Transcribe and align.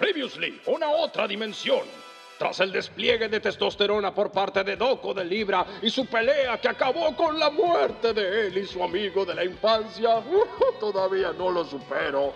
Previously, 0.00 0.58
una 0.64 0.88
otra 0.88 1.28
dimensión. 1.28 1.82
Tras 2.38 2.58
el 2.60 2.72
despliegue 2.72 3.28
de 3.28 3.38
testosterona 3.38 4.14
por 4.14 4.32
parte 4.32 4.64
de 4.64 4.74
Doco 4.74 5.12
de 5.12 5.26
Libra 5.26 5.66
y 5.82 5.90
su 5.90 6.06
pelea 6.06 6.58
que 6.58 6.70
acabó 6.70 7.14
con 7.14 7.38
la 7.38 7.50
muerte 7.50 8.14
de 8.14 8.46
él 8.46 8.56
y 8.56 8.66
su 8.66 8.82
amigo 8.82 9.26
de 9.26 9.34
la 9.34 9.44
infancia, 9.44 10.22
todavía 10.80 11.34
no 11.36 11.50
lo 11.50 11.66
supero. 11.66 12.32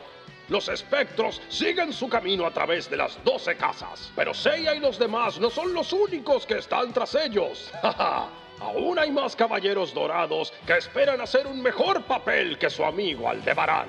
Los 0.50 0.68
espectros 0.68 1.40
siguen 1.48 1.90
su 1.90 2.06
camino 2.06 2.44
a 2.44 2.52
través 2.52 2.90
de 2.90 2.98
las 2.98 3.16
12 3.24 3.56
casas, 3.56 4.12
pero 4.14 4.34
Seiya 4.34 4.74
y 4.74 4.80
los 4.80 4.98
demás 4.98 5.40
no 5.40 5.48
son 5.48 5.72
los 5.72 5.90
únicos 5.94 6.44
que 6.44 6.58
están 6.58 6.92
tras 6.92 7.14
ellos. 7.14 7.72
Aún 8.60 8.98
hay 8.98 9.10
más 9.10 9.34
caballeros 9.36 9.92
dorados 9.92 10.52
que 10.66 10.76
esperan 10.76 11.20
hacer 11.20 11.46
un 11.46 11.62
mejor 11.62 12.02
papel 12.04 12.58
que 12.58 12.70
su 12.70 12.84
amigo 12.84 13.28
Aldebarán. 13.28 13.88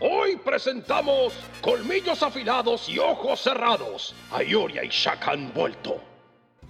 Hoy 0.00 0.36
presentamos 0.36 1.32
Colmillos 1.62 2.22
afilados 2.22 2.88
y 2.88 2.98
ojos 2.98 3.40
cerrados. 3.40 4.14
Ayuria 4.30 4.84
y 4.84 4.88
Shaka 4.88 5.32
han 5.32 5.52
vuelto. 5.54 6.00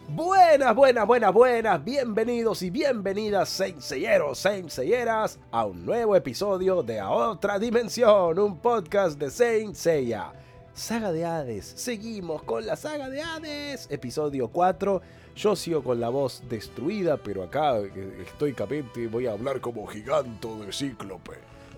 Buenas, 0.08 0.72
buenas, 0.76 1.04
buenas, 1.04 1.32
buenas, 1.32 1.84
bienvenidos 1.84 2.62
y 2.62 2.70
bienvenidas 2.70 3.48
Seinseyeros, 3.48 4.38
Seinseyeras 4.38 5.40
a 5.50 5.66
un 5.66 5.84
nuevo 5.84 6.14
episodio 6.14 6.84
de 6.84 7.00
A 7.00 7.10
Otra 7.10 7.58
Dimensión, 7.58 8.38
un 8.38 8.60
podcast 8.60 9.18
de 9.18 9.30
Saint 9.30 9.74
Seiya. 9.74 10.32
Saga 10.72 11.10
de 11.10 11.24
Hades, 11.24 11.66
seguimos 11.76 12.44
con 12.44 12.64
la 12.64 12.76
saga 12.76 13.08
de 13.08 13.20
Hades, 13.20 13.88
episodio 13.90 14.46
4. 14.48 15.02
Yo 15.36 15.54
sigo 15.54 15.82
con 15.82 16.00
la 16.00 16.08
voz 16.08 16.42
destruida, 16.48 17.18
pero 17.18 17.42
acá 17.42 17.78
estoy 18.26 18.54
capente, 18.54 19.06
voy 19.06 19.26
a 19.26 19.32
hablar 19.32 19.60
como 19.60 19.86
giganto 19.86 20.58
de 20.64 20.72
cíclope. 20.72 21.32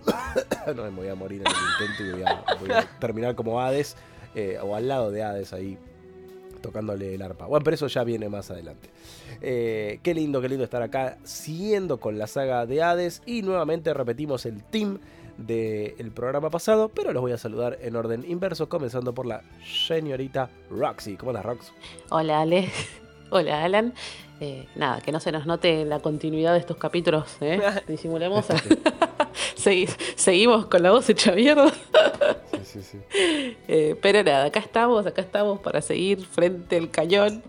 no 0.76 0.84
me 0.84 0.90
voy 0.90 1.08
a 1.08 1.16
morir 1.16 1.42
en 1.42 1.48
el 1.48 1.88
intento 1.92 2.04
y 2.04 2.22
voy 2.62 2.70
a, 2.70 2.98
terminar 3.00 3.34
como 3.34 3.60
Hades 3.60 3.96
eh, 4.36 4.58
o 4.62 4.76
al 4.76 4.86
lado 4.86 5.10
de 5.10 5.24
Hades 5.24 5.52
ahí 5.52 5.76
tocándole 6.62 7.16
el 7.16 7.22
arpa. 7.22 7.46
Bueno, 7.46 7.64
pero 7.64 7.74
eso 7.74 7.88
ya 7.88 8.04
viene 8.04 8.28
más 8.28 8.48
adelante. 8.52 8.90
Eh, 9.40 9.98
qué 10.04 10.14
lindo, 10.14 10.40
qué 10.40 10.48
lindo 10.48 10.62
estar 10.62 10.82
acá 10.82 11.18
siguiendo 11.24 11.98
con 11.98 12.16
la 12.16 12.28
saga 12.28 12.64
de 12.64 12.80
Hades 12.80 13.22
y 13.26 13.42
nuevamente 13.42 13.92
repetimos 13.92 14.46
el 14.46 14.62
team 14.62 15.00
del 15.36 16.12
programa 16.12 16.50
pasado, 16.50 16.90
pero 16.90 17.12
los 17.12 17.22
voy 17.22 17.32
a 17.32 17.38
saludar 17.38 17.78
en 17.80 17.96
orden 17.96 18.24
inverso, 18.24 18.68
comenzando 18.68 19.14
por 19.14 19.26
la 19.26 19.42
señorita 19.64 20.48
Roxy. 20.70 21.16
¿Cómo 21.16 21.32
estás, 21.32 21.44
Rox? 21.44 21.72
Hola, 22.10 22.42
Ale. 22.42 22.68
Hola, 23.30 23.64
Alan. 23.64 23.92
Eh, 24.40 24.66
nada, 24.74 25.00
que 25.00 25.12
no 25.12 25.20
se 25.20 25.32
nos 25.32 25.44
note 25.46 25.84
la 25.84 25.98
continuidad 25.98 26.52
de 26.52 26.60
estos 26.60 26.76
capítulos, 26.76 27.36
¿eh? 27.40 27.60
Disimulemos. 27.88 28.46
seguimos 30.16 30.66
con 30.66 30.82
la 30.82 30.92
voz 30.92 31.10
hecha 31.10 31.32
mierda. 31.32 31.70
Sí, 32.52 32.60
sí, 32.64 32.82
sí. 32.82 32.98
Eh, 33.68 33.96
pero 34.00 34.22
nada, 34.22 34.46
acá 34.46 34.60
estamos, 34.60 35.06
acá 35.06 35.20
estamos 35.20 35.60
para 35.60 35.82
seguir 35.82 36.24
frente 36.24 36.78
al 36.78 36.90
cañón 36.90 37.42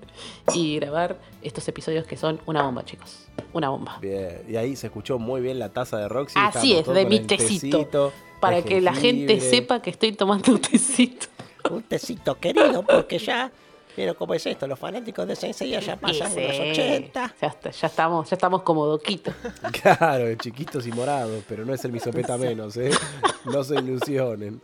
y 0.54 0.76
grabar 0.80 1.18
estos 1.42 1.66
episodios 1.70 2.06
que 2.06 2.18
son 2.18 2.42
una 2.46 2.62
bomba, 2.64 2.84
chicos. 2.84 3.28
Una 3.54 3.70
bomba. 3.70 4.00
Bien, 4.02 4.42
y 4.50 4.58
ahí 4.58 4.76
se 4.76 4.88
escuchó 4.88 5.18
muy 5.18 5.40
bien 5.40 5.60
la 5.60 5.70
taza 5.70 5.98
de 5.98 6.10
Roxy. 6.10 6.38
Así 6.38 6.76
es, 6.76 6.88
de 6.88 7.06
mi 7.06 7.22
tecito. 7.22 8.12
para 8.42 8.62
que 8.64 8.82
la 8.82 8.94
gente 8.94 9.40
sepa 9.40 9.82
que 9.82 9.92
estoy 9.92 10.12
tomando 10.12 10.52
un 10.52 10.60
tecito. 10.60 11.28
Un 11.70 11.84
tecito 11.84 12.38
querido, 12.38 12.84
porque 12.84 13.18
ya 13.18 13.52
pero 13.96 14.16
¿cómo 14.16 14.34
es 14.34 14.46
esto? 14.46 14.68
Los 14.68 14.80
fanáticos 14.80 15.28
de 15.28 15.36
Sensei 15.36 15.72
ya 15.80 15.96
pasan 15.96 16.36
los 16.36 16.60
80. 16.60 17.36
Ya, 17.42 17.88
estamos, 17.88 18.30
ya 18.30 18.36
estamos 18.36 18.62
como 18.64 18.86
doquitos. 18.86 19.34
Claro, 19.82 20.34
chiquitos 20.36 20.86
y 20.88 20.92
morados, 20.92 21.44
pero 21.48 21.66
no 21.66 21.74
es 21.74 21.84
el 21.86 21.92
misopeta 21.92 22.38
menos, 22.38 22.76
¿eh? 22.78 22.92
No 23.46 23.64
se 23.64 23.76
ilusionen. 23.76 24.62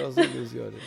No 0.00 0.12
se 0.12 0.24
ilusionen. 0.24 0.80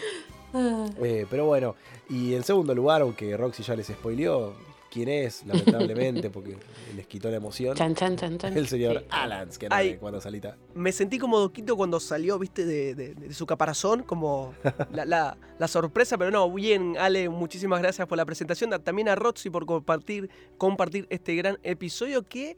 Ah. 0.54 0.86
Eh, 1.02 1.26
pero 1.30 1.46
bueno, 1.46 1.76
y 2.10 2.34
en 2.36 2.44
segundo 2.44 2.76
lugar, 2.76 3.02
aunque 3.02 3.36
Roxy 3.38 3.64
ya 3.64 3.76
les 3.76 3.88
spoileó, 3.88 4.54
quién 4.92 5.08
es, 5.08 5.46
lamentablemente, 5.46 6.30
porque 6.30 6.58
les 6.96 7.08
quitó 7.08 7.32
la 7.32 7.38
emoción. 7.38 7.76
Chan, 7.76 7.96
chan, 7.96 8.18
chan, 8.18 8.38
chan. 8.38 8.56
El 8.56 8.68
señor 8.68 9.06
Alans, 9.10 9.58
que 9.58 9.68
era 9.68 9.80
cuando 10.00 10.20
salita. 10.20 10.58
Me 10.76 10.92
sentí 10.92 11.18
como 11.18 11.40
Doquito 11.40 11.78
cuando 11.78 12.00
salió, 12.00 12.38
viste, 12.38 12.66
de, 12.66 13.34
su 13.34 13.46
caparazón, 13.46 14.04
como 14.04 14.54
la, 14.92 15.38
sorpresa, 15.68 16.18
pero 16.18 16.30
no, 16.30 16.52
bien, 16.52 16.98
Ale, 17.00 17.30
muchísimas 17.30 17.82
gracias 17.82 18.06
por 18.06 18.18
la 18.18 18.26
presentación. 18.26 18.70
También 18.84 19.08
a 19.08 19.16
Roxy 19.16 19.50
por 19.50 19.66
compartir, 19.66 20.30
compartir 20.58 21.08
este 21.10 21.36
gran 21.36 21.58
episodio 21.64 22.24
que 22.24 22.58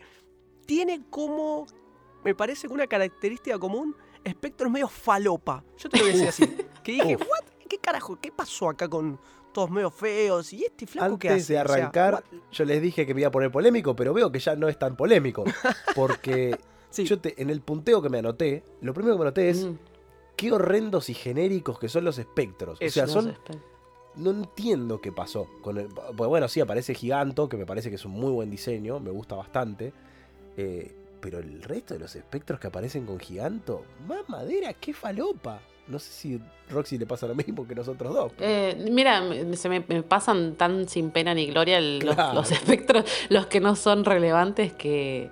tiene 0.66 1.02
como, 1.12 1.68
me 2.24 2.34
parece 2.34 2.68
que 2.68 2.74
una 2.74 2.88
característica 2.88 3.60
común, 3.60 3.96
espectros 4.24 4.72
medio 4.72 4.88
falopa. 4.88 5.64
Yo 5.78 5.88
te 5.88 5.98
lo 5.98 6.04
voy 6.06 6.14
a 6.14 6.16
decir 6.16 6.30
así. 6.30 6.58
Que 6.84 6.94
dije, 6.94 7.16
¿what? 7.16 7.46
¿Qué 7.70 7.78
carajo? 7.78 8.20
¿Qué 8.20 8.32
pasó 8.32 8.70
acá 8.70 8.90
con, 8.90 9.20
todos 9.54 9.70
medio 9.70 9.92
feos. 9.92 10.52
¿Y 10.52 10.66
este 10.66 10.86
flaco 10.88 11.18
que 11.18 11.30
hace? 11.30 11.54
de 11.54 11.60
arrancar, 11.60 12.24
yo 12.52 12.66
les 12.66 12.82
dije 12.82 13.06
que 13.06 13.14
me 13.14 13.22
iba 13.22 13.30
a 13.30 13.32
poner 13.32 13.52
polémico, 13.52 13.96
pero 13.96 14.14
veo 14.14 14.32
que 14.32 14.40
ya 14.40 14.56
no 14.56 14.68
es 14.68 14.78
tan 14.78 14.96
polémico. 14.98 15.44
Porque 15.96 16.58
yo 16.98 17.18
en 17.24 17.50
el 17.50 17.62
punteo 17.62 18.02
que 18.02 18.10
me 18.10 18.20
anoté, 18.20 18.64
lo 18.82 18.94
primero 18.94 19.16
que 19.16 19.20
me 19.20 19.26
anoté 19.26 19.50
es 19.50 19.68
qué 20.36 20.52
horrendos 20.52 21.10
y 21.10 21.14
genéricos 21.14 21.80
que 21.80 21.90
son 21.90 22.04
los 22.04 22.18
espectros. 22.18 22.80
o 22.82 22.90
sea, 22.90 23.08
son. 23.08 23.36
No 24.16 24.30
entiendo 24.30 25.02
qué 25.02 25.12
pasó. 25.12 25.48
Con 25.62 25.80
el, 25.80 25.88
pues 25.88 26.30
bueno, 26.30 26.48
sí, 26.48 26.60
aparece 26.60 26.94
Giganto, 26.94 27.50
que 27.50 27.58
me 27.58 27.66
parece 27.66 27.90
que 27.90 27.96
es 27.96 28.06
un 28.06 28.12
muy 28.12 28.32
buen 28.32 28.50
diseño, 28.52 29.00
me 29.00 29.10
gusta 29.10 29.36
bastante. 29.36 29.92
Eh, 30.56 30.94
pero 31.20 31.40
el 31.40 31.64
resto 31.64 31.94
de 31.94 32.02
los 32.02 32.16
espectros 32.16 32.60
que 32.60 32.68
aparecen 32.68 33.06
con 33.06 33.20
Giganto, 33.20 33.86
más 34.08 34.28
madera, 34.30 34.74
qué 34.74 34.94
falopa. 34.94 35.62
No 35.88 36.00
sé 36.00 36.12
si 36.12 36.40
Roxy 36.70 36.98
le 36.98 37.06
pasa 37.06 37.28
lo 37.28 37.36
mismo 37.36 37.68
que 37.68 37.76
nosotros 37.76 38.14
dos. 38.14 38.32
Eh, 38.40 38.86
mira, 38.90 39.22
se 39.54 39.70
me, 39.70 39.82
pasan 40.04 40.56
tan 40.56 40.88
sin 40.88 41.12
pena 41.12 41.34
ni 41.34 41.48
gloria 41.48 41.82
los, 41.82 42.52
espectros, 42.52 43.04
los 43.30 43.48
que 43.48 43.60
no 43.60 43.76
son 43.76 44.06
relevantes 44.06 44.72
que, 44.74 45.30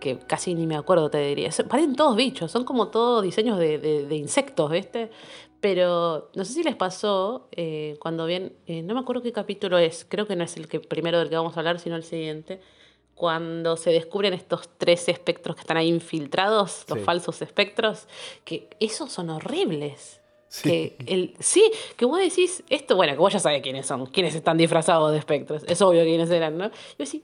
que, 0.00 0.18
casi 0.18 0.54
ni 0.54 0.66
me 0.66 0.76
acuerdo, 0.76 1.10
te 1.10 1.18
diría. 1.18 1.50
Parecen 1.68 1.96
todos 1.96 2.16
bichos, 2.16 2.50
son 2.50 2.64
como 2.64 2.88
todos 2.88 3.22
diseños 3.22 3.58
de, 3.58 4.06
insectos, 4.10 4.70
¿viste? 4.70 5.10
Pero 5.60 6.30
no 6.34 6.44
sé 6.44 6.52
si 6.52 6.62
les 6.62 6.76
pasó 6.76 7.48
eh, 7.52 7.96
cuando 7.98 8.26
bien, 8.26 8.52
eh, 8.66 8.82
no 8.82 8.92
me 8.92 9.00
acuerdo 9.00 9.22
qué 9.22 9.32
capítulo 9.32 9.78
es, 9.78 10.04
creo 10.06 10.26
que 10.26 10.36
no 10.36 10.44
es 10.44 10.56
el 10.58 10.68
que 10.68 10.80
primero 10.80 11.18
del 11.18 11.30
que 11.30 11.36
vamos 11.36 11.56
a 11.56 11.60
hablar, 11.60 11.80
sino 11.80 11.96
el 11.96 12.04
siguiente 12.04 12.60
cuando 13.14 13.76
se 13.76 13.90
descubren 13.90 14.34
estos 14.34 14.68
tres 14.78 15.08
espectros 15.08 15.56
que 15.56 15.60
están 15.60 15.76
ahí 15.76 15.88
infiltrados, 15.88 16.84
los 16.88 17.00
falsos 17.00 17.42
espectros, 17.42 18.06
que 18.44 18.68
esos 18.80 19.12
son 19.12 19.30
horribles. 19.30 20.20
Sí. 20.48 20.68
Que 20.68 20.96
el, 21.06 21.34
sí, 21.40 21.68
que 21.96 22.04
vos 22.04 22.20
decís 22.20 22.62
esto, 22.68 22.94
bueno, 22.94 23.12
que 23.14 23.18
vos 23.18 23.32
ya 23.32 23.40
sabés 23.40 23.60
quiénes 23.60 23.86
son, 23.86 24.06
quiénes 24.06 24.36
están 24.36 24.56
disfrazados 24.56 25.10
de 25.10 25.18
espectros, 25.18 25.64
es 25.66 25.82
obvio 25.82 26.04
quiénes 26.04 26.30
eran, 26.30 26.56
¿no? 26.56 26.66
Y 26.66 27.04
decís, 27.04 27.22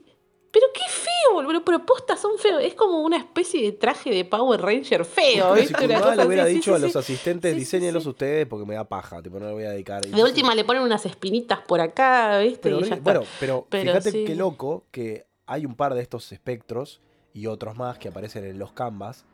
pero 0.51 0.67
qué 0.73 0.81
feo, 0.89 1.33
boludo, 1.33 1.63
pero 1.63 1.85
postas 1.85 2.19
son 2.19 2.37
feos, 2.37 2.61
es 2.61 2.73
como 2.73 3.01
una 3.01 3.15
especie 3.17 3.61
de 3.61 3.71
traje 3.71 4.09
de 4.09 4.25
Power 4.25 4.61
Ranger 4.61 5.05
feo, 5.05 5.53
¿viste? 5.53 5.79
Si 5.79 5.87
le 5.87 6.25
hubiera 6.25 6.45
dicho 6.45 6.75
a 6.75 6.79
los 6.79 6.95
asistentes, 6.95 7.55
diseñenlos 7.55 8.05
ustedes 8.05 8.47
porque 8.47 8.65
me 8.65 8.75
da 8.75 8.83
paja, 8.83 9.21
tipo, 9.21 9.39
no 9.39 9.47
le 9.47 9.53
voy 9.53 9.63
a 9.63 9.71
dedicar. 9.71 10.05
De 10.05 10.21
última 10.21 10.53
le 10.53 10.65
ponen 10.65 10.83
unas 10.83 11.05
espinitas 11.05 11.59
por 11.59 11.79
acá, 11.79 12.39
¿viste? 12.39 12.59
Pero, 12.63 12.79
bueno, 12.79 13.23
pero, 13.39 13.67
fíjate 13.71 14.25
qué 14.25 14.35
loco 14.35 14.87
que 14.91 15.30
hay 15.45 15.65
un 15.65 15.75
par 15.75 15.93
de 15.93 16.01
estos 16.01 16.31
espectros 16.31 17.01
y 17.33 17.47
otros 17.47 17.77
más 17.77 17.97
que 17.97 18.09
aparecen 18.09 18.45
en 18.45 18.59
los 18.59 18.73
canvas. 18.73 19.25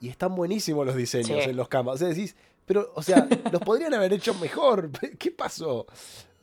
Y 0.00 0.08
están 0.08 0.34
buenísimos 0.34 0.86
los 0.86 0.96
diseños 0.96 1.46
en 1.46 1.56
los 1.56 1.68
canvas. 1.68 1.96
O 1.96 1.98
sea, 1.98 2.08
decís, 2.08 2.36
pero, 2.66 2.92
o 2.94 3.02
sea, 3.02 3.26
los 3.52 3.62
podrían 3.62 3.94
haber 3.94 4.12
hecho 4.12 4.34
mejor. 4.34 4.90
¿Qué 5.18 5.30
pasó? 5.30 5.86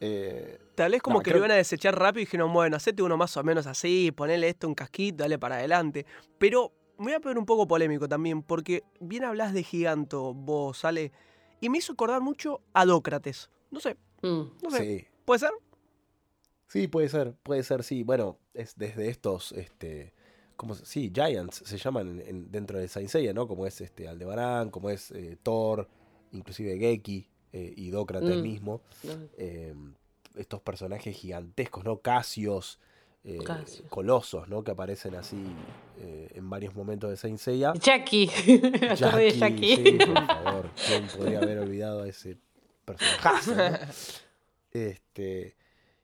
Eh, 0.01 0.59
Tal 0.75 0.91
vez 0.91 1.01
como 1.01 1.21
que 1.21 1.31
lo 1.31 1.37
iban 1.37 1.51
a 1.51 1.55
desechar 1.55 1.97
rápido 1.97 2.21
y 2.21 2.25
dijeron, 2.25 2.51
bueno, 2.51 2.75
hacete 2.75 3.01
uno 3.01 3.15
más 3.15 3.37
o 3.37 3.43
menos 3.43 3.65
así, 3.65 4.11
ponele 4.11 4.49
esto 4.49 4.67
un 4.67 4.75
casquito, 4.75 5.23
dale 5.23 5.39
para 5.39 5.55
adelante. 5.55 6.05
Pero 6.37 6.73
me 6.97 7.05
voy 7.05 7.13
a 7.13 7.19
poner 7.19 7.37
un 7.37 7.45
poco 7.45 7.67
polémico 7.67 8.09
también, 8.09 8.43
porque 8.43 8.83
bien 8.99 9.23
hablas 9.23 9.53
de 9.53 9.63
Giganto, 9.63 10.33
vos, 10.33 10.79
sale, 10.79 11.11
y 11.61 11.69
me 11.69 11.77
hizo 11.77 11.93
acordar 11.93 12.21
mucho 12.21 12.61
a 12.73 12.85
Dócrates. 12.85 13.49
No 13.71 13.79
sé, 13.79 13.95
mm. 14.21 14.43
no 14.63 14.69
sé. 14.69 15.07
¿Puede 15.23 15.39
ser? 15.39 15.51
Sí, 16.67 16.87
puede 16.87 17.09
ser, 17.09 17.33
puede 17.43 17.63
ser, 17.63 17.83
sí. 17.83 18.03
Bueno, 18.03 18.37
es 18.53 18.75
desde 18.77 19.09
estos, 19.09 19.51
este, 19.51 20.13
como, 20.55 20.75
sí, 20.75 21.11
Giants 21.13 21.63
se 21.65 21.77
llaman 21.77 22.23
dentro 22.49 22.79
de 22.79 22.87
Saint 22.87 23.09
Seiya, 23.09 23.33
¿no? 23.33 23.47
Como 23.47 23.65
es 23.65 23.81
este 23.81 24.07
Aldebarán, 24.07 24.69
como 24.71 24.89
es 24.89 25.11
eh, 25.11 25.37
Thor, 25.41 25.87
inclusive 26.31 26.77
Geki 26.77 27.27
eh, 27.53 27.73
y 27.75 27.89
Dócrates 27.89 28.37
mm. 28.37 28.41
mismo. 28.41 28.81
Em, 29.37 29.93
estos 30.35 30.61
personajes 30.61 31.15
gigantescos, 31.15 31.83
¿no? 31.85 31.99
Casios, 31.99 32.79
eh, 33.23 33.39
colosos, 33.89 34.47
¿no? 34.49 34.63
Que 34.63 34.71
aparecen 34.71 35.15
así 35.15 35.43
en 35.97 36.49
varios 36.49 36.75
momentos 36.75 37.09
de 37.09 37.17
Saint 37.17 37.39
Seiya. 37.39 37.73
Jackie. 37.73 38.27
Jackie, 38.95 39.31
Jackie. 39.31 39.75
Sí, 39.77 39.91
por 40.05 40.27
favor. 40.27 40.69
¿Quién 40.85 41.07
podría 41.07 41.39
haber 41.39 41.59
olvidado 41.59 42.03
a 42.03 42.07
ese 42.07 42.37
personaje? 42.83 43.85
Este, 44.75 45.55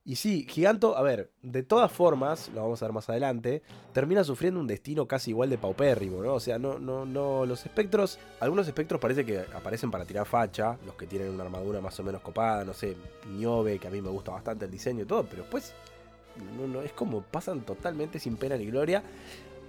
Y 0.04 0.16
sí, 0.16 0.48
Giganto, 0.50 0.98
a 0.98 1.04
ver, 1.04 1.30
de 1.44 1.62
todas 1.62 1.92
formas, 1.92 2.50
lo 2.56 2.62
vamos 2.64 2.82
a 2.82 2.86
ver 2.88 2.94
más 2.94 3.08
adelante, 3.08 3.62
termina 3.94 4.24
sufriendo 4.24 4.60
un 4.60 4.66
destino 4.66 5.08
casi 5.08 5.30
igual 5.30 5.52
de 5.52 5.60
paupérrimo, 5.60 6.24
¿no? 6.24 6.34
O 6.34 6.40
sea, 6.40 6.58
no, 6.58 6.80
no, 6.80 7.06
no, 7.06 7.46
los 7.46 7.64
espectros, 7.68 8.18
algunos 8.40 8.68
espectros 8.68 9.00
parece 9.00 9.24
que 9.24 9.40
aparecen 9.54 9.92
para 9.92 10.04
tirar 10.06 10.26
facha, 10.26 10.76
los 10.88 10.96
que 10.96 11.06
tienen 11.06 11.30
una 11.30 11.44
armadura 11.44 11.82
más 11.82 12.00
o 12.00 12.04
menos 12.04 12.22
copada, 12.22 12.66
no 12.66 12.74
sé, 12.74 12.98
Niobe, 13.28 13.78
que 13.78 13.88
a 13.88 13.92
mí 13.92 14.02
me 14.02 14.10
gusta 14.10 14.32
bastante 14.32 14.66
el 14.66 14.72
diseño 14.72 15.04
y 15.04 15.06
todo, 15.06 15.24
pero 15.24 15.44
después, 15.44 15.76
no, 16.58 16.66
no, 16.68 16.82
es 16.82 16.94
como 16.94 17.22
pasan 17.22 17.62
totalmente 17.62 18.18
sin 18.18 18.38
pena 18.38 18.58
ni 18.58 18.66
gloria. 18.66 19.04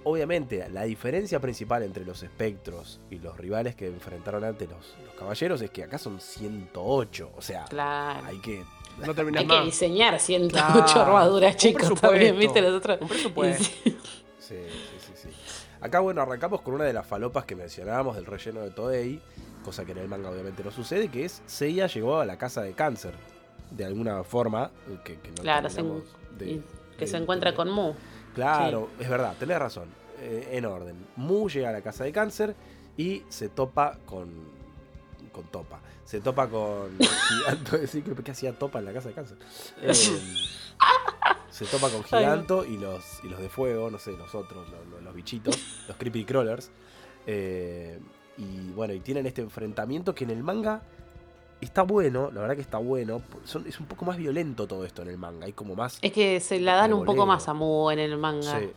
Obviamente, 0.05 0.69
la 0.70 0.82
diferencia 0.82 1.38
principal 1.38 1.84
entre 1.84 2.05
los 2.05 2.23
espectros 2.25 3.00
y 3.08 3.20
los 3.20 3.37
rivales 3.37 3.76
que 3.76 3.87
enfrentaron 3.87 4.43
antes 4.43 4.69
los, 4.69 4.96
los 5.05 5.14
caballeros 5.14 5.61
es 5.62 5.70
que 5.70 5.84
acá 5.84 5.96
son 5.99 6.20
108, 6.20 7.31
o 7.37 7.40
sea, 7.43 7.67
Claro. 7.67 8.26
hay 8.26 8.38
que 8.38 8.64
No 8.99 9.15
terminás 9.15 9.43
Hay 9.43 9.49
que 9.49 9.65
diseñar 9.65 10.21
108 10.21 10.85
Claro. 10.93 11.00
armaduras, 11.03 11.53
Un 11.55 11.59
chicos. 11.59 11.81
presupuesto. 11.83 12.09
También, 12.09 12.39
¿viste? 12.39 12.61
Los 12.62 12.75
otros. 12.75 12.99
Un 13.00 13.09
presupuesto. 13.09 13.65
Sí, 13.65 13.91
sí, 14.39 14.56
sí, 14.99 15.12
sí. 15.15 15.29
Acá, 15.81 16.00
bueno, 16.00 16.23
arrancamos 16.23 16.61
con 16.62 16.75
una 16.75 16.85
de 16.85 16.93
las 16.93 17.06
falopas 17.06 17.44
que 17.44 17.56
mencionábamos 17.56 18.15
del 18.17 18.27
relleno 18.27 18.61
de 18.61 18.71
Toei, 18.71 19.21
cosa 19.65 19.85
que 19.85 19.93
en 19.93 19.99
el 19.99 20.09
manga 20.09 20.31
obviamente 20.31 20.62
no 20.62 20.71
sucede, 20.71 21.09
que 21.09 21.25
es 21.25 21.43
Seiya 21.47 21.87
llegó 21.87 22.21
a 22.21 22.25
la 22.27 22.37
casa 22.39 22.62
de 22.62 22.73
cáncer, 22.75 23.15
de 23.71 23.85
alguna 23.85 24.23
forma, 24.25 24.71
que, 25.05 25.19
que 25.19 25.31
no 25.31 25.37
Claro, 25.43 25.69
se- 25.71 25.83
de- 25.83 26.61
que 26.99 27.05
de 27.05 27.06
se 27.06 27.17
encuentra 27.17 27.55
con 27.55 27.71
Mu. 27.71 27.94
Claro, 28.35 28.89
es 29.00 29.09
verdad, 29.09 29.35
tenés 29.39 29.59
razón. 29.59 29.89
Eh, 30.21 30.50
en 30.53 30.67
orden. 30.67 30.94
Mu 31.17 31.49
llega 31.49 31.71
a 31.71 31.73
la 31.73 31.81
casa 31.83 32.05
de 32.05 32.12
cáncer 32.12 32.55
y 32.97 33.25
se 33.29 33.49
topa 33.49 33.99
con. 34.06 34.62
Con 35.32 35.44
Topa. 35.44 35.81
Se 36.05 36.20
topa 36.20 36.49
con. 36.49 36.96
Giganto. 37.29 37.79
Decir 37.79 38.05
que 38.05 38.14
¿qué 38.23 38.31
hacía 38.31 38.52
Topa 38.58 38.79
en 38.81 38.84
la 38.84 38.93
casa 38.93 39.08
de 39.08 39.14
cáncer. 39.14 39.38
Eh, 39.82 39.94
se 41.50 41.67
topa 41.67 41.90
con 41.90 42.02
Giganto 42.05 42.64
y 42.64 42.79
los, 42.79 43.23
y 43.25 43.29
los 43.29 43.38
de 43.40 43.49
fuego, 43.49 43.90
no 43.90 43.99
sé, 43.99 44.12
los 44.12 44.34
otros, 44.34 44.69
los, 44.70 44.87
los- 44.88 45.02
los 45.02 45.14
bichitos, 45.14 45.56
los 45.88 45.96
creepy 45.96 46.25
crawlers. 46.25 46.70
Eh, 47.26 48.00
y 48.38 48.70
bueno, 48.70 48.94
y 48.94 49.00
tienen 49.00 49.26
este 49.26 49.43
enfrentamiento 49.43 50.14
que 50.14 50.25
en 50.25 50.31
el 50.31 50.43
manga 50.43 50.82
está 51.61 51.82
bueno, 51.82 52.31
la 52.32 52.40
verdad 52.40 52.56
que 52.56 52.62
está 52.62 52.79
bueno. 52.79 53.23
Son- 53.44 53.67
es 53.67 53.79
un 53.79 53.87
poco 53.87 54.05
más 54.06 54.17
violento 54.17 54.67
todo 54.67 54.84
esto 54.87 55.02
en 55.02 55.08
el 55.08 55.19
manga. 55.19 55.44
Hay 55.46 55.52
como 55.52 55.75
más. 55.76 55.99
Es 56.02 56.12
que 56.12 56.40
se 56.40 56.58
la 56.58 56.75
dan 56.76 56.93
un 56.94 57.05
poco 57.05 57.26
más 57.26 57.46
a 57.49 57.55
Mu 57.55 57.90
en 57.90 57.99
el 57.99 58.17
manga. 58.17 58.58
Sí, 58.58 58.70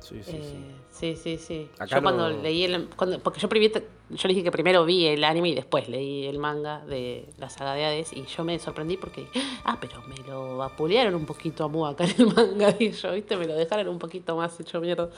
sí, 0.00 0.22
sí. 0.24 0.32
sí. 0.32 0.38
Eh, 0.38 0.74
sí, 0.90 1.16
sí, 1.16 1.38
sí. 1.38 1.70
Acá 1.78 1.96
yo 1.96 2.02
cuando 2.02 2.30
leí 2.30 2.64
el. 2.64 2.88
cuando- 2.96 3.20
porque 3.20 3.38
yo, 3.40 3.48
primero, 3.48 3.80
yo 4.14 4.28
le 4.28 4.34
dije 4.34 4.44
que 4.44 4.50
primero 4.52 4.84
vi 4.84 5.06
el 5.06 5.22
anime 5.24 5.50
y 5.50 5.54
después 5.54 5.88
leí 5.88 6.26
el 6.26 6.38
manga 6.38 6.84
de 6.86 7.28
la 7.38 7.48
saga 7.50 7.74
de 7.74 7.84
Hades 7.84 8.12
y 8.12 8.24
yo 8.24 8.44
me 8.44 8.58
sorprendí 8.58 8.96
porque. 8.96 9.28
Ah, 9.64 9.78
pero 9.80 10.02
me 10.02 10.16
lo 10.26 10.56
vapulearon 10.58 11.14
un 11.14 11.26
poquito 11.26 11.64
a 11.64 11.68
Mu 11.68 11.86
acá 11.86 12.04
en 12.04 12.14
el 12.18 12.26
manga. 12.34 12.74
Y 12.78 12.90
yo, 12.92 13.12
¿viste? 13.12 13.36
Me 13.36 13.46
lo 13.46 13.54
dejaron 13.54 13.88
un 13.88 13.98
poquito 13.98 14.36
más 14.36 14.58
hecho 14.60 14.80
mierda. 14.80 15.10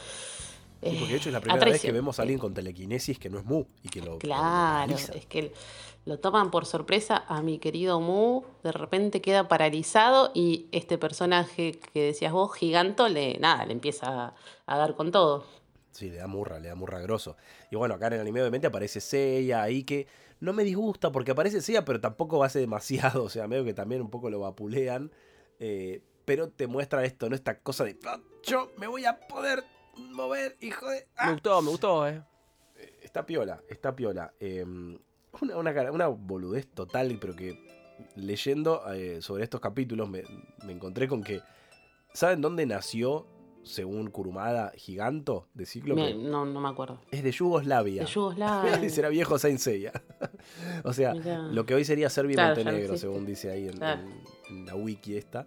Sí, 0.83 0.97
porque 0.99 1.13
de 1.13 1.19
hecho 1.19 1.29
es 1.31 1.33
la 1.33 1.39
Eh, 1.39 1.43
primera 1.43 1.65
vez 1.65 1.81
que 1.81 1.93
vemos 1.93 2.19
a 2.19 2.23
alguien 2.23 2.39
con 2.39 2.55
telequinesis 2.55 3.19
que 3.19 3.29
no 3.31 3.39
es 3.39 3.45
Mu 3.45 3.65
y 3.83 3.89
que 3.89 4.01
lo. 4.03 4.19
Claro, 4.19 4.93
lo 4.93 4.97
es 4.97 5.27
que 5.27 5.53
lo 6.05 6.19
toman 6.21 6.51
por 6.53 6.67
sorpresa 6.67 7.25
a 7.27 7.43
mi 7.43 7.59
querido 7.59 7.99
Mu, 8.01 8.43
de 8.63 8.71
repente 8.73 9.21
queda 9.21 9.49
paralizado 9.49 10.31
y 10.35 10.67
este 10.71 10.99
personaje 10.99 11.81
que 11.93 12.03
decías 12.03 12.33
vos, 12.33 12.55
Giganto, 12.55 13.09
le, 13.09 13.39
nada, 13.39 13.67
le 13.67 13.73
empieza 13.73 14.27
a, 14.27 14.35
a 14.67 14.79
dar 14.79 14.95
con 14.95 15.11
todo. 15.11 15.45
Sí, 15.97 16.11
le 16.11 16.17
da 16.17 16.27
murra, 16.27 16.59
le 16.61 16.69
da 16.69 16.75
murra 16.75 17.01
grosso. 17.01 17.37
Y 17.71 17.77
bueno, 17.77 17.95
acá 17.95 18.09
en 18.09 18.15
el 18.15 18.21
anime 18.21 18.41
obviamente 18.43 18.67
aparece 18.67 19.01
Seiya 19.01 19.63
ahí 19.63 19.83
que 19.83 20.07
no 20.41 20.53
me 20.53 20.63
disgusta 20.63 21.11
porque 21.11 21.31
aparece 21.31 21.63
Seiya, 21.63 21.87
pero 21.87 22.01
tampoco 22.01 22.45
hace 22.45 22.59
demasiado. 22.59 23.23
O 23.25 23.31
sea, 23.31 23.49
medio 23.49 23.65
que 23.65 23.73
también 23.73 24.03
un 24.03 24.11
poco 24.11 24.29
lo 24.29 24.41
vapulean. 24.41 25.11
eh, 25.59 26.03
pero 26.27 26.51
te 26.51 26.67
muestra 26.67 27.05
esto, 27.05 27.31
¿no? 27.31 27.37
Esta 27.37 27.59
cosa 27.61 27.85
de. 27.85 27.97
"Ah, 28.05 28.19
Yo 28.43 28.71
me 28.79 28.89
voy 28.89 29.05
a 29.07 29.17
poder 29.29 29.63
mover, 29.97 30.57
hijo 30.61 30.87
de. 30.91 30.99
Me 31.01 31.07
ah". 31.17 31.33
gustó, 31.33 31.63
me 31.63 31.71
gustó, 31.71 32.07
eh. 32.09 32.23
Está 33.01 33.25
piola, 33.25 33.63
está 33.71 33.95
piola. 33.97 34.35
Eh, 34.41 34.65
una, 35.41 35.57
una, 35.57 35.93
una 35.93 36.07
boludez 36.09 36.67
total, 36.67 37.17
pero 37.21 37.35
que 37.37 37.57
leyendo 38.17 38.83
eh, 38.93 39.23
sobre 39.23 39.45
estos 39.45 39.61
capítulos 39.61 40.09
me, 40.11 40.25
me 40.65 40.73
encontré 40.73 41.09
con 41.09 41.23
que. 41.23 41.41
¿Saben 42.13 42.41
dónde 42.41 42.67
nació, 42.67 43.27
según 43.67 44.11
Kurumada, 44.11 44.73
Giganto 44.77 45.49
de 45.55 45.67
Cíclope? 45.67 46.01
Me- 46.01 46.15
no, 46.15 46.47
no 46.47 46.61
me 46.61 46.69
acuerdo. 46.69 47.01
Es 47.11 47.23
de 47.23 47.33
Yugoslavia. 47.33 48.05
De 48.05 48.09
Yugoslavia. 48.09 48.89
Será 48.91 49.09
viejo 49.09 49.39
Saint 49.39 49.59
Seiya. 49.59 49.93
o 50.85 50.93
sea, 50.93 51.15
Mirá. 51.15 51.39
lo 51.39 51.67
que 51.67 51.75
hoy 51.75 51.85
sería 51.85 52.09
Serbia 52.09 52.33
y 52.33 52.37
Claro, 52.37 52.55
Montenegro, 52.57 52.97
según 52.97 53.27
dice 53.27 53.51
ahí 53.51 53.67
en, 53.67 53.77
Claro. 53.79 54.03
en- 54.03 54.57
en 54.59 54.67
la 54.67 54.77
wiki 54.77 55.17
esta. 55.17 55.47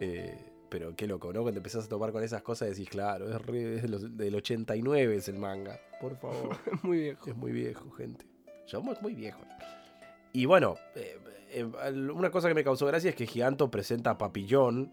Eh, 0.00 0.38
pero 0.68 0.94
qué 0.96 1.06
loco, 1.06 1.32
¿no? 1.32 1.42
Cuando 1.42 1.58
empezás 1.58 1.84
a 1.86 1.88
topar 1.88 2.12
con 2.12 2.22
esas 2.22 2.42
cosas 2.42 2.68
decís, 2.70 2.88
claro, 2.88 3.28
es, 3.30 3.40
re- 3.42 3.76
es 3.76 3.82
de 3.82 3.88
los- 3.88 4.16
del 4.16 4.34
89 4.34 5.16
es 5.16 5.28
el 5.28 5.38
manga. 5.38 5.80
Por 6.00 6.16
favor. 6.16 6.56
Muy 6.82 6.98
viejo. 7.00 7.30
Es 7.30 7.36
muy 7.36 7.52
viejo, 7.52 7.90
gente. 7.92 8.26
Somos 8.66 9.00
muy 9.00 9.14
viejos. 9.14 9.46
Y 10.32 10.44
bueno, 10.44 10.76
eh, 10.96 11.18
eh, 11.50 11.64
una 11.64 12.30
cosa 12.30 12.48
que 12.48 12.54
me 12.54 12.62
causó 12.64 12.84
gracia 12.86 13.10
es 13.10 13.16
que 13.16 13.26
Giganto 13.26 13.70
presenta 13.70 14.10
a 14.10 14.18
Papillón. 14.18 14.92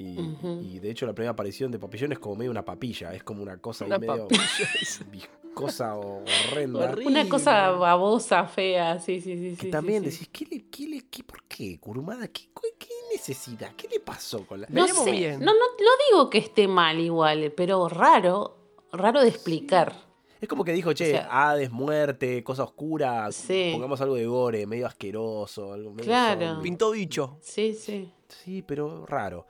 Y, 0.00 0.78
de 0.78 0.90
hecho 0.90 1.06
la 1.06 1.12
primera 1.12 1.32
aparición 1.32 1.72
de 1.72 1.78
Papillón 1.80 2.12
es 2.12 2.18
como 2.20 2.36
medio 2.36 2.50
una 2.52 2.64
papilla. 2.64 3.12
Es 3.12 3.24
como 3.24 3.42
una 3.42 3.58
cosa 3.58 3.84
Una 3.84 3.98
medio 3.98 4.28
viscosa 5.10 5.96
o 5.96 6.22
horrenda. 6.50 6.84
Horrible. 6.90 7.06
Una 7.20 7.28
cosa 7.28 7.70
babosa, 7.70 8.46
fea, 8.46 9.00
sí, 9.00 9.20
sí, 9.20 9.36
sí. 9.36 9.56
Que 9.56 9.66
sí, 9.66 9.70
también 9.70 10.04
sí, 10.04 10.10
sí. 10.10 10.18
decís, 10.20 10.28
¿qué 10.32 10.54
le, 10.56 10.64
qué 10.70 10.86
le, 10.88 11.06
qué, 11.08 11.24
por 11.24 11.42
qué, 11.44 11.78
Kurumada? 11.80 12.28
¿Qué, 12.28 12.48
qué 12.78 12.88
necesidad? 13.12 13.72
¿Qué 13.76 13.88
le 13.88 14.00
pasó 14.00 14.46
con 14.46 14.60
la...? 14.60 14.68
No 14.70 14.86
sé, 14.86 15.10
bien. 15.10 15.40
no, 15.40 15.46
no, 15.46 15.58
no 15.58 15.90
digo 16.10 16.30
que 16.30 16.38
esté 16.38 16.68
mal 16.68 17.00
igual, 17.00 17.52
pero 17.56 17.88
raro, 17.88 18.56
raro 18.92 19.20
de 19.22 19.28
explicar. 19.28 19.94
Es 20.40 20.48
como 20.48 20.62
que 20.62 20.72
dijo, 20.72 20.92
che, 20.92 21.10
sea- 21.10 21.28
Hades, 21.50 21.72
muerte, 21.72 22.44
cosa 22.44 22.62
oscura, 22.62 23.32
Sí. 23.32 23.70
pongamos 23.72 24.00
algo 24.00 24.14
de 24.14 24.26
gore, 24.26 24.64
medio 24.68 24.86
asqueroso, 24.86 25.72
algo 25.72 25.90
medio 25.90 26.04
Claro. 26.04 26.46
zombie. 26.46 26.62
Pintó 26.62 26.92
bicho. 26.92 27.38
Sí, 27.42 27.74
sí. 27.74 28.12
Sí, 28.28 28.62
pero 28.62 29.04
raro. 29.06 29.46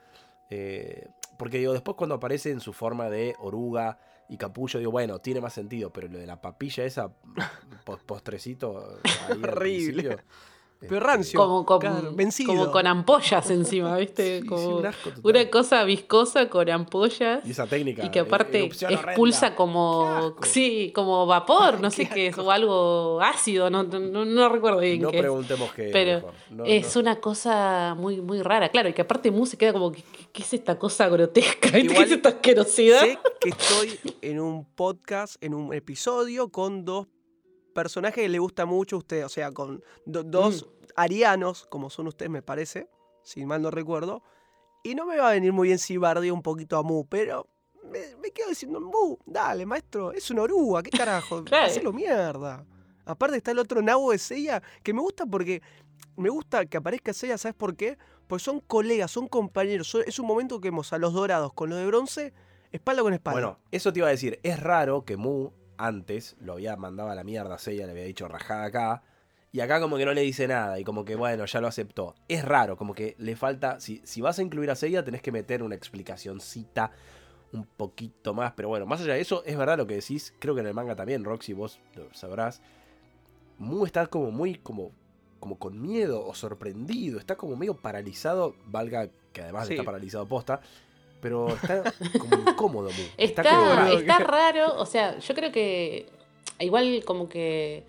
Eh, 0.50 1.08
porque 1.36 1.58
digo, 1.58 1.72
después 1.72 1.96
cuando 1.96 2.16
aparece 2.16 2.50
en 2.50 2.60
su 2.60 2.72
forma 2.72 3.10
de 3.10 3.34
oruga 3.38 3.98
y 4.28 4.36
capullo, 4.36 4.78
digo, 4.78 4.90
bueno, 4.90 5.20
tiene 5.20 5.40
más 5.40 5.52
sentido, 5.54 5.92
pero 5.92 6.08
lo 6.08 6.18
de 6.18 6.26
la 6.26 6.40
papilla 6.40 6.84
esa, 6.84 7.12
pos- 7.84 8.02
postrecito, 8.02 8.98
Horrible. 9.52 10.18
Pero 10.80 10.94
este, 10.96 11.00
rancio. 11.06 11.40
Como 11.40 11.66
con, 11.66 11.80
Claro, 11.80 12.12
vencido. 12.14 12.52
como 12.54 12.70
con 12.70 12.86
ampollas 12.86 13.50
encima, 13.50 13.96
¿viste? 13.96 14.36
Sí, 14.36 14.42
sí, 14.42 14.46
como 14.48 14.76
un 14.78 14.86
una 15.25 15.50
cosa 15.50 15.82
viscosa 15.84 16.48
con 16.48 16.70
ampollas. 16.70 17.44
Y 17.44 17.50
esa 17.50 17.66
técnica. 17.66 18.04
Y 18.06 18.10
que 18.10 18.20
eh, 18.20 18.22
aparte 18.22 18.64
expulsa 18.64 19.46
horrenda. 19.46 19.56
como 19.56 20.36
sí, 20.42 20.92
como 20.94 21.26
vapor, 21.26 21.80
no 21.80 21.90
sé 21.90 22.08
Qué 22.08 22.28
es, 22.28 22.38
o 22.38 22.50
algo 22.52 23.20
ácido, 23.20 23.70
no, 23.70 23.82
no, 23.82 24.25
no 24.25 24.48
recuerdo 24.48 24.78
bien 24.80 25.02
No 25.02 25.10
qué 25.10 25.16
es. 25.16 25.22
preguntemos 25.22 25.72
qué 25.72 25.90
Pero. 25.92 26.32
No, 26.50 26.64
es 26.64 26.94
no. 26.94 27.00
una 27.00 27.16
cosa 27.20 27.94
muy, 27.98 28.20
muy 28.20 28.40
rara, 28.42 28.69
claro, 28.69 28.88
y 28.88 28.92
que 28.92 29.02
aparte 29.02 29.30
Mu 29.32 29.46
se 29.46 29.56
queda 29.58 29.72
como, 29.72 29.90
¿qué, 29.92 30.02
qué- 30.32 30.42
es 30.42 30.54
esta 30.54 30.78
cosa 30.78 31.08
grotesca? 31.08 31.70
¿Qué 31.73 31.80
es 31.80 32.11
esta 32.12 32.28
asquerosidad? 32.28 33.00
Sé 33.00 33.18
que 33.40 33.49
estoy 33.49 33.99
en 34.23 34.38
un 34.40 34.64
podcast, 34.64 35.42
en 35.42 35.54
un 35.54 35.75
episodio 35.75 36.50
con 36.50 36.85
dos 36.85 37.06
personajes 37.82 38.23
que 38.23 38.28
le 38.28 38.38
gusta 38.40 38.66
mucho 38.66 38.97
a 38.97 38.99
usted, 38.99 39.25
o 39.25 39.28
sea, 39.28 39.52
con 39.52 39.82
do- 40.04 40.25
dos 40.25 40.64
Mm. 40.66 40.87
arianos, 40.97 41.66
como 41.66 41.90
son 41.90 42.08
ustedes, 42.08 42.30
me 42.30 42.42
parece, 42.42 42.88
si 43.23 43.44
mal 43.47 43.62
no 43.62 43.70
recuerdo. 43.70 44.23
Y 44.82 44.94
no 44.94 45.06
me 45.06 45.16
va 45.16 45.28
a 45.28 45.32
venir 45.32 45.52
muy 45.52 45.68
bien 45.68 45.78
si 45.78 45.97
bardeo 45.97 46.35
un 46.35 46.42
poquito 46.42 46.76
a 46.76 46.82
Mu, 46.82 47.04
pero 47.06 47.47
me, 47.85 48.00
me 48.23 48.30
quedo 48.32 48.49
diciendo, 48.49 48.80
Mu, 48.80 49.16
dale, 49.26 49.64
maestro, 49.66 50.12
es 50.12 50.30
una 50.30 50.42
oruga, 50.42 50.82
¿qué 50.82 50.90
carajo? 50.90 51.44
Claro. 51.44 51.66
Hacelo 51.66 51.92
mierda. 51.92 52.64
Aparte 53.04 53.37
está 53.37 53.52
el 53.52 53.58
otro 53.58 53.80
nabo 53.80 54.11
de 54.12 54.18
Seiya, 54.18 54.62
que 54.82 54.92
me 54.92 55.00
gusta 55.00 55.25
porque 55.25 55.62
me 56.16 56.28
gusta 56.30 56.66
que 56.66 56.76
aparezca 56.76 57.12
Seiya, 57.12 57.38
¿sabes 57.38 57.54
por 57.56 57.75
qué? 57.76 57.97
Porque 58.26 58.42
son 58.44 58.61
colegas, 58.61 59.11
son 59.11 59.28
compañeros. 59.28 59.88
son- 59.88 60.02
es 60.06 60.18
un 60.18 60.26
momento 60.26 60.61
que 60.61 60.68
vemos 60.68 60.92
a 60.92 60.99
los 60.99 61.12
dorados 61.14 61.52
con 61.54 61.70
los 61.70 61.78
de 61.78 61.87
bronce, 61.87 62.35
espalda 62.73 63.02
con 63.02 63.14
espalda. 63.14 63.40
Bueno, 63.40 63.58
eso 63.70 63.92
te 63.92 64.00
iba 64.00 64.08
a 64.08 64.11
decir. 64.11 64.38
Es 64.42 64.61
raro 64.61 65.04
que 65.04 65.16
Mu 65.16 65.50
antes 65.78 66.37
lo 66.40 66.54
había 66.54 66.76
mandado 66.76 67.11
a 67.11 67.14
la 67.14 67.25
mierda 67.25 67.54
a 67.54 67.58
Seiya, 67.58 67.87
le 67.87 67.92
había 67.92 68.04
dicho 68.04 68.28
rajada 68.28 68.64
acá. 68.64 69.02
Y 69.50 69.61
acá 69.61 69.80
como 69.80 69.97
que 69.97 70.04
no 70.04 70.12
le 70.12 70.20
dice 70.20 70.47
nada 70.47 70.78
y 70.78 70.85
como 70.85 71.04
que 71.06 71.16
bueno, 71.16 71.47
ya 71.47 71.61
lo 71.61 71.68
aceptó. 71.68 72.14
Es 72.28 72.44
raro, 72.44 72.76
como 72.76 72.94
que 72.94 73.14
le 73.18 73.35
falta, 73.35 73.80
si, 73.80 74.02
si 74.04 74.20
vas 74.20 74.38
a 74.38 74.42
incluir 74.42 74.70
a 74.70 74.75
Seiya 74.75 75.02
tenés 75.04 75.23
que 75.23 75.32
meter 75.32 75.62
una 75.62 75.75
explicacioncita 75.75 76.90
un 77.52 77.64
poquito 77.64 78.35
más. 78.35 78.52
Pero 78.52 78.68
bueno, 78.68 78.85
más 78.85 79.00
allá 79.00 79.14
de 79.14 79.20
eso, 79.20 79.42
es 79.47 79.56
verdad 79.56 79.78
lo 79.78 79.87
que 79.87 79.94
decís. 79.94 80.35
Creo 80.38 80.54
que 80.54 80.61
en 80.61 80.66
el 80.66 80.75
manga 80.75 80.94
también, 80.97 81.25
Roxy, 81.25 81.54
vos 81.54 81.80
lo 81.94 82.12
sabrás. 82.12 82.61
Mu 83.56 83.87
está 83.87 84.06
como 84.06 84.30
muy 84.30 84.56
como, 84.56 84.92
como 85.40 85.58
con 85.58 85.80
miedo 85.80 86.26
o 86.26 86.35
sorprendido. 86.35 87.18
Está 87.18 87.37
como 87.37 87.56
medio 87.56 87.75
paralizado, 87.75 88.54
valga 88.66 89.08
que 89.32 89.40
además 89.42 89.66
Sí. 89.66 89.73
está 89.75 89.85
paralizado 89.85 90.26
posta. 90.26 90.61
Pero 91.20 91.48
está 91.62 91.82
como 92.18 92.50
incómodo 92.50 92.90
Mu. 92.90 93.02
Está, 93.16 93.42
como 93.42 93.75
raro. 93.75 93.98
está 93.98 94.18
raro, 94.18 94.75
o 94.78 94.87
sea, 94.87 95.18
yo 95.18 95.34
creo 95.34 95.50
que 95.52 96.06
igual 96.60 97.02
como 97.04 97.28
que 97.28 97.84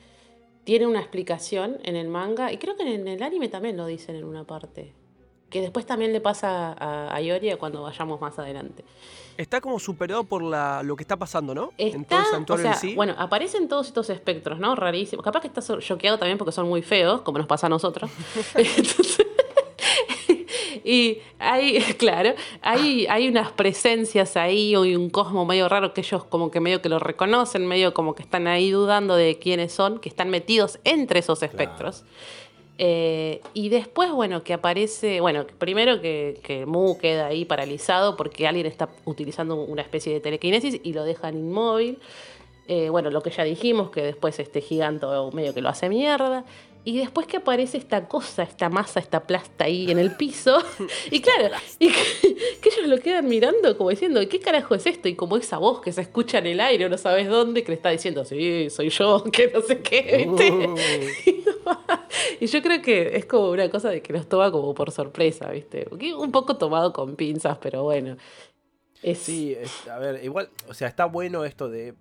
tiene 0.64 0.86
una 0.88 1.00
explicación 1.00 1.78
en 1.84 1.96
el 1.96 2.08
manga 2.08 2.52
y 2.52 2.58
creo 2.58 2.76
que 2.76 2.84
en 2.84 3.08
el 3.08 3.24
anime 3.24 3.50
también 3.50 3.78
lo 3.78 3.86
dicen 3.86 4.16
en 4.16 4.24
una 4.24 4.44
parte. 4.44 4.94
que 5.50 5.62
después 5.62 5.86
también 5.88 6.14
le 6.14 6.22
pasa 6.22 6.74
a, 6.74 7.16
a 7.16 7.22
Ioria 7.22 7.58
cuando 7.58 7.82
vayamos 7.82 8.22
más 8.22 8.38
adelante. 8.38 8.84
Está 9.36 9.62
como 9.62 9.80
superado 9.80 10.26
por 10.26 10.44
la, 10.44 10.84
lo 10.84 10.98
que 10.98 11.04
está 11.04 11.16
pasando, 11.16 11.56
¿no? 11.56 11.72
en 11.78 12.04
todo 12.04 12.20
Está, 12.20 12.20
el 12.20 12.22
o 12.24 12.32
santuario 12.32 12.64
sea, 12.66 12.74
en 12.74 12.78
sí. 12.80 12.94
bueno, 12.94 13.16
aparecen 13.18 13.70
todos 13.70 13.88
estos 13.88 14.10
espectros, 14.10 14.60
¿no? 14.60 14.76
Rarísimos. 14.76 15.24
Capaz 15.24 15.40
que 15.40 15.48
estás 15.48 15.72
choqueado 15.80 16.20
también 16.20 16.38
porque 16.38 16.52
son 16.52 16.68
muy 16.68 16.82
feos, 16.82 17.22
como 17.22 17.38
nos 17.38 17.48
pasa 17.48 17.68
a 17.68 17.70
nosotros. 17.70 18.12
Y 20.90 21.20
hay, 21.38 21.80
claro, 22.00 22.34
hay, 22.64 23.06
hay 23.12 23.28
unas 23.28 23.52
presencias 23.52 24.36
ahí 24.36 24.72
y 24.72 24.96
un 24.96 25.12
cosmo 25.12 25.46
medio 25.46 25.70
raro 25.70 25.94
que 25.94 26.02
ellos 26.02 26.24
como 26.24 26.50
que 26.50 26.62
medio 26.62 26.82
que 26.82 26.90
lo 26.90 26.98
reconocen, 26.98 27.68
medio 27.68 27.94
como 27.94 28.16
que 28.16 28.24
están 28.24 28.48
ahí 28.48 28.72
dudando 28.72 29.16
de 29.16 29.38
quiénes 29.38 29.72
son, 29.72 30.00
que 30.00 30.10
están 30.10 30.32
metidos 30.32 30.80
entre 30.86 31.20
esos 31.20 31.44
espectros. 31.44 32.06
Eh, 32.80 33.42
y 33.54 33.70
después, 33.70 34.12
bueno, 34.12 34.42
que 34.42 34.52
aparece, 34.56 35.22
bueno, 35.22 35.46
primero 35.60 36.02
que, 36.02 36.40
que 36.42 36.66
Mu 36.66 36.98
queda 36.98 37.28
ahí 37.28 37.46
paralizado 37.46 38.18
porque 38.18 38.48
alguien 38.48 38.66
está 38.66 38.90
utilizando 39.06 39.62
una 39.62 39.84
especie 39.84 40.12
de 40.12 40.22
telequinesis 40.22 40.82
y 40.82 40.94
lo 40.94 41.04
dejan 41.04 41.38
inmóvil. 41.38 42.00
Eh, 42.68 42.90
bueno, 42.90 43.10
lo 43.10 43.24
que 43.24 43.32
ya 43.32 43.44
dijimos, 43.44 43.90
que 43.90 44.04
después 44.04 44.40
este 44.40 44.62
giganto 44.62 45.32
medio 45.34 45.54
que 45.54 45.62
lo 45.62 45.70
hace 45.70 45.90
mierda. 45.90 46.46
Y 46.86 46.98
después 46.98 47.28
que 47.28 47.38
aparece 47.38 47.78
esta 47.78 48.08
cosa, 48.08 48.42
esta 48.44 48.70
masa, 48.70 49.00
esta 49.00 49.22
plasta 49.28 49.66
ahí 49.66 49.92
en 49.92 50.00
el 50.00 50.16
piso. 50.16 50.58
y 51.12 51.22
claro, 51.22 51.54
y 51.78 51.90
que, 51.90 52.36
que 52.62 52.70
ellos 52.70 52.88
lo 52.88 52.98
quedan 53.00 53.28
mirando 53.28 53.78
como 53.78 53.90
diciendo, 53.90 54.22
¿qué 54.30 54.40
carajo 54.40 54.74
es 54.76 54.86
esto? 54.86 55.08
Y 55.08 55.16
como 55.16 55.38
esa 55.38 55.58
voz 55.58 55.82
que 55.82 55.92
se 55.92 56.02
escucha 56.02 56.38
en 56.40 56.48
el 56.48 56.60
aire, 56.62 56.90
no 56.90 56.98
sabes 56.98 57.28
dónde, 57.28 57.64
que 57.64 57.70
le 57.72 57.76
está 57.76 57.90
diciendo, 57.90 58.24
sí, 58.26 58.70
soy 58.70 58.90
yo, 58.90 59.24
que 59.32 59.52
no 59.54 59.62
sé 59.62 59.80
qué, 59.82 60.26
¿viste? 60.26 61.36
y 62.40 62.48
yo 62.48 62.62
creo 62.62 62.82
que 62.82 63.16
es 63.18 63.26
como 63.26 63.50
una 63.52 63.70
cosa 63.70 63.90
de 63.90 64.02
que 64.02 64.14
nos 64.14 64.28
toma 64.28 64.52
como 64.52 64.74
por 64.74 64.92
sorpresa, 64.92 65.52
¿viste? 65.52 65.88
Un 66.18 66.32
poco 66.32 66.58
tomado 66.58 66.94
con 66.94 67.16
pinzas, 67.16 67.58
pero 67.62 67.84
bueno. 67.84 68.18
Es, 69.04 69.20
Sí, 69.20 69.54
es- 69.58 69.88
a 69.88 69.98
ver, 70.00 70.24
igual, 70.24 70.50
o 70.68 70.74
sea, 70.74 70.88
está 70.88 71.06
bueno 71.06 71.46
esto 71.46 71.70
de. 71.70 71.94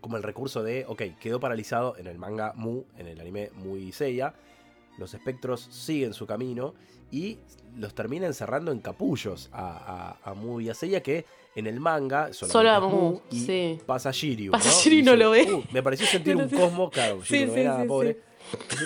Como 0.00 0.16
el 0.16 0.22
recurso 0.22 0.62
de, 0.62 0.84
ok, 0.88 1.02
quedó 1.20 1.40
paralizado 1.40 1.96
en 1.98 2.06
el 2.06 2.18
manga 2.18 2.52
Mu, 2.56 2.84
en 2.96 3.06
el 3.06 3.20
anime 3.20 3.50
Mu 3.54 3.76
y 3.76 3.92
Seiya. 3.92 4.34
Los 4.98 5.14
espectros 5.14 5.60
siguen 5.70 6.14
su 6.14 6.26
camino 6.26 6.74
y 7.10 7.38
los 7.76 7.94
termina 7.94 8.26
encerrando 8.26 8.72
en 8.72 8.80
capullos 8.80 9.48
a, 9.52 10.16
a, 10.24 10.30
a 10.30 10.34
Mu 10.34 10.60
y 10.60 10.68
a 10.70 10.74
Seiya, 10.74 11.02
que 11.02 11.24
en 11.54 11.66
el 11.66 11.80
manga 11.80 12.32
Solo 12.32 12.70
a 12.70 12.80
Mu, 12.80 13.20
y 13.30 13.40
sí. 13.40 13.78
pasa 13.86 14.10
Shiryu. 14.10 14.52
Pasa 14.52 14.68
¿no? 14.70 14.74
Shiryu 14.80 14.98
y 15.00 15.02
no 15.02 15.12
dice, 15.12 15.24
lo 15.24 15.30
ve. 15.30 15.52
"Uh, 15.52 15.64
me 15.72 15.82
pareció 15.82 16.06
sentir 16.06 16.36
No 16.36 16.44
un 16.44 16.50
sé. 16.50 16.56
cosmo, 16.56 16.90
claro, 16.90 17.22
Sí, 17.24 17.34
Shiryu 17.38 17.46
no 17.48 17.54
sí, 17.54 17.64
nada, 17.64 17.82
sí, 17.82 17.88
pobre. 17.88 18.20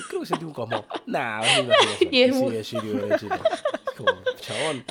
Creo 0.08 0.20
que 0.20 0.26
sentí 0.26 0.44
un 0.44 0.52
cosmo. 0.52 0.84
Nah, 1.06 1.42
imaginación. 1.60 2.08
Y 2.12 2.22
es 2.22 2.36
Y 2.36 2.38
sigue 2.40 2.62
Shiryu 2.62 2.92
derechito. 3.00 3.34
Como, 3.96 4.10
chabón. 4.40 4.84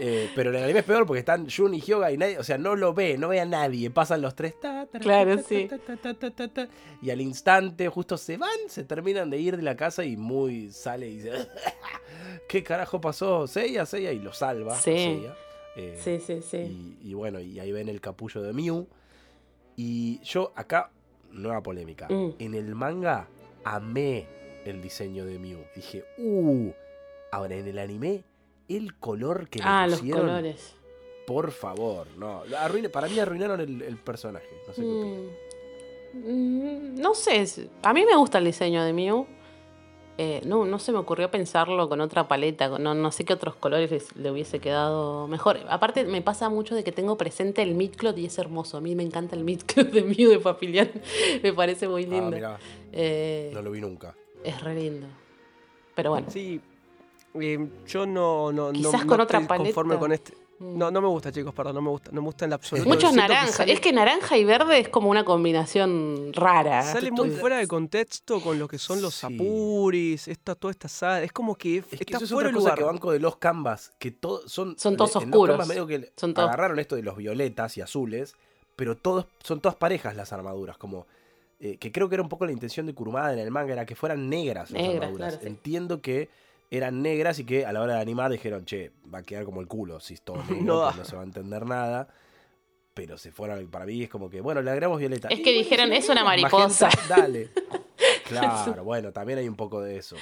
Eh, 0.00 0.30
pero 0.34 0.50
en 0.50 0.56
el 0.56 0.64
anime 0.64 0.80
es 0.80 0.84
peor 0.84 1.06
porque 1.06 1.20
están 1.20 1.48
Jun 1.48 1.74
y 1.74 1.80
Hyoga 1.80 2.10
y 2.12 2.16
nadie, 2.18 2.38
o 2.38 2.42
sea, 2.44 2.58
no 2.58 2.76
lo 2.76 2.92
ve, 2.94 3.16
no 3.18 3.28
ve 3.28 3.40
a 3.40 3.44
nadie. 3.44 3.90
Pasan 3.90 4.20
los 4.22 4.34
tres. 4.34 4.58
ta, 4.60 4.86
ta, 4.86 4.98
Claro, 4.98 5.36
ta, 5.36 5.42
sí. 5.42 5.68
y 7.02 7.10
al 7.10 7.20
instante, 7.20 7.88
justo 7.88 8.16
se 8.16 8.36
van, 8.36 8.50
se 8.68 8.84
terminan 8.84 9.30
de 9.30 9.38
ir 9.38 9.56
de 9.56 9.62
la 9.62 9.76
casa 9.76 10.04
y 10.04 10.16
muy 10.16 10.70
sale 10.72 11.08
y 11.08 11.16
dice: 11.16 11.32
¿Qué 12.48 12.62
carajo 12.62 13.00
pasó? 13.00 13.46
Seiya, 13.46 13.86
Seiya, 13.86 14.12
y 14.12 14.18
lo 14.18 14.32
salva. 14.32 14.74
Sí. 14.76 14.90
Seiya. 14.92 15.34
Eh, 15.76 15.98
Sí, 16.02 16.18
sí, 16.26 16.40
sí. 16.42 16.96
y, 17.02 17.10
y 17.10 17.14
bueno, 17.14 17.38
y 17.40 17.60
ahí 17.60 17.70
ven 17.72 17.88
el 17.88 18.00
capullo 18.00 18.42
de 18.42 18.52
Mew. 18.52 18.86
Y 19.76 20.20
yo 20.24 20.52
acá, 20.56 20.90
nueva 21.30 21.62
polémica. 21.62 22.08
Mm. 22.08 22.30
En 22.40 22.54
el 22.54 22.74
manga 22.74 23.28
amé 23.64 24.26
el 24.64 24.82
diseño 24.82 25.24
de 25.24 25.38
Mew. 25.38 25.58
Dije, 25.76 26.04
uh. 26.18 26.72
Ahora, 27.30 27.54
en 27.56 27.68
el 27.68 27.78
anime, 27.78 28.24
el 28.68 28.96
color 28.98 29.48
que 29.48 29.58
le 29.60 29.64
Ah, 29.66 29.86
los 29.86 30.00
colores. 30.02 30.74
por 31.26 31.50
favor, 31.52 32.06
no. 32.16 32.44
arruine- 32.44 32.90
para 32.90 33.08
mí 33.08 33.18
arruinaron 33.18 33.60
el, 33.60 33.82
el 33.82 33.96
personaje. 33.96 34.46
No 34.66 34.74
sé 34.74 34.82
qué 34.82 34.88
opinan. 34.88 35.26
Mm, 36.14 36.94
mm, 36.96 37.00
no 37.00 37.14
sé, 37.14 37.44
a 37.82 37.92
mí 37.92 38.04
me 38.04 38.16
gusta 38.16 38.38
el 38.38 38.44
diseño 38.44 38.82
de 38.84 38.92
Mew. 38.92 39.26
Eh, 40.20 40.40
no, 40.44 40.64
no 40.64 40.80
se 40.80 40.90
me 40.90 40.98
ocurrió 40.98 41.30
pensarlo 41.30 41.88
con 41.88 42.00
otra 42.00 42.26
paleta, 42.26 42.76
no, 42.80 42.92
no 42.92 43.12
sé 43.12 43.24
qué 43.24 43.34
otros 43.34 43.54
colores 43.54 44.16
le 44.16 44.30
hubiese 44.32 44.58
quedado 44.58 45.28
mejor. 45.28 45.60
Aparte, 45.68 46.02
me 46.04 46.22
pasa 46.22 46.48
mucho 46.48 46.74
de 46.74 46.82
que 46.82 46.90
tengo 46.90 47.16
presente 47.16 47.62
el 47.62 47.76
midcloth 47.76 48.18
y 48.18 48.26
es 48.26 48.36
hermoso. 48.38 48.78
A 48.78 48.80
mí 48.80 48.96
me 48.96 49.04
encanta 49.04 49.36
el 49.36 49.44
midcloth 49.44 49.86
de 49.92 50.02
Mew 50.02 50.28
de 50.30 50.40
Papilian. 50.40 50.90
me 51.42 51.52
parece 51.52 51.86
muy 51.86 52.02
Ah, 52.04 52.08
lindo. 52.08 52.30
mirá, 52.36 52.58
Eh, 52.90 53.52
no 53.54 53.62
lo 53.62 53.70
vi 53.70 53.80
nunca. 53.80 54.12
Es 54.42 54.60
re 54.60 54.74
lindo. 54.74 55.06
Pero 55.94 56.10
bueno. 56.10 56.26
Sí. 56.30 56.60
Eh, 57.40 57.68
yo 57.86 58.06
no, 58.06 58.52
no, 58.52 58.66
no- 58.68 58.72
Quizás 58.72 59.02
no 59.04 59.06
con 59.06 59.20
otra 59.20 59.40
estoy 59.40 59.58
conforme 59.58 59.96
paleta. 59.96 60.00
con 60.00 60.12
este. 60.12 60.32
Mm. 60.60 60.76
No, 60.76 60.90
no 60.90 61.00
me 61.00 61.06
gusta, 61.06 61.30
chicos, 61.30 61.54
perdón, 61.54 61.76
no 61.76 61.82
me 61.82 61.90
gusta. 61.90 62.10
No 62.12 62.20
me 62.20 62.26
gusta 62.26 62.44
en 62.44 62.50
la 62.50 62.56
absoluto. 62.56 62.88
Muchos 62.88 63.12
que 63.12 63.52
sale- 63.52 63.72
Es 63.72 63.80
que 63.80 63.92
naranja 63.92 64.36
y 64.36 64.44
verde 64.44 64.80
es 64.80 64.88
como 64.88 65.08
una 65.08 65.24
combinación 65.24 66.32
rara. 66.32 66.82
Sale 66.82 67.12
muy 67.12 67.30
fuera 67.30 67.58
de 67.58 67.68
contexto 67.68 68.40
con 68.40 68.58
lo 68.58 68.66
que 68.66 68.78
son 68.78 69.00
los 69.00 69.14
Sí. 69.14 69.26
apuris, 69.26 70.26
esta, 70.26 70.54
toda 70.56 70.72
esta 70.72 70.88
sal. 70.88 71.22
Es 71.22 71.32
como 71.32 71.54
que 71.54 71.78
Es 71.78 71.84
que 71.86 71.96
está 72.00 72.16
eso 72.16 72.24
es 72.24 72.30
fuera 72.32 72.48
otra 72.48 72.58
de 72.58 72.64
cosa 72.64 72.64
lugar. 72.70 72.78
que 72.78 72.84
banco 72.84 73.12
de 73.12 73.20
los 73.20 73.36
canvas, 73.36 73.92
que 74.00 74.10
todos 74.10 74.50
son... 74.50 74.76
Son 74.78 74.96
todos 74.96 75.14
en 75.16 75.28
oscuros. 75.32 75.54
canvas 75.54 75.68
medio 75.68 75.86
que 75.86 76.12
Son 76.16 76.34
todos- 76.34 76.48
agarraron 76.48 76.78
esto 76.80 76.96
de 76.96 77.02
los 77.02 77.16
violetas 77.16 77.76
y 77.76 77.80
azules, 77.80 78.34
pero 78.74 78.96
todos 78.96 79.26
son 79.44 79.60
todas 79.60 79.76
parejas 79.76 80.16
las 80.16 80.32
armaduras, 80.32 80.76
como... 80.76 81.06
eh, 81.60 81.76
que 81.76 81.92
creo 81.92 82.08
que 82.08 82.14
era 82.16 82.22
un 82.22 82.28
poco 82.28 82.46
la 82.46 82.52
intención 82.52 82.86
de 82.86 82.94
Kurumada 82.94 83.32
en 83.32 83.38
el 83.38 83.50
manga, 83.52 83.72
era 83.74 83.86
que 83.86 83.94
fueran 83.94 84.28
negras 84.28 84.70
las 84.72 84.80
Negras, 84.82 85.02
armaduras. 85.04 85.28
claro, 85.34 85.42
sí. 85.42 85.48
Entiendo 85.48 86.00
que 86.00 86.28
eran 86.70 87.02
negras 87.02 87.38
y 87.38 87.44
que 87.44 87.64
a 87.66 87.72
la 87.72 87.80
hora 87.82 87.94
de 87.94 88.00
animar 88.00 88.30
dijeron, 88.30 88.64
che, 88.64 88.92
va 89.12 89.18
a 89.18 89.22
quedar 89.22 89.44
como 89.44 89.60
el 89.60 89.66
culo 89.66 90.00
si 90.00 90.14
es 90.14 90.22
todo 90.22 90.36
negro, 90.48 90.62
No 90.62 90.82
pues 90.84 90.96
no 90.96 91.04
se 91.04 91.16
va 91.16 91.22
a 91.22 91.24
entender 91.24 91.64
nada. 91.66 92.08
Pero 92.94 93.16
se 93.16 93.30
fueron, 93.30 93.68
para 93.68 93.86
mí 93.86 94.02
es 94.02 94.08
como 94.10 94.28
que, 94.28 94.40
bueno, 94.40 94.60
le 94.60 94.70
agregamos 94.70 94.98
violeta. 94.98 95.28
Es 95.28 95.38
que 95.38 95.44
bueno, 95.44 95.58
dijeron, 95.58 95.92
"Es 95.92 96.08
una 96.08 96.24
mariposa". 96.24 96.86
magenta, 96.86 97.16
dale. 97.16 97.50
Claro, 98.28 98.84
bueno, 98.84 99.10
también 99.12 99.38
hay 99.38 99.48
un 99.48 99.56
poco 99.56 99.80
de 99.80 99.96
eso. 99.96 100.16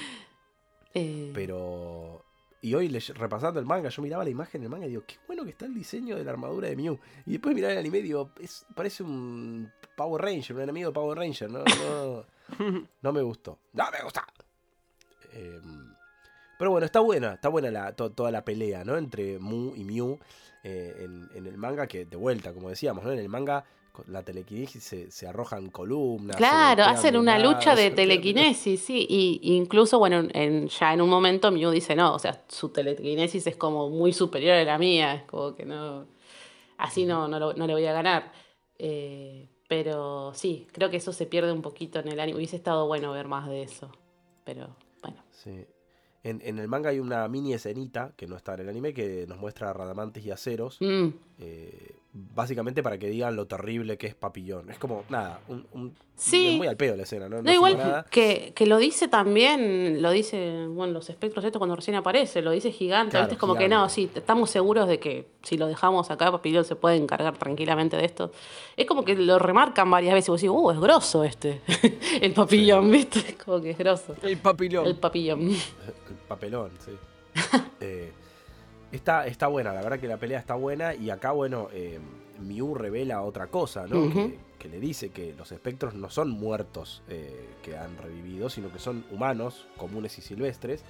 Eh, 0.94 1.30
Pero. 1.34 2.24
Y 2.62 2.74
hoy 2.74 2.88
repasando 2.88 3.60
el 3.60 3.66
manga, 3.66 3.90
yo 3.90 4.00
miraba 4.02 4.24
la 4.24 4.30
imagen 4.30 4.60
del 4.60 4.70
manga 4.70 4.86
y 4.86 4.90
digo, 4.90 5.04
qué 5.06 5.16
bueno 5.26 5.44
que 5.44 5.50
está 5.50 5.66
el 5.66 5.74
diseño 5.74 6.16
de 6.16 6.24
la 6.24 6.30
armadura 6.30 6.68
de 6.68 6.76
Mew. 6.76 6.98
Y 7.26 7.32
después 7.32 7.54
miraba 7.54 7.72
el 7.72 7.78
anime 7.78 7.98
y 7.98 8.02
digo, 8.02 8.30
es, 8.40 8.64
parece 8.74 9.02
un 9.02 9.70
Power 9.96 10.22
Ranger, 10.22 10.56
un 10.56 10.62
enemigo 10.62 10.88
de 10.90 10.94
Power 10.94 11.18
Ranger. 11.18 11.50
No, 11.50 11.64
no, 11.64 12.24
no 13.02 13.12
me 13.12 13.22
gustó. 13.22 13.58
No 13.72 13.90
me 13.90 14.02
gusta. 14.02 14.24
Em, 15.32 15.94
pero 16.58 16.70
bueno, 16.70 16.86
está 16.86 17.00
buena, 17.00 17.34
está 17.34 17.48
buena 17.48 17.70
la, 17.70 17.92
to- 17.94 18.12
toda 18.12 18.30
la 18.30 18.44
pelea, 18.44 18.84
¿no? 18.84 18.96
Entre 18.96 19.38
Mu 19.38 19.74
y 19.74 19.84
Mew 19.84 20.18
eh, 20.64 20.94
en, 21.00 21.28
en 21.34 21.46
el 21.46 21.56
manga, 21.56 21.86
que 21.86 22.04
de 22.04 22.16
vuelta, 22.16 22.52
como 22.52 22.68
decíamos, 22.68 23.04
¿no? 23.04 23.12
En 23.12 23.18
el 23.18 23.28
manga 23.28 23.64
la 24.08 24.22
telequinesis 24.22 24.82
se, 24.84 25.10
se 25.10 25.26
arrojan 25.26 25.70
columnas. 25.70 26.36
Claro, 26.36 26.82
hacen 26.84 27.16
una 27.16 27.38
lucha 27.38 27.74
de 27.74 27.90
telequinesis, 27.92 28.82
sí. 28.82 29.06
Y 29.08 29.40
incluso, 29.56 29.98
bueno, 29.98 30.22
en, 30.34 30.68
ya 30.68 30.92
en 30.92 31.00
un 31.00 31.08
momento 31.08 31.50
Mew 31.50 31.70
dice, 31.70 31.96
no, 31.96 32.12
o 32.14 32.18
sea, 32.18 32.44
su 32.48 32.68
telequinesis 32.68 33.46
es 33.46 33.56
como 33.56 33.88
muy 33.88 34.12
superior 34.12 34.54
a 34.56 34.64
la 34.64 34.76
mía. 34.76 35.14
Es 35.14 35.22
como 35.22 35.54
que 35.54 35.64
no. 35.64 36.06
Así 36.76 37.06
no, 37.06 37.26
no, 37.26 37.38
lo- 37.38 37.54
no 37.54 37.66
le 37.66 37.72
voy 37.72 37.86
a 37.86 37.94
ganar. 37.94 38.32
Eh, 38.78 39.48
pero 39.66 40.32
sí, 40.34 40.66
creo 40.72 40.90
que 40.90 40.98
eso 40.98 41.12
se 41.14 41.24
pierde 41.24 41.50
un 41.52 41.62
poquito 41.62 41.98
en 42.00 42.08
el 42.08 42.20
anime. 42.20 42.36
Hubiese 42.36 42.56
estado 42.56 42.86
bueno 42.86 43.12
ver 43.12 43.28
más 43.28 43.48
de 43.48 43.62
eso. 43.62 43.90
Pero 44.44 44.76
bueno. 45.02 45.22
Sí. 45.30 45.64
En, 46.26 46.42
en 46.44 46.58
el 46.58 46.66
manga 46.66 46.90
hay 46.90 46.98
una 46.98 47.28
mini 47.28 47.54
escenita 47.54 48.12
que 48.16 48.26
no 48.26 48.36
está 48.36 48.54
en 48.54 48.60
el 48.60 48.68
anime 48.68 48.92
que 48.92 49.26
nos 49.28 49.38
muestra 49.38 49.72
radamantes 49.72 50.26
y 50.26 50.32
aceros. 50.32 50.76
Mm, 50.80 51.08
eh, 51.40 51.92
básicamente 52.34 52.82
para 52.82 52.96
que 52.96 53.08
digan 53.08 53.36
lo 53.36 53.44
terrible 53.46 53.98
que 53.98 54.06
es 54.06 54.14
Papillón. 54.14 54.70
Es 54.70 54.78
como, 54.78 55.04
nada, 55.10 55.40
un, 55.48 55.66
un- 55.72 55.94
Sí. 56.18 56.52
es 56.52 56.56
muy 56.56 56.66
al 56.66 56.78
pedo 56.78 56.96
la 56.96 57.02
escena, 57.02 57.28
¿no? 57.28 57.42
No 57.42 57.52
igual 57.52 57.76
nada. 57.76 58.06
que, 58.10 58.52
que 58.56 58.64
lo 58.64 58.78
dice 58.78 59.06
también, 59.06 60.00
lo 60.00 60.10
dice, 60.10 60.66
bueno, 60.66 60.94
los 60.94 61.10
espectros 61.10 61.44
esto 61.44 61.58
cuando 61.58 61.76
recién 61.76 61.94
aparece, 61.94 62.40
lo 62.40 62.52
dice 62.52 62.72
gigante, 62.72 63.10
Claro, 63.10 63.24
¿viste? 63.26 63.34
Es 63.34 63.38
como 63.38 63.54
que 63.54 63.68
no, 63.68 63.86
sí, 63.90 64.10
estamos 64.14 64.48
seguros 64.48 64.88
de 64.88 64.98
que 64.98 65.26
si 65.42 65.58
lo 65.58 65.66
dejamos 65.66 66.10
acá, 66.10 66.32
Papillón 66.32 66.64
se 66.64 66.74
puede 66.74 66.96
encargar 66.96 67.36
tranquilamente 67.36 67.98
de 67.98 68.06
esto. 68.06 68.32
Es 68.78 68.86
como 68.86 69.04
que 69.04 69.14
lo 69.14 69.38
remarcan 69.38 69.90
varias 69.90 70.14
veces 70.14 70.28
y 70.28 70.30
vos 70.30 70.40
decís, 70.40 70.50
uh, 70.50 70.70
es 70.70 70.80
grosso 70.80 71.22
este, 71.22 71.60
el 72.22 72.32
papillón, 72.32 72.90
¿viste? 72.90 73.18
Es 73.18 73.34
como 73.36 73.60
que 73.60 73.72
es 73.72 73.78
grosso. 73.78 74.14
El 74.22 74.38
papilón. 74.38 74.86
El 74.86 74.96
papillón. 74.96 75.50
El 75.50 76.16
papelón, 76.26 76.70
sí. 76.82 76.92
Eh, 77.80 78.10
está, 78.92 79.26
está 79.26 79.46
buena, 79.48 79.72
la 79.72 79.82
verdad 79.82 79.98
que 79.98 80.08
la 80.08 80.16
pelea 80.16 80.38
está 80.38 80.54
buena. 80.54 80.94
Y 80.94 81.10
acá, 81.10 81.32
bueno, 81.32 81.68
eh, 81.72 81.98
Mew 82.40 82.74
revela 82.74 83.22
otra 83.22 83.48
cosa, 83.48 83.86
¿no? 83.86 84.12
Que, 84.12 84.38
que 84.58 84.68
le 84.68 84.80
dice 84.80 85.10
que 85.10 85.34
los 85.34 85.52
espectros 85.52 85.94
no 85.94 86.10
son 86.10 86.30
muertos 86.30 87.02
eh, 87.08 87.50
que 87.62 87.76
han 87.76 87.96
revivido, 87.98 88.48
sino 88.50 88.72
que 88.72 88.78
son 88.78 89.04
humanos, 89.10 89.66
comunes 89.76 90.18
y 90.18 90.22
silvestres, 90.22 90.84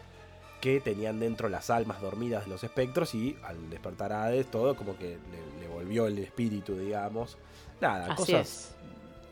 que 0.61 0.81
tenían 0.81 1.21
dentro 1.21 1.49
las 1.49 1.71
almas 1.71 2.01
dormidas 2.01 2.45
de 2.45 2.51
los 2.51 2.65
espectros 2.65 3.15
y 3.15 3.37
al 3.45 3.69
despertar 3.71 4.13
a 4.13 4.25
Hades 4.25 4.51
todo 4.51 4.75
como 4.75 4.97
que 4.97 5.19
le, 5.31 5.61
le 5.61 5.69
volvió 5.69 6.07
el 6.07 6.19
espíritu, 6.19 6.77
digamos. 6.77 7.39
Nada, 7.81 8.07
Así 8.07 8.33
cosas 8.33 8.75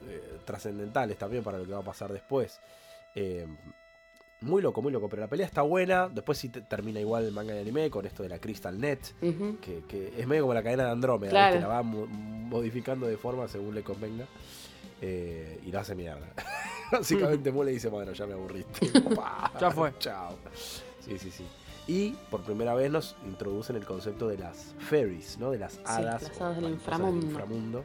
eh, 0.07 0.39
trascendentales 0.45 1.17
también 1.17 1.43
para 1.43 1.59
lo 1.59 1.65
que 1.65 1.73
va 1.73 1.81
a 1.81 1.85
pasar 1.85 2.13
después. 2.13 2.61
Eh, 3.15 3.47
Muy 4.45 4.63
loco, 4.63 4.81
muy 4.83 4.93
loco. 4.93 5.09
Pero 5.09 5.23
la 5.23 5.29
pelea 5.29 5.47
está 5.47 5.63
buena. 5.63 6.09
Después 6.09 6.39
sí 6.39 6.49
te- 6.49 6.61
termina 6.61 7.01
igual 7.01 7.25
el 7.25 7.33
manga 7.33 7.53
de 7.55 7.61
anime 7.61 7.91
con 7.91 8.07
esto 8.07 8.23
de 8.23 8.29
la 8.29 8.39
Crystal 8.39 8.79
Net. 8.79 9.01
Que, 9.61 9.83
que 9.89 10.13
es 10.17 10.27
medio 10.27 10.43
como 10.43 10.55
la 10.55 10.63
cadena 10.63 10.85
de 10.85 10.91
Andrómeda. 10.91 11.31
Claro. 11.31 11.55
¿viste? 11.55 11.69
La 11.69 11.75
va 11.75 11.83
mo- 11.83 12.07
modificando 12.07 13.07
de 13.07 13.17
forma 13.17 13.49
según 13.49 13.75
le 13.75 13.83
convenga. 13.83 14.27
eh, 15.01 15.61
y 15.67 15.71
la 15.73 15.81
hace 15.81 15.95
mierda. 15.95 16.27
Básicamente 16.93 17.51
Mu 17.51 17.65
le 17.65 17.73
dice, 17.73 17.89
bueno, 17.89 18.13
ya 18.13 18.27
me 18.27 18.35
aburriste. 18.35 18.91
Ya 19.61 19.71
fue. 19.71 19.93
Chao. 19.99 20.37
Sí, 21.01 21.19
sí, 21.19 21.31
sí. 21.31 21.45
Y 21.87 22.11
por 22.31 22.43
primera 22.43 22.75
vez 22.75 22.91
nos 22.91 23.15
introducen 23.27 23.77
el 23.77 23.85
concepto 23.85 24.27
de 24.29 24.39
las 24.39 24.75
fairies, 24.79 25.39
¿no? 25.39 25.51
De 25.51 25.59
las 25.59 25.81
hadas. 25.85 26.23
las 26.23 26.41
o 26.41 26.45
hadas 26.45 26.57
del 26.63 26.71
inframundo. 26.71 27.27
inframundo, 27.27 27.85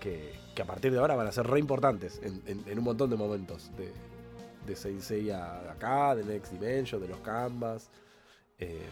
que, 0.00 0.32
que 0.54 0.62
a 0.62 0.64
partir 0.64 0.92
de 0.92 0.98
ahora 0.98 1.14
van 1.14 1.26
a 1.26 1.32
ser 1.32 1.46
re 1.46 1.58
importantes 1.58 2.20
en, 2.22 2.40
en- 2.46 2.64
en 2.66 2.78
un 2.78 2.84
montón 2.84 3.10
de 3.10 3.16
momentos. 3.16 3.70
De, 3.76 3.92
de 4.68 4.76
Saint 4.76 5.00
Seiya 5.00 5.60
de 5.62 5.70
acá, 5.70 6.14
de 6.14 6.24
Next 6.24 6.52
Dimension, 6.52 7.00
de 7.00 7.08
los 7.08 7.18
Canvas. 7.20 7.90
Eh, 8.58 8.86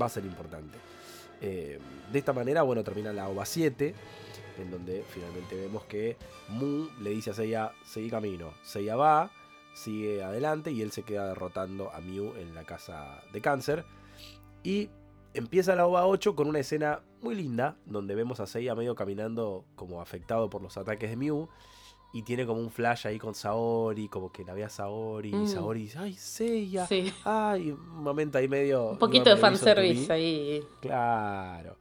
va 0.00 0.06
a 0.06 0.08
ser 0.08 0.24
importante. 0.24 0.76
Eh, 1.40 1.78
de 2.12 2.18
esta 2.18 2.32
manera, 2.32 2.62
bueno, 2.62 2.82
termina 2.82 3.12
la 3.12 3.28
OVA 3.28 3.46
7, 3.46 3.94
en 4.58 4.70
donde 4.70 5.04
finalmente 5.08 5.54
vemos 5.54 5.84
que 5.84 6.16
Mu 6.48 6.88
le 7.00 7.10
dice 7.10 7.30
a 7.30 7.34
Seiya, 7.34 7.72
seguí 7.86 8.10
camino. 8.10 8.52
Seiya 8.64 8.96
va, 8.96 9.30
sigue 9.74 10.22
adelante 10.22 10.72
y 10.72 10.82
él 10.82 10.90
se 10.90 11.04
queda 11.04 11.28
derrotando 11.28 11.92
a 11.92 12.00
Mew 12.00 12.34
en 12.36 12.54
la 12.54 12.64
casa 12.64 13.22
de 13.32 13.40
cáncer. 13.40 13.84
Y 14.64 14.90
empieza 15.34 15.76
la 15.76 15.86
OVA 15.86 16.06
8 16.06 16.34
con 16.34 16.48
una 16.48 16.58
escena 16.58 17.00
muy 17.22 17.34
linda, 17.34 17.76
donde 17.86 18.14
vemos 18.14 18.40
a 18.40 18.46
Seiya 18.46 18.74
medio 18.74 18.94
caminando 18.96 19.64
como 19.76 20.00
afectado 20.00 20.50
por 20.50 20.62
los 20.62 20.76
ataques 20.76 21.10
de 21.10 21.16
Mew. 21.16 21.48
Y 22.12 22.22
tiene 22.22 22.46
como 22.46 22.60
un 22.60 22.70
flash 22.70 23.06
ahí 23.06 23.18
con 23.18 23.34
Saori, 23.34 24.08
como 24.08 24.32
que 24.32 24.42
la 24.44 24.54
ve 24.54 24.64
a 24.64 24.70
Saori, 24.70 25.28
y 25.28 25.34
Mm. 25.34 25.46
Saori 25.46 25.82
dice, 25.82 25.98
ay, 25.98 26.14
Seiya. 26.14 26.86
Sí. 26.86 27.12
Ay, 27.24 27.70
un 27.72 28.02
momento 28.02 28.38
ahí 28.38 28.48
medio... 28.48 28.90
Un 28.92 28.98
poquito 28.98 29.28
de 29.28 29.36
fanservice 29.36 30.10
ahí. 30.12 30.64
Claro. 30.80 31.76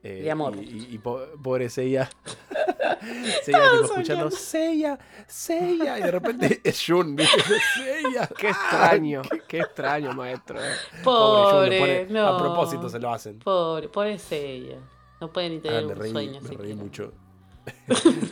Eh, 0.00 0.20
De 0.22 0.30
amor. 0.30 0.54
Y, 0.56 0.60
y- 0.60 0.94
y 0.94 0.98
po- 0.98 1.22
pobre 1.42 1.68
Seiya. 1.68 2.08
Seiya 3.42 3.70
tipo 3.72 3.84
escuchando 3.84 4.30
Seiya, 4.30 4.98
Seiya. 5.26 5.98
Y 5.98 6.02
de 6.02 6.10
repente 6.10 6.60
es 6.64 6.84
Jun. 6.86 7.16
Seiya. 7.18 8.28
Qué 8.38 8.48
extraño, 8.50 9.22
qué 9.48 9.58
extraño, 9.58 10.12
maestro. 10.12 10.60
eh. 10.62 10.68
Pobre 11.02 11.42
Jun, 11.42 11.50
Pobre, 11.52 11.70
le 11.70 11.80
pone- 12.06 12.12
no. 12.12 12.26
A 12.28 12.38
propósito 12.38 12.88
se 12.88 12.98
lo 13.00 13.10
hacen. 13.12 13.38
Pobre, 13.40 13.88
pobre 13.88 14.18
ella. 14.30 14.78
No 15.20 15.32
puede 15.32 15.50
ni 15.50 15.56
Ah, 15.56 15.62
tener 15.62 15.84
me 15.86 15.92
un 15.94 15.98
reí, 15.98 16.12
sueño 16.12 16.40
me 16.42 16.48
reí 16.56 16.74
mucho. 16.74 17.12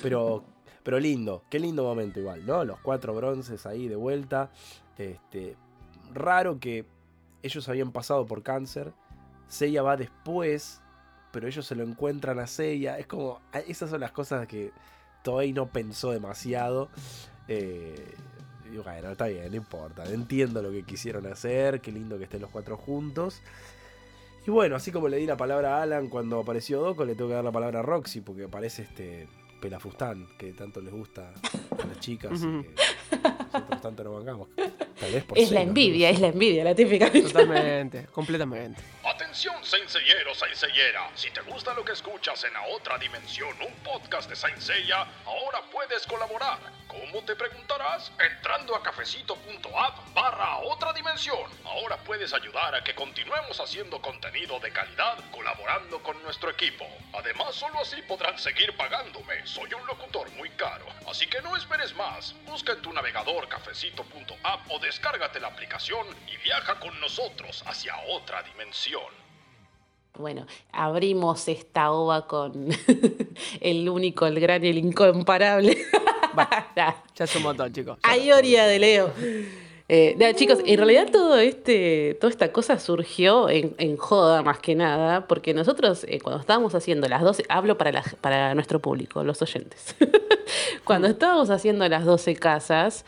pero, 0.03 0.45
pero 0.83 0.99
lindo, 0.99 1.45
qué 1.49 1.59
lindo 1.59 1.85
momento 1.85 2.21
igual, 2.21 2.45
¿no? 2.45 2.65
Los 2.65 2.81
cuatro 2.81 3.15
bronces 3.15 3.67
ahí 3.67 3.89
de 3.89 3.97
vuelta. 3.97 4.51
Este, 4.99 5.57
raro 6.12 6.59
que 6.59 6.85
ellos 7.43 7.69
habían 7.69 7.93
pasado 7.93 8.27
por 8.27 8.43
cáncer. 8.43 8.93
Seiya 9.49 9.83
va 9.83 9.97
después, 9.97 10.81
pero 11.31 11.47
ellos 11.47 11.67
se 11.67 11.75
lo 11.75 11.85
encuentran 11.85 12.39
a 12.39 12.47
Seiya. 12.47 12.99
Es 12.99 13.07
como, 13.07 13.41
ah, 13.53 13.61
esas 13.61 13.91
son 13.91 14.01
las 14.01 14.12
cosas 14.12 14.47
que 14.47 14.73
Toei 15.23 15.53
no 15.53 15.67
pensó 15.67 16.11
demasiado. 16.11 16.89
Eh, 17.49 18.15
y 18.73 18.77
bueno, 18.79 19.12
está 19.12 19.27
bien, 19.27 19.51
no 19.51 19.57
importa. 19.57 20.05
Entiendo 20.05 20.62
lo 20.62 20.71
que 20.71 20.85
quisieron 20.85 21.27
hacer. 21.27 21.81
Qué 21.81 21.93
lindo 21.93 22.19
que 22.19 22.25
estén 22.25 22.41
los 22.41 22.51
cuatro 22.51 22.77
juntos. 22.77 23.41
Y 24.47 24.51
bueno, 24.51 24.75
así 24.75 24.91
como 24.91 25.09
le 25.09 25.19
di 25.19 25.27
la 25.27 25.37
palabra 25.37 25.79
a 25.79 25.83
Alan 25.83 26.09
cuando 26.09 26.41
apareció 26.41 26.81
Doco, 26.81 27.05
le 27.05 27.15
tengo 27.15 27.29
que 27.29 27.35
dar 27.35 27.45
la 27.45 27.53
palabra 27.53 27.79
a 27.81 27.83
Roxy, 27.83 28.21
porque 28.21 28.45
aparece 28.45 28.83
este 28.83 29.29
pelafustán 29.62 30.26
que 30.37 30.52
tanto 30.52 30.81
les 30.81 30.92
gusta 30.92 31.33
a 31.33 31.87
las 31.87 32.00
chicas 32.00 32.33
y 32.35 32.64
que 32.64 32.75
nosotros 33.52 33.81
tanto 33.81 34.04
no 34.04 34.12
bancamos. 34.14 34.49
Tal 34.57 35.12
vez 35.12 35.25
por 35.25 35.38
Es 35.38 35.52
la 35.52 35.62
envidia, 35.62 36.11
es 36.11 36.21
la 36.21 36.28
envidia, 36.28 36.64
la 36.64 36.75
típica. 36.75 37.11
Totalmente, 37.11 38.07
completamente. 38.07 38.83
Atención, 39.04 39.54
Senseiero, 39.62 40.35
Senseiera. 40.35 41.11
Si 41.14 41.31
te 41.31 41.40
gusta 41.42 41.73
lo 41.75 41.85
que 41.85 41.92
escuchas 41.92 42.42
en 42.45 42.57
A 42.57 42.62
Otra 42.75 42.99
Dimensión, 42.99 43.50
un 43.61 43.75
podcast 43.85 44.28
de 44.28 44.37
Saint 44.37 44.59
Seiya, 44.59 45.02
ahora 45.25 45.62
puedes 45.71 46.07
colaborar. 46.07 46.59
¿Cómo 46.93 47.25
te 47.25 47.35
preguntarás? 47.35 48.13
Entrando 48.21 48.77
a 48.77 48.83
cafecito.app 48.83 50.15
barra 50.15 50.59
Otra 50.59 50.93
Dimensión. 50.93 51.51
Ahora 51.65 51.97
puedes 51.97 52.35
ayudar 52.35 52.75
a 52.75 52.85
que 52.85 52.95
continuemos 52.95 53.59
haciendo 53.61 54.03
contenido 54.03 54.61
de 54.61 54.71
calidad 54.71 55.17
colaborando 55.31 56.03
con 56.03 56.23
nuestro 56.23 56.51
equipo. 56.51 56.85
Además, 57.14 57.55
solo 57.55 57.79
así 57.81 57.97
podrán 58.03 58.38
seguir 58.38 58.77
pagándome. 58.77 59.47
Soy 59.47 59.73
un 59.73 59.87
locutor 59.87 60.31
muy 60.33 60.51
caro. 60.51 60.85
Así 61.09 61.27
que 61.29 61.40
no 61.40 61.57
esperes 61.57 61.97
más. 61.97 62.35
Busca 62.45 62.73
en 62.73 62.83
tu 62.83 62.93
navegador 62.93 63.49
cafecito.app 63.49 64.71
o 64.71 64.79
descárgate 64.79 65.40
la 65.40 65.49
aplicación 65.49 66.07
y 66.31 66.37
viaja 66.45 66.79
con 66.79 67.01
nosotros 67.01 67.64
hacia 67.66 67.97
otra 68.11 68.43
dimensión. 68.43 69.23
Bueno, 70.19 70.47
abrimos 70.73 71.49
esta 71.49 71.90
ova 71.90 72.27
con 72.27 72.69
el 73.62 73.88
único, 73.88 74.27
el 74.27 74.38
gran 74.40 74.62
y 74.62 74.69
el 74.69 74.77
incomparable. 74.77 75.87
Ya 77.14 77.25
es 77.25 77.37
un 77.37 77.42
montón, 77.42 77.73
chicos. 77.73 77.99
Ayoria 78.03 78.66
de 78.66 78.79
Leo. 78.79 79.11
Eh, 79.88 80.16
chicos, 80.37 80.61
en 80.64 80.79
realidad 80.79 81.09
todo 81.12 81.37
este, 81.38 82.16
toda 82.21 82.31
esta 82.31 82.51
cosa 82.53 82.79
surgió 82.79 83.51
en, 83.51 83.75
en 83.79 83.97
joda 83.99 84.42
más 84.42 84.59
que 84.59 84.75
nada, 84.75 85.27
porque 85.27 85.53
nosotros 85.53 86.07
eh, 86.09 86.18
cuando 86.21 86.40
estábamos 86.40 86.75
haciendo 86.75 87.09
las 87.09 87.21
12, 87.23 87.45
hablo 87.51 87.77
para, 87.77 87.92
la- 87.92 88.05
para 88.23 88.55
nuestro 88.55 88.79
público, 88.81 89.23
los 89.23 89.42
oyentes, 89.42 89.95
cuando 90.85 91.09
estábamos 91.09 91.51
haciendo 91.51 91.87
las 91.88 92.05
12 92.07 92.37
casas, 92.37 93.05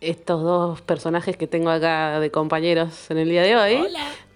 estos 0.00 0.42
dos 0.42 0.80
personajes 0.82 1.36
que 1.36 1.46
tengo 1.48 1.70
acá 1.70 2.20
de 2.20 2.30
compañeros 2.30 3.10
en 3.10 3.18
el 3.18 3.28
día 3.30 3.42
de 3.42 3.56
hoy, 3.56 3.76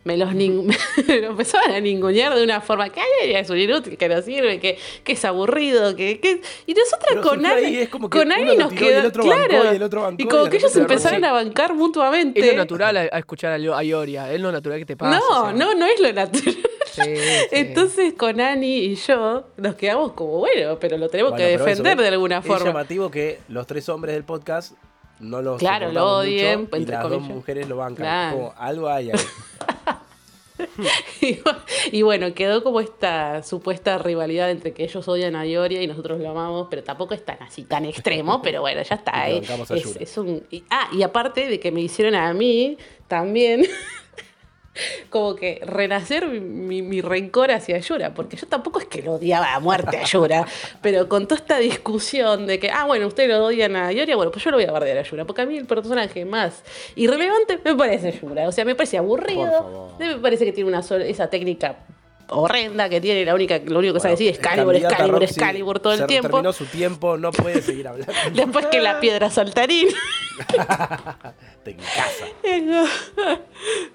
me 0.06 0.16
los 0.16 0.30
nin- 0.32 0.72
me 1.08 1.20
lo 1.20 1.30
empezaban 1.32 1.72
a 1.72 1.80
ningunear 1.80 2.32
de 2.34 2.44
una 2.44 2.60
forma 2.60 2.88
que 2.90 3.00
ay, 3.00 3.34
es 3.34 3.50
un 3.50 3.58
inútil, 3.58 3.98
que 3.98 4.08
no 4.08 4.22
sirve, 4.22 4.60
que, 4.60 4.78
que 5.02 5.12
es 5.12 5.24
aburrido, 5.24 5.96
que, 5.96 6.20
que... 6.20 6.40
Y 6.64 6.74
nosotras 6.74 7.08
Pero 7.08 7.22
con 7.22 7.44
es 7.44 7.88
que 7.88 7.88
con 7.90 8.28
lo 8.28 8.54
nos 8.54 8.72
quedó... 8.72 9.10
claro, 9.10 9.72
y 9.72 9.76
el 9.76 9.82
otro 9.82 10.02
bancó 10.02 10.16
y 10.22 10.24
y 10.24 10.28
como 10.28 10.48
que 10.48 10.58
ellos 10.58 10.76
empezaron 10.76 11.24
a 11.24 11.32
bancar 11.32 11.74
mutuamente. 11.74 12.38
Es 12.38 12.46
lo 12.52 12.56
natural 12.56 12.96
a, 12.96 13.00
a 13.00 13.18
escuchar 13.18 13.52
a, 13.52 13.82
Ioria, 13.82 14.32
es 14.32 14.40
lo 14.40 14.52
natural 14.52 14.78
que 14.78 14.86
te 14.86 14.96
pasa. 14.96 15.18
No, 15.18 15.40
o 15.42 15.44
sea. 15.46 15.52
no, 15.52 15.74
no 15.74 15.86
es 15.86 15.98
lo 16.00 16.12
natural. 16.12 16.56
Sí, 16.86 17.02
sí. 17.16 17.46
Entonces 17.50 18.14
con 18.14 18.40
Ani 18.40 18.78
y 18.78 18.94
yo 18.94 19.48
nos 19.56 19.74
quedamos 19.74 20.12
como, 20.12 20.38
bueno, 20.38 20.78
pero 20.78 20.96
lo 20.96 21.08
tenemos 21.08 21.32
Bueno, 21.32 21.44
que 21.46 21.54
eso, 21.54 21.64
defender 21.64 21.98
de 21.98 22.08
alguna 22.08 22.38
Es 22.38 22.46
forma. 22.46 22.64
llamativo 22.66 23.10
que 23.10 23.40
los 23.48 23.66
tres 23.66 23.88
hombres 23.88 24.14
del 24.14 24.24
podcast 24.24 24.72
no 25.20 25.42
lo 25.42 25.56
Claro, 25.56 25.92
lo 25.92 26.18
odien, 26.18 26.62
mucho, 26.62 26.76
y 26.76 26.86
las 26.86 27.02
comillas. 27.02 27.26
dos 27.28 27.36
mujeres 27.36 27.68
lo 27.68 27.76
bancan. 27.76 28.04
Claro. 28.04 28.36
Como, 28.36 28.54
algo 28.56 28.88
hay 28.88 29.10
ahí. 29.10 29.18
Y, 31.20 31.34
bu- 31.42 31.56
y 31.92 32.02
bueno, 32.02 32.32
quedó 32.34 32.62
como 32.62 32.80
esta 32.80 33.42
supuesta 33.42 33.98
rivalidad 33.98 34.50
entre 34.50 34.72
que 34.72 34.84
ellos 34.84 35.06
odian 35.06 35.36
a 35.36 35.44
Ioria 35.46 35.82
y 35.82 35.86
nosotros 35.86 36.18
lo 36.20 36.30
amamos, 36.30 36.68
pero 36.70 36.82
tampoco 36.82 37.12
es 37.14 37.24
tan 37.24 37.42
así, 37.42 37.64
tan 37.64 37.84
extremo, 37.84 38.40
pero 38.42 38.60
bueno, 38.62 38.82
ya 38.82 38.94
está. 38.96 39.28
¿eh? 39.28 39.42
Es, 40.00 40.16
un, 40.16 40.42
ah, 40.70 40.88
y 40.92 41.02
aparte 41.02 41.46
de 41.48 41.60
que 41.60 41.70
me 41.72 41.80
hicieron 41.82 42.14
a 42.14 42.32
mí 42.32 42.78
también 43.06 43.64
como 45.10 45.34
que 45.36 45.60
renacer 45.64 46.26
mi, 46.26 46.82
mi 46.82 47.00
rencor 47.00 47.50
hacia 47.50 47.78
Yura, 47.78 48.14
porque 48.14 48.36
yo 48.36 48.46
tampoco 48.46 48.78
es 48.80 48.86
que 48.86 49.02
lo 49.02 49.14
odiaba 49.14 49.54
a 49.54 49.60
muerte 49.60 49.96
a 49.98 50.04
Yura, 50.04 50.46
pero 50.82 51.08
con 51.08 51.26
toda 51.26 51.40
esta 51.40 51.58
discusión 51.58 52.46
de 52.46 52.58
que, 52.58 52.70
ah, 52.70 52.84
bueno, 52.86 53.06
ustedes 53.06 53.30
lo 53.30 53.46
odian 53.46 53.76
a 53.76 53.92
Ioria, 53.92 54.16
bueno, 54.16 54.30
pues 54.30 54.44
yo 54.44 54.50
lo 54.50 54.56
voy 54.56 54.66
a 54.66 54.72
bardear 54.72 54.98
a 54.98 55.02
Yura, 55.02 55.24
porque 55.24 55.42
a 55.42 55.46
mí 55.46 55.56
el 55.56 55.66
personaje 55.66 56.24
más 56.24 56.62
irrelevante 56.94 57.58
me 57.64 57.74
parece 57.74 58.12
Yura, 58.20 58.48
o 58.48 58.52
sea, 58.52 58.64
me 58.64 58.74
parece 58.74 58.98
aburrido, 58.98 59.94
me 59.98 60.16
parece 60.16 60.44
que 60.44 60.52
tiene 60.52 60.68
una 60.68 60.82
sola- 60.82 61.04
esa 61.06 61.28
técnica 61.28 61.76
horrenda 62.28 62.88
que 62.88 63.00
tiene, 63.00 63.24
la 63.24 63.34
única, 63.34 63.58
lo 63.58 63.78
único 63.78 63.94
que 63.94 64.00
sabe 64.00 64.14
Bueno, 64.14 64.26
decir 64.26 64.30
es 64.30 64.38
candidata 64.38 64.94
Excalibur, 64.94 65.22
Excalibur 65.22 65.80
todo 65.80 65.92
el 65.92 66.06
tiempo. 66.06 66.28
Terminó 66.28 66.52
su 66.52 66.66
tiempo, 66.66 67.16
no 67.16 67.30
puede 67.32 67.62
seguir 67.62 67.88
hablando. 67.88 68.12
Después 68.34 68.66
que 68.66 68.80
la 68.80 69.00
piedra 69.00 69.30
saltarín. 69.30 69.88
Te 71.64 71.76
casa. 71.76 72.26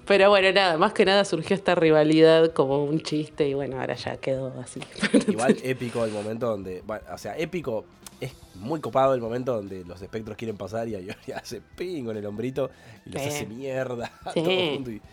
Pero 0.06 0.28
bueno, 0.30 0.52
nada, 0.52 0.76
más 0.76 0.92
que 0.92 1.04
nada 1.04 1.24
surgió 1.24 1.54
esta 1.54 1.74
rivalidad 1.74 2.52
como 2.52 2.84
un 2.84 3.00
chiste 3.00 3.48
y 3.48 3.54
bueno, 3.54 3.80
ahora 3.80 3.94
ya 3.94 4.16
quedó 4.16 4.52
así. 4.60 4.80
Igual 5.28 5.56
épico 5.62 6.04
el 6.04 6.10
momento 6.10 6.46
donde. 6.46 6.82
bueno, 6.82 7.04
o 7.12 7.18
sea, 7.18 7.36
épico. 7.36 7.84
Es 8.20 8.34
muy 8.54 8.80
copado 8.80 9.14
el 9.14 9.20
momento 9.20 9.54
donde 9.54 9.84
los 9.84 10.00
espectros 10.00 10.36
quieren 10.36 10.56
pasar 10.56 10.86
y 10.88 10.94
Ayoria 10.94 11.38
hace 11.38 11.60
ping 11.60 12.08
en 12.08 12.16
el 12.16 12.26
hombrito 12.26 12.70
y 13.04 13.10
los 13.10 13.20
Sí. 13.20 13.28
hace 13.28 13.46
mierda. 13.46 14.12
Sí. 14.32 14.42
Todos 14.42 14.46
juntos 14.46 14.92
y 14.92 14.98
todos 15.00 15.10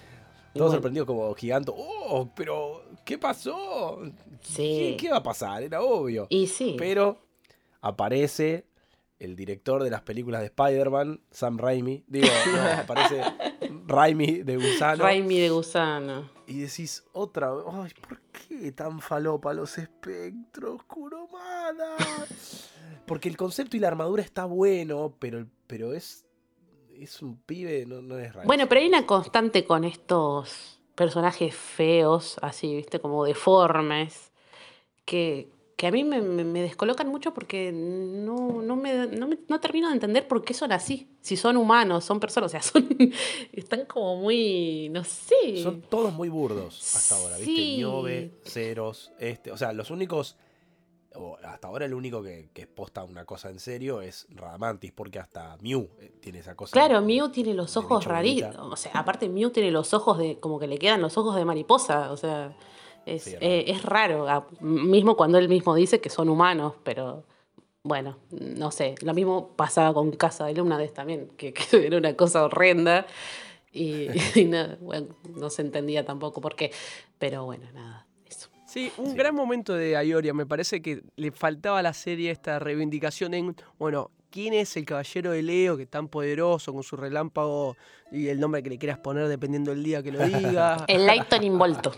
bueno. 0.54 0.72
sorprendidos 0.74 1.08
como 1.08 1.34
giganto. 1.34 1.74
¡Oh! 1.76 2.30
Pero, 2.36 2.84
¿qué 3.10 3.18
pasó? 3.18 4.04
Sí. 4.42 4.96
¿Qué, 4.96 4.98
qué 5.00 5.10
va 5.10 5.18
a 5.18 5.24
pasar? 5.24 5.64
Era 5.64 5.82
obvio. 5.82 6.28
Y 6.30 6.46
sí. 6.46 6.76
Pero 6.78 7.18
aparece 7.82 8.68
el 9.18 9.36
director 9.36 9.82
de 9.82 9.90
las 9.90 10.04
películas 10.04 10.42
de 10.42 10.46
Spider-Man, 10.46 11.20
Sam 11.32 11.58
Raimi. 11.58 12.04
Digo, 12.06 12.28
no, 12.54 12.82
aparece 12.82 13.24
Raimi 13.88 14.44
de 14.44 14.58
Gusano. 14.58 15.04
Raimi 15.04 15.40
de 15.40 15.50
gusano. 15.50 16.30
Y 16.46 16.60
decís 16.60 17.04
otra 17.12 17.52
vez, 17.52 17.66
ay, 17.72 17.92
¿por 18.00 18.22
qué 18.22 18.72
tan 18.74 19.02
falopa 19.02 19.56
los 19.56 19.80
espectros, 19.80 20.84
Kuromada? 20.84 21.98
Porque 23.08 23.28
el 23.28 23.38
concepto 23.38 23.76
y 23.76 23.80
la 23.80 23.88
armadura 23.88 24.22
está 24.22 24.46
bueno, 24.46 25.16
pero, 25.18 25.48
pero 25.66 25.94
es 25.94 26.28
es 26.96 27.24
un 27.24 27.38
pibe, 27.38 27.86
no, 27.88 28.04
no 28.04 28.20
es 28.20 28.34
raro. 28.34 28.46
Bueno, 28.46 28.68
pero 28.68 28.82
hay 28.82 28.88
una 28.88 29.08
constante 29.08 29.66
con 29.66 29.84
estos 29.86 30.79
personajes 31.00 31.56
feos, 31.56 32.36
así, 32.42 32.76
viste, 32.76 33.00
como 33.00 33.24
deformes, 33.24 34.32
que, 35.06 35.48
que 35.78 35.88
a 35.88 35.92
mí 35.92 36.04
me, 36.04 36.22
me- 36.22 36.62
descolocan 36.62 37.08
mucho 37.08 37.34
porque 37.34 37.72
no, 37.72 38.62
no, 38.62 38.76
me, 38.76 39.08
no, 39.08 39.30
me- 39.30 39.40
no 39.48 39.60
termino 39.62 39.88
de 39.88 39.94
entender 39.94 40.28
por 40.28 40.44
qué 40.44 40.54
son 40.54 40.74
así. 40.74 41.08
Si 41.22 41.38
son 41.38 41.56
humanos, 41.56 42.04
son 42.04 42.20
personas, 42.20 42.50
o 42.50 42.52
sea, 42.52 42.62
son 42.72 42.86
están 43.54 43.86
como 43.86 44.18
muy, 44.18 44.90
no 44.92 45.06
sé. 45.06 45.64
Son 45.64 45.82
todos 45.82 46.12
muy 46.14 46.28
burdos 46.28 46.94
hasta 46.96 47.16
ahora, 47.16 47.38
¿viste? 47.38 47.52
Niobe, 47.78 48.32
Ceros, 48.44 49.14
este. 49.20 49.54
O 49.54 49.58
sea, 49.58 49.72
los 49.72 49.90
únicos. 49.92 50.36
O 51.20 51.38
hasta 51.44 51.68
ahora 51.68 51.86
el 51.86 51.94
único 51.94 52.24
que, 52.24 52.50
que 52.54 52.66
posta 52.68 53.04
una 53.04 53.26
cosa 53.26 53.50
en 53.50 53.60
serio 53.60 54.02
es 54.02 54.26
Radamantis, 54.30 54.92
porque 54.94 55.20
hasta 55.20 55.58
Mew 55.62 55.90
eh, 56.00 56.14
tiene 56.22 56.40
esa 56.40 56.56
cosa. 56.56 56.72
Claro, 56.72 57.02
Mew 57.02 57.30
tiene 57.30 57.54
los 57.54 57.76
ojos 57.78 58.06
raritos. 58.06 58.56
O 58.58 58.76
sea, 58.76 58.92
aparte 58.94 59.28
Mew 59.30 59.50
tiene 59.52 59.72
los 59.72 59.94
ojos 59.94 60.18
de. 60.18 60.40
como 60.40 60.60
que 60.60 60.68
le 60.68 60.78
quedan 60.78 61.02
los 61.02 61.18
ojos 61.18 61.36
de 61.36 61.46
mariposa. 61.46 62.12
O 62.12 62.18
sea, 62.18 62.56
es, 63.06 63.24
Sí, 63.24 63.36
eh, 63.42 63.66
es 63.68 63.84
raro. 63.84 64.30
a- 64.30 64.48
mismo 64.62 65.16
cuando 65.18 65.38
él 65.38 65.50
mismo 65.50 65.76
dice 65.76 66.00
que 66.02 66.10
son 66.10 66.30
humanos, 66.30 66.74
pero. 66.84 67.24
Bueno, 67.84 68.18
no 68.32 68.72
sé. 68.72 68.96
Lo 69.02 69.14
mismo 69.14 69.56
pasaba 69.56 69.94
con 69.94 70.12
Casa 70.12 70.46
de 70.46 70.54
Lumnades 70.54 70.94
también, 70.94 71.30
que, 71.38 71.54
que 71.54 71.86
era 71.88 71.98
una 71.98 72.16
cosa 72.16 72.44
horrenda. 72.44 73.06
Y, 73.72 74.08
y 74.36 74.46
no, 74.46 74.76
bueno, 74.82 75.08
no 75.36 75.50
se 75.50 75.62
entendía 75.62 76.04
tampoco 76.06 76.42
por 76.42 76.56
qué. 76.56 76.72
Pero 77.18 77.46
bueno, 77.46 77.66
nada. 77.74 78.06
Sí, 78.70 78.92
un 78.98 79.12
Sí. 79.12 79.18
gran 79.18 79.34
momento 79.36 79.74
de 79.74 79.98
Ayoria. 79.98 80.34
Me 80.34 80.46
parece 80.46 80.82
que 80.82 81.02
le 81.16 81.32
faltaba 81.32 81.80
a 81.80 81.82
la 81.82 81.94
serie 81.94 82.30
esta 82.32 82.60
reivindicación 82.60 83.34
en, 83.34 83.56
bueno, 83.80 84.12
¿quién 84.30 84.54
es 84.54 84.78
el 84.78 84.86
caballero 84.86 85.32
de 85.32 85.42
Leo 85.42 85.76
que 85.78 85.84
es 85.84 85.90
tan 85.90 86.08
poderoso 86.08 86.72
con 86.74 86.84
su 86.84 86.96
relámpago 86.96 87.76
y 88.12 88.28
el 88.28 88.40
nombre 88.40 88.62
que 88.62 88.70
le 88.70 88.78
quieras 88.78 89.00
poner 89.00 89.28
dependiendo 89.28 89.72
del 89.72 89.84
día 89.84 90.04
que 90.04 90.12
lo 90.12 90.20
diga? 90.26 90.86
El 90.88 91.06
Lighton 91.08 91.44
Involto. 91.44 91.92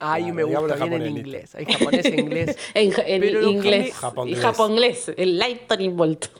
Ay, 0.00 0.22
Claro, 0.22 0.34
me 0.36 0.44
gusta 0.44 0.74
bien 0.76 0.92
en 0.92 1.00
japonés, 1.00 1.10
inglés. 1.18 1.54
Hay 1.56 1.64
japonés 1.66 2.04
e 2.06 2.20
inglés. 2.20 2.58
En, 2.74 2.92
en 3.06 3.20
Pero 3.20 3.40
lo 3.42 3.50
inglés. 3.50 3.94
cambié- 4.00 4.30
y 4.30 4.34
japonés. 4.36 5.12
El 5.16 5.38
Lighton 5.38 5.80
Involto. 5.80 6.30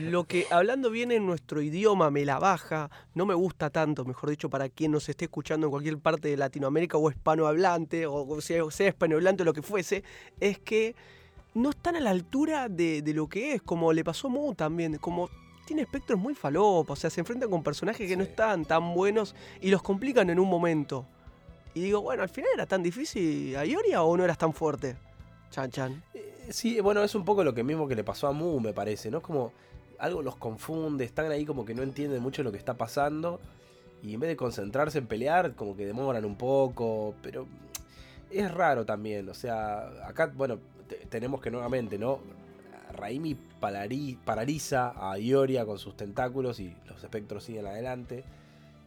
Lo 0.00 0.24
que 0.24 0.46
hablando 0.50 0.90
bien 0.90 1.12
en 1.12 1.26
nuestro 1.26 1.62
idioma 1.62 2.10
me 2.10 2.24
la 2.24 2.38
baja, 2.38 2.90
no 3.14 3.26
me 3.26 3.34
gusta 3.34 3.70
tanto, 3.70 4.04
mejor 4.04 4.30
dicho, 4.30 4.50
para 4.50 4.68
quien 4.68 4.92
nos 4.92 5.08
esté 5.08 5.26
escuchando 5.26 5.66
en 5.66 5.70
cualquier 5.70 5.98
parte 5.98 6.28
de 6.28 6.36
Latinoamérica 6.36 6.98
o 6.98 7.10
hispanohablante, 7.10 8.06
o 8.06 8.40
sea, 8.40 8.62
sea 8.70 8.88
hispanohablante 8.88 9.42
o 9.42 9.46
lo 9.46 9.52
que 9.52 9.62
fuese, 9.62 10.04
es 10.40 10.58
que 10.58 10.94
no 11.54 11.70
están 11.70 11.96
a 11.96 12.00
la 12.00 12.10
altura 12.10 12.68
de, 12.68 13.02
de 13.02 13.14
lo 13.14 13.28
que 13.28 13.54
es, 13.54 13.62
como 13.62 13.92
le 13.92 14.04
pasó 14.04 14.28
a 14.28 14.30
Mu 14.30 14.54
también, 14.54 14.98
como 14.98 15.28
tiene 15.66 15.82
espectros 15.82 16.18
muy 16.18 16.34
falopos, 16.34 16.98
o 16.98 17.00
sea, 17.00 17.10
se 17.10 17.20
enfrentan 17.20 17.50
con 17.50 17.62
personajes 17.62 18.08
que 18.08 18.16
no 18.16 18.22
están 18.22 18.64
tan 18.64 18.94
buenos 18.94 19.34
y 19.60 19.70
los 19.70 19.82
complican 19.82 20.30
en 20.30 20.38
un 20.38 20.48
momento. 20.48 21.06
Y 21.74 21.80
digo, 21.80 22.00
bueno, 22.00 22.22
al 22.22 22.30
final 22.30 22.50
era 22.54 22.64
tan 22.64 22.82
difícil 22.82 23.54
a 23.54 23.66
Ioria 23.66 24.02
o 24.02 24.16
no 24.16 24.24
eras 24.24 24.38
tan 24.38 24.54
fuerte. 24.54 24.96
Chan 25.50 25.70
chan. 25.70 26.02
Eh, 26.14 26.37
Sí, 26.50 26.80
bueno, 26.80 27.02
es 27.02 27.14
un 27.14 27.24
poco 27.24 27.44
lo 27.44 27.54
que 27.54 27.62
mismo 27.62 27.86
que 27.88 27.94
le 27.94 28.04
pasó 28.04 28.26
a 28.26 28.32
Mu, 28.32 28.58
me 28.60 28.72
parece, 28.72 29.10
¿no? 29.10 29.18
Es 29.18 29.24
como 29.24 29.52
algo 29.98 30.22
los 30.22 30.36
confunde, 30.36 31.04
están 31.04 31.30
ahí 31.30 31.44
como 31.44 31.64
que 31.64 31.74
no 31.74 31.82
entienden 31.82 32.22
mucho 32.22 32.42
lo 32.42 32.52
que 32.52 32.58
está 32.58 32.74
pasando 32.74 33.40
y 34.02 34.14
en 34.14 34.20
vez 34.20 34.28
de 34.30 34.36
concentrarse 34.36 34.98
en 34.98 35.06
pelear, 35.06 35.54
como 35.54 35.76
que 35.76 35.84
demoran 35.84 36.24
un 36.24 36.36
poco, 36.36 37.14
pero 37.22 37.46
es 38.30 38.50
raro 38.52 38.86
también, 38.86 39.28
o 39.28 39.34
sea, 39.34 40.06
acá, 40.06 40.32
bueno, 40.34 40.58
te- 40.88 40.96
tenemos 41.06 41.40
que 41.40 41.50
nuevamente, 41.50 41.98
¿no? 41.98 42.20
Raimi 42.92 43.34
paraliza 44.24 44.92
a 44.96 45.18
Ioria 45.18 45.66
con 45.66 45.78
sus 45.78 45.96
tentáculos 45.96 46.58
y 46.60 46.74
los 46.86 47.02
espectros 47.04 47.44
siguen 47.44 47.66
adelante. 47.66 48.24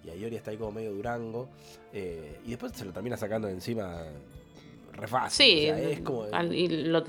Y 0.03 0.09
a 0.09 0.15
Ioria 0.15 0.37
está 0.39 0.49
ahí 0.51 0.57
como 0.57 0.71
medio 0.71 0.91
durango. 0.91 1.47
eh, 1.93 2.39
y 2.45 2.49
después 2.49 2.71
se 2.73 2.83
lo 2.85 2.91
termina 2.91 3.15
sacando 3.17 3.47
encima 3.47 4.03
re 5.01 5.07
fácil. 5.07 5.45
Sí, 5.45 5.69
o 5.69 5.75
sea, 5.75 5.89
es 5.89 5.99
como. 6.01 6.23
al- 6.31 6.53
y 6.55 6.67
lo- 6.67 6.99
o 6.99 7.03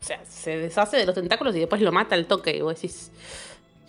sea, 0.00 0.24
se 0.24 0.56
deshace 0.58 0.96
de 0.98 1.06
los 1.06 1.14
tentáculos 1.14 1.54
y 1.56 1.60
después 1.60 1.80
lo 1.82 1.90
mata 1.92 2.14
al 2.14 2.26
toque. 2.26 2.56
Y 2.56 2.60
vos 2.60 2.74
decís, 2.74 3.10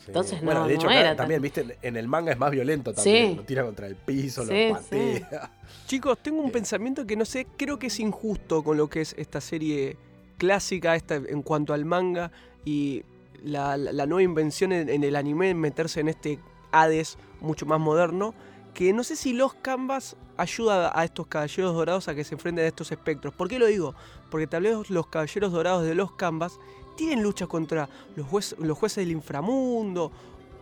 Sí. 0.01 0.05
Entonces 0.07 0.41
bueno, 0.41 0.61
no- 0.61 0.67
de 0.67 0.73
hecho, 0.73 0.87
no 0.87 0.93
tan- 0.93 1.15
también, 1.15 1.39
viste, 1.43 1.77
en 1.83 1.95
el 1.95 2.07
manga 2.07 2.31
es 2.31 2.39
más 2.39 2.49
violento 2.49 2.91
también. 2.91 3.29
Sí. 3.31 3.35
Lo 3.35 3.43
tira 3.43 3.63
contra 3.63 3.85
el 3.85 3.95
piso, 3.95 4.43
Sí, 4.47 4.69
lo 4.69 4.73
patea. 4.73 5.51
Chicos, 5.87 6.17
tengo 6.23 6.37
un 6.39 6.45
Bien. 6.45 6.53
pensamiento 6.53 7.05
que 7.05 7.15
no 7.15 7.23
sé, 7.23 7.45
creo 7.55 7.77
que 7.77 7.85
es 7.87 7.99
injusto 7.99 8.63
con 8.63 8.77
lo 8.77 8.89
que 8.89 9.01
es 9.01 9.13
esta 9.19 9.39
serie 9.41 9.97
clásica 10.39 10.95
esta, 10.95 11.15
en 11.15 11.43
cuanto 11.43 11.73
al 11.75 11.85
manga 11.85 12.31
y 12.65 13.03
la, 13.43 13.77
la- 13.77 13.93
la 13.93 14.05
nueva 14.07 14.23
invención 14.23 14.71
en, 14.71 14.89
en 14.89 15.03
el 15.03 15.15
anime, 15.15 15.51
en 15.51 15.59
meterse 15.59 15.99
en 15.99 16.07
este 16.09 16.39
Hades 16.71 17.17
mucho 17.39 17.67
más 17.67 17.79
moderno, 17.79 18.33
que 18.73 18.93
no 18.93 19.03
sé 19.03 19.15
si 19.15 19.33
los 19.33 19.53
canvas 19.53 20.15
ayuda 20.41 20.91
a 20.97 21.03
estos 21.05 21.27
caballeros 21.27 21.73
dorados 21.73 22.07
a 22.07 22.15
que 22.15 22.23
se 22.23 22.35
enfrenten 22.35 22.65
a 22.65 22.67
estos 22.67 22.91
espectros. 22.91 23.33
¿Por 23.33 23.47
qué 23.47 23.59
lo 23.59 23.65
digo? 23.67 23.95
Porque 24.29 24.47
tal 24.47 24.63
vez 24.63 24.89
los 24.89 25.07
caballeros 25.07 25.51
dorados 25.51 25.83
de 25.83 25.95
los 25.95 26.11
canvas 26.13 26.59
tienen 26.97 27.23
luchas 27.23 27.47
contra 27.47 27.87
los, 28.15 28.27
juez- 28.27 28.55
los 28.57 28.77
jueces 28.77 28.97
del 29.03 29.11
inframundo, 29.11 30.11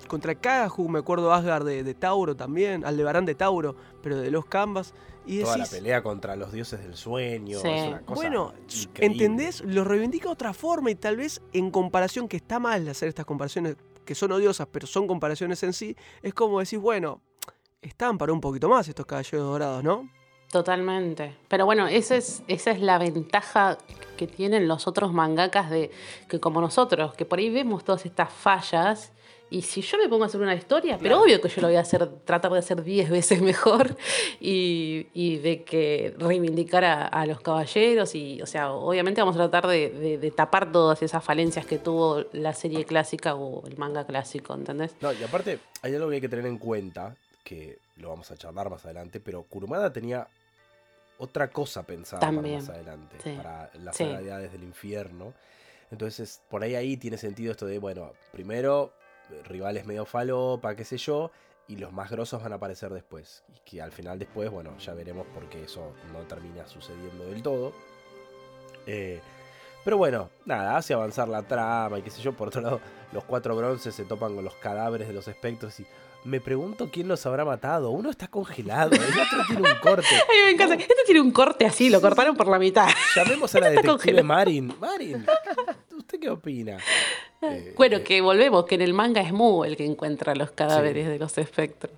contra 0.08 0.34
Kagahu, 0.36 0.88
me 0.88 1.00
acuerdo 1.00 1.34
Asgard 1.34 1.66
de, 1.66 1.84
de 1.84 1.94
Tauro 1.94 2.36
también, 2.36 2.86
Aldebarán 2.86 3.26
de 3.26 3.36
Tauro, 3.36 3.76
pero 4.02 4.18
de 4.18 4.32
los 4.32 4.46
canvas. 4.46 4.94
Y 5.26 5.42
Toda 5.42 5.58
la 5.58 5.64
decís, 5.66 5.78
pelea 5.78 6.02
contra 6.02 6.36
los 6.36 6.52
dioses 6.52 6.80
del 6.82 6.96
sueño. 6.96 7.60
Sí. 7.60 7.68
Es 7.68 7.88
una 7.90 8.02
cosa 8.02 8.16
bueno, 8.16 8.54
increíble. 8.68 9.06
¿entendés? 9.26 9.62
Lo 9.62 9.84
reivindica 9.84 10.26
de 10.30 10.34
otra 10.34 10.54
forma 10.54 10.90
y 10.90 10.96
tal 10.96 11.18
vez 11.18 11.42
en 11.54 11.70
comparación, 11.70 12.28
que 12.28 12.38
está 12.38 12.58
mal 12.60 12.88
hacer 12.88 13.10
estas 13.10 13.26
comparaciones 13.26 13.76
que 14.06 14.16
son 14.16 14.32
odiosas, 14.32 14.68
pero 14.72 14.88
son 14.88 15.06
comparaciones 15.06 15.62
en 15.64 15.74
sí, 15.74 15.96
es 16.24 16.34
como 16.34 16.60
decir, 16.60 16.80
bueno, 16.80 17.22
están 17.82 18.18
para 18.18 18.34
un 18.34 18.42
poquito 18.42 18.70
más 18.70 18.88
estos 18.88 19.06
caballeros 19.06 19.42
dorados, 19.48 19.84
¿no? 19.84 20.10
Totalmente. 20.52 21.36
Pero 21.48 21.66
bueno, 21.66 21.88
esa 21.88 22.16
es, 22.16 22.42
esa 22.48 22.72
es 22.72 22.82
la 22.82 22.98
ventaja 22.98 23.78
que 24.18 24.26
tienen 24.28 24.68
los 24.68 24.88
otros 24.88 25.14
mangakas 25.14 25.70
de 25.70 25.92
que 26.28 26.40
como 26.40 26.60
nosotros, 26.60 27.14
que 27.14 27.26
por 27.26 27.40
ahí 27.40 27.50
vemos 27.52 27.84
todas 27.84 28.06
estas 28.06 28.32
fallas. 28.34 29.12
Y 29.52 29.64
si 29.64 29.82
yo 29.82 29.98
me 29.98 30.08
pongo 30.08 30.24
a 30.24 30.28
hacer 30.28 30.42
una 30.42 30.54
historia, 30.54 31.00
pero 31.02 31.22
obvio 31.24 31.42
que 31.42 31.50
yo 31.50 31.62
lo 31.62 31.68
voy 31.70 31.76
a 31.78 31.80
hacer, 31.80 32.08
tratar 32.24 32.52
de 32.52 32.60
hacer 32.60 32.84
10 32.84 33.10
veces 33.10 33.42
mejor 33.44 33.96
y, 34.40 35.08
y 35.14 35.38
de 35.38 35.64
que 35.64 36.14
reivindicar 36.20 36.84
a, 36.86 37.06
a 37.08 37.26
los 37.26 37.42
caballeros. 37.42 38.14
Y, 38.16 38.42
o 38.42 38.46
sea, 38.48 38.72
obviamente 38.72 39.22
vamos 39.22 39.36
a 39.38 39.50
tratar 39.50 39.68
de, 39.68 39.90
de- 39.90 40.18
de 40.20 40.32
tapar 40.32 40.72
todas 40.72 41.02
esas 41.04 41.24
falencias 41.24 41.66
que 41.66 41.78
tuvo 41.80 42.26
la 42.34 42.54
serie 42.54 42.86
clásica 42.86 43.36
o 43.36 43.66
el 43.68 43.78
manga 43.78 44.06
clásico, 44.06 44.54
¿entendés? 44.54 44.96
No, 45.02 45.14
y 45.14 45.24
aparte, 45.24 45.60
hay 45.82 45.96
algo 45.96 46.10
que 46.10 46.16
hay 46.16 46.22
que 46.22 46.30
tener 46.30 46.46
en 46.46 46.58
cuenta, 46.60 47.16
que 47.50 47.80
lo 47.96 48.10
vamos 48.10 48.30
a 48.30 48.38
charlar 48.38 48.70
más 48.70 48.86
adelante, 48.86 49.20
pero 49.20 49.42
Kurumada 49.42 49.92
tenía 49.92 50.28
otra 51.18 51.50
cosa 51.50 51.82
pensada 51.82 52.20
También, 52.20 52.60
para 52.60 52.60
más 52.60 52.70
adelante, 52.70 53.18
sí. 53.24 53.34
para 53.36 53.72
las 53.74 53.98
Sí. 53.98 54.04
sagraridades 54.04 54.52
del 54.52 54.64
infierno. 54.64 55.34
Entonces, 55.90 56.44
por 56.48 56.62
ahí 56.62 56.76
ahí 56.76 56.96
tiene 56.96 57.18
sentido 57.18 57.52
esto 57.52 57.66
de, 57.66 57.80
bueno, 57.80 58.14
primero, 58.32 58.94
eh, 59.32 59.42
rivales 59.46 59.88
medio 59.88 60.06
falopa, 60.06 60.76
qué 60.76 60.86
sé 60.86 60.98
yo, 60.98 61.32
y 61.68 61.78
los 61.78 61.92
más 61.92 62.12
grosos 62.12 62.44
van 62.44 62.52
a 62.52 62.58
aparecer 62.58 62.94
después. 62.94 63.44
Y 63.56 63.60
que 63.68 63.82
al 63.82 63.92
final 63.92 64.20
después, 64.20 64.52
bueno, 64.52 64.78
ya 64.78 64.94
veremos 64.94 65.26
por 65.34 65.50
qué 65.50 65.64
eso 65.64 65.92
no 66.14 66.20
termina 66.28 66.68
sucediendo 66.68 67.26
del 67.26 67.42
todo. 67.42 67.74
Eh, 68.86 69.22
pero 69.84 69.98
bueno, 69.98 70.30
nada, 70.46 70.78
hace 70.78 70.94
avanzar 70.94 71.28
la 71.28 71.42
trama 71.42 71.98
y 71.98 72.04
qué 72.04 72.12
sé 72.12 72.22
yo. 72.22 72.34
Por 72.34 72.50
otro 72.50 72.62
lado, 72.62 72.80
los 73.12 73.24
cuatro 73.24 73.56
bronces 73.56 73.96
se 73.96 74.06
topan 74.06 74.36
con 74.36 74.46
los 74.46 74.54
cadáveres 74.56 75.08
de 75.08 75.14
los 75.16 75.28
espectros 75.28 75.80
y 75.80 75.88
me 76.24 76.42
pregunto 76.42 76.90
quién 76.92 77.08
los 77.08 77.26
habrá 77.26 77.46
matado. 77.46 77.92
Uno 77.92 78.10
está 78.10 78.28
congelado, 78.28 78.92
el 78.92 79.02
otro 79.02 79.44
tiene 79.48 79.62
un 79.62 79.80
corte. 79.82 80.08
Ay, 80.30 80.38
me 80.46 80.52
encanta. 80.52 80.76
Este 80.76 80.94
tiene 81.06 81.22
un 81.22 81.32
corte 81.32 81.66
así, 81.66 81.90
lo 81.90 82.02
cortaron 82.02 82.36
por 82.36 82.48
la 82.48 82.60
mitad. 82.60 82.88
Llamemos 83.16 83.54
a 83.56 83.60
la 83.60 83.70
detective 83.70 83.94
congelado. 83.94 84.28
Marin. 84.28 84.74
Marin, 84.80 85.26
¿usted 85.98 86.20
qué 86.20 86.30
opina? 86.30 86.78
Eh, 87.42 87.74
Bueno, 87.78 87.98
eh, 87.98 88.04
que 88.04 88.22
volvemos, 88.22 88.66
que 88.66 88.76
en 88.76 88.82
el 88.82 88.94
manga 88.94 89.22
es 89.22 89.32
Mu 89.32 89.64
el 89.64 89.78
que 89.78 89.86
encuentra 89.86 90.36
los 90.36 90.52
cadáveres 90.52 91.08
de 91.08 91.20
los 91.20 91.38
espectros. 91.38 91.94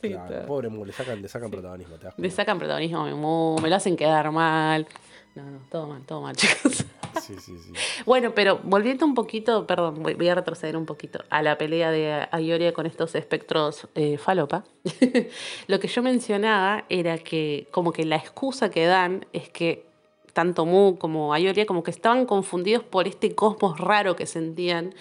Sí, 0.00 0.08
claro, 0.10 0.46
pobre 0.46 0.68
Mu, 0.68 0.84
le 0.84 0.92
sacan, 0.92 1.20
le 1.20 1.28
sacan 1.28 1.50
protagonismo. 1.50 1.96
¿te 1.96 2.06
das 2.06 2.14
Le 2.16 2.30
sacan 2.30 2.58
protagonismo 2.58 3.04
a 3.04 3.14
Mu, 3.14 3.58
me 3.60 3.68
lo 3.68 3.76
hacen 3.76 3.96
quedar 3.96 4.30
mal. 4.30 4.86
No, 5.34 5.42
no, 5.44 5.58
todo 5.70 5.86
mal, 5.86 6.02
todo 6.02 6.20
mal, 6.20 6.36
chicos. 6.36 6.84
Sí, 7.20 7.34
sí, 7.38 7.56
sí. 7.58 7.72
Bueno, 8.06 8.32
pero 8.34 8.60
volviendo 8.62 9.04
un 9.04 9.14
poquito, 9.14 9.66
perdón, 9.66 10.02
voy 10.02 10.14
voy 10.14 10.28
a 10.28 10.34
retroceder 10.34 10.76
un 10.76 10.86
poquito 10.86 11.22
a 11.30 11.42
la 11.42 11.58
pelea 11.58 11.90
de 11.90 12.28
Ayoria 12.30 12.72
con 12.72 12.86
estos 12.86 13.14
espectros 13.14 13.88
eh, 13.94 14.18
falopa. 14.18 14.64
Lo 15.66 15.80
que 15.80 15.88
yo 15.88 16.02
mencionaba 16.02 16.84
era 16.88 17.18
que 17.18 17.68
como 17.70 17.92
que 17.92 18.04
la 18.04 18.16
excusa 18.16 18.70
que 18.70 18.86
dan 18.86 19.26
es 19.32 19.48
que 19.48 19.86
tanto 20.32 20.66
Mu 20.66 20.98
como 20.98 21.34
Ayoria 21.34 21.66
como 21.66 21.82
que 21.82 21.90
estaban 21.90 22.26
confundidos 22.26 22.84
por 22.84 23.06
este 23.06 23.34
cosmos 23.34 23.78
raro 23.78 24.16
que 24.16 24.26
sentían 24.26 24.94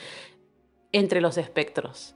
entre 0.91 1.21
los 1.21 1.37
espectros. 1.37 2.15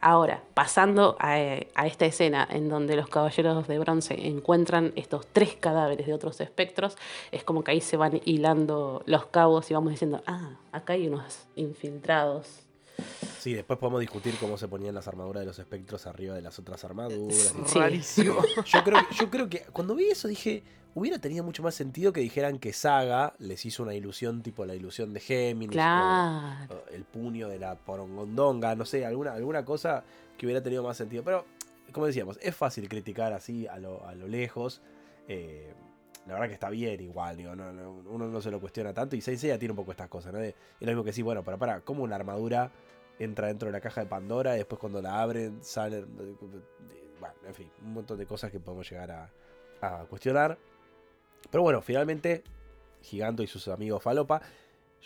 Ahora, 0.00 0.42
pasando 0.54 1.16
a, 1.18 1.34
a 1.74 1.86
esta 1.86 2.06
escena 2.06 2.48
en 2.50 2.70
donde 2.70 2.96
los 2.96 3.08
caballeros 3.08 3.68
de 3.68 3.78
bronce 3.78 4.26
encuentran 4.26 4.92
estos 4.96 5.26
tres 5.26 5.56
cadáveres 5.56 6.06
de 6.06 6.14
otros 6.14 6.40
espectros, 6.40 6.96
es 7.32 7.44
como 7.44 7.62
que 7.62 7.72
ahí 7.72 7.80
se 7.82 7.98
van 7.98 8.20
hilando 8.24 9.02
los 9.04 9.26
cabos 9.26 9.70
y 9.70 9.74
vamos 9.74 9.90
diciendo, 9.90 10.22
ah, 10.26 10.56
acá 10.72 10.94
hay 10.94 11.06
unos 11.06 11.46
infiltrados. 11.54 12.69
Sí, 13.38 13.54
después 13.54 13.78
podemos 13.78 14.00
discutir 14.00 14.34
cómo 14.38 14.56
se 14.58 14.68
ponían 14.68 14.94
las 14.94 15.08
armaduras 15.08 15.40
de 15.40 15.46
los 15.46 15.58
espectros 15.58 16.06
arriba 16.06 16.34
de 16.34 16.42
las 16.42 16.58
otras 16.58 16.84
armaduras. 16.84 17.54
Rarísimo. 17.74 18.36
Yo 18.64 18.84
creo, 18.84 19.00
yo 19.18 19.30
creo 19.30 19.48
que 19.48 19.60
cuando 19.72 19.94
vi 19.94 20.10
eso 20.10 20.28
dije, 20.28 20.62
hubiera 20.94 21.18
tenido 21.18 21.42
mucho 21.44 21.62
más 21.62 21.74
sentido 21.74 22.12
que 22.12 22.20
dijeran 22.20 22.58
que 22.58 22.72
Saga 22.72 23.34
les 23.38 23.64
hizo 23.64 23.82
una 23.82 23.94
ilusión 23.94 24.42
tipo 24.42 24.64
la 24.66 24.74
ilusión 24.74 25.12
de 25.14 25.20
Géminis. 25.20 25.76
o 26.68 26.84
el 26.92 27.04
puño 27.04 27.48
de 27.48 27.58
la 27.58 27.76
porongondonga, 27.76 28.74
no 28.74 28.84
sé, 28.84 29.06
alguna, 29.06 29.32
alguna 29.32 29.64
cosa 29.64 30.04
que 30.36 30.46
hubiera 30.46 30.62
tenido 30.62 30.82
más 30.82 30.96
sentido. 30.96 31.22
Pero, 31.24 31.44
como 31.92 32.06
decíamos, 32.06 32.38
es 32.42 32.54
fácil 32.54 32.88
criticar 32.88 33.32
así 33.32 33.66
a 33.66 33.78
lo, 33.78 34.06
a 34.06 34.14
lo 34.14 34.28
lejos. 34.28 34.80
eh, 35.28 35.72
la 36.26 36.34
verdad 36.34 36.48
que 36.48 36.54
está 36.54 36.70
bien 36.70 37.00
igual, 37.00 37.36
digo, 37.36 37.56
no, 37.56 37.72
no, 37.72 37.90
uno 37.90 38.28
no 38.28 38.40
se 38.40 38.50
lo 38.50 38.60
cuestiona 38.60 38.92
tanto. 38.92 39.16
Y 39.16 39.20
Sensei 39.20 39.48
ya 39.48 39.58
tiene 39.58 39.72
un 39.72 39.76
poco 39.76 39.90
estas 39.90 40.08
cosas, 40.08 40.32
¿no? 40.32 40.40
Es 40.40 40.54
lo 40.80 40.86
mismo 40.86 41.04
que 41.04 41.12
sí, 41.12 41.22
bueno, 41.22 41.42
para, 41.42 41.56
para, 41.56 41.80
¿cómo 41.80 42.04
una 42.04 42.16
armadura 42.16 42.70
entra 43.18 43.48
dentro 43.48 43.66
de 43.66 43.72
la 43.72 43.80
caja 43.80 44.02
de 44.02 44.06
Pandora 44.06 44.54
y 44.54 44.58
después 44.58 44.78
cuando 44.78 45.02
la 45.02 45.20
abren 45.20 45.62
salen... 45.62 46.06
Bueno, 47.18 47.34
en 47.46 47.54
fin, 47.54 47.70
un 47.82 47.92
montón 47.92 48.18
de 48.18 48.26
cosas 48.26 48.50
que 48.50 48.60
podemos 48.60 48.88
llegar 48.88 49.10
a, 49.10 49.30
a 49.80 50.04
cuestionar. 50.06 50.56
Pero 51.50 51.62
bueno, 51.62 51.82
finalmente, 51.82 52.44
Giganto 53.02 53.42
y 53.42 53.46
sus 53.46 53.68
amigos 53.68 54.02
Falopa 54.02 54.40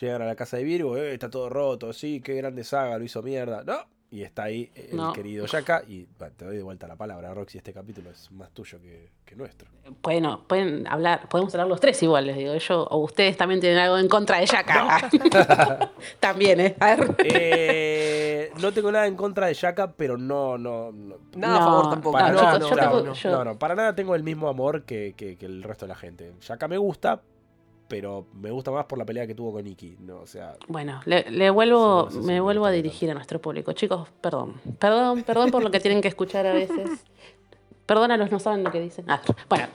llegan 0.00 0.22
a 0.22 0.26
la 0.26 0.36
casa 0.36 0.56
de 0.56 0.64
Virgo, 0.64 0.96
eh, 0.96 1.14
está 1.14 1.30
todo 1.30 1.48
roto, 1.48 1.92
sí, 1.92 2.20
qué 2.20 2.34
grande 2.34 2.64
saga, 2.64 2.98
lo 2.98 3.04
hizo 3.04 3.22
mierda. 3.22 3.62
No, 3.64 3.84
y 4.10 4.22
está 4.22 4.44
ahí 4.44 4.70
el 4.74 4.96
No. 4.96 5.12
querido 5.12 5.46
Yaka. 5.46 5.82
Y 5.88 6.06
bueno, 6.18 6.34
te 6.36 6.44
doy 6.44 6.56
de 6.56 6.62
vuelta 6.62 6.86
la 6.86 6.96
palabra, 6.96 7.34
Roxy, 7.34 7.58
este 7.58 7.72
capítulo 7.72 8.10
es 8.10 8.30
más 8.30 8.50
tuyo 8.52 8.80
que, 8.80 9.10
que 9.24 9.34
nuestro. 9.34 9.68
Bueno, 10.02 10.44
pueden 10.46 10.86
hablar, 10.86 11.28
podemos 11.28 11.52
hablar 11.54 11.66
los 11.68 11.80
tres 11.80 12.00
igual, 12.02 12.26
les 12.26 12.36
digo 12.36 12.54
yo. 12.54 12.84
O 12.84 12.98
ustedes 12.98 13.36
también 13.36 13.60
tienen 13.60 13.78
algo 13.78 13.98
en 13.98 14.08
contra 14.08 14.38
de 14.38 14.46
Yaka. 14.46 15.10
también, 16.20 16.60
¿eh? 16.60 16.76
A 16.78 16.94
ver. 16.96 17.16
Eh, 17.24 18.50
no 18.60 18.72
tengo 18.72 18.90
nada 18.92 19.06
en 19.06 19.16
contra 19.16 19.46
de 19.48 19.54
Yaka, 19.54 19.92
pero 19.92 20.16
no, 20.16 20.56
no, 20.58 20.92
no. 20.92 21.16
Nada 21.36 21.56
a 21.56 21.60
No, 21.60 21.64
favor 21.66 21.90
tampoco. 21.90 22.12
Para 22.12 22.28
no, 22.30 22.34
nada, 22.42 22.54
chicos, 22.54 22.70
yo 22.70 22.76
claro, 22.76 22.90
tengo- 22.98 23.06
no, 23.06 23.14
yo- 23.14 23.30
no, 23.32 23.44
no, 23.44 23.58
para 23.58 23.74
nada 23.74 23.94
tengo 23.94 24.14
el 24.14 24.22
mismo 24.22 24.48
amor 24.48 24.84
que, 24.84 25.14
que- 25.16 25.36
que 25.36 25.46
el 25.46 25.62
resto 25.62 25.86
de 25.86 25.88
la 25.88 25.96
gente. 25.96 26.32
Yaka 26.40 26.68
me 26.68 26.78
gusta, 26.78 27.20
pero 27.96 28.26
me 28.34 28.50
gusta 28.50 28.72
más 28.72 28.86
por 28.86 28.98
la 28.98 29.04
pelea 29.04 29.24
que 29.24 29.36
tuvo 29.36 29.52
con 29.52 29.64
Iki. 29.64 29.98
No, 30.00 30.16
o 30.22 30.26
sea, 30.26 30.56
Bueno, 30.66 31.00
le, 31.04 31.30
le 31.30 31.48
vuelvo, 31.50 32.08
Sí, 32.10 32.16
no 32.16 32.22
sé 32.22 32.26
si 32.26 32.26
me 32.26 32.40
vuelvo 32.40 32.66
a 32.66 32.72
dirigir 32.72 33.08
a 33.08 33.14
nuestro 33.14 33.40
público. 33.40 33.72
Chicos, 33.72 34.08
perdón. 34.20 34.54
Perdón, 34.80 35.22
perdón 35.22 35.52
por 35.52 35.62
lo 35.62 35.70
que 35.70 35.78
tienen 35.78 36.02
que 36.02 36.08
escuchar 36.08 36.44
a 36.44 36.52
veces. 36.52 36.90
Perdón 37.86 38.10
a 38.10 38.16
los 38.16 38.32
no 38.32 38.40
saben 38.40 38.64
lo 38.64 38.72
que 38.72 38.80
dicen. 38.80 39.04
Ah, 39.08 39.22
bueno, 39.48 39.68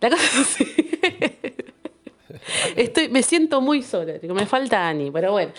la 0.00 0.10
cosa 0.10 0.22
es 0.22 0.36
así. 0.38 0.64
Estoy, 2.76 3.08
me 3.08 3.24
siento 3.24 3.60
muy 3.60 3.82
sola, 3.82 4.12
me 4.22 4.46
falta 4.46 4.86
Ani, 4.88 5.10
pero 5.10 5.32
bueno. 5.32 5.50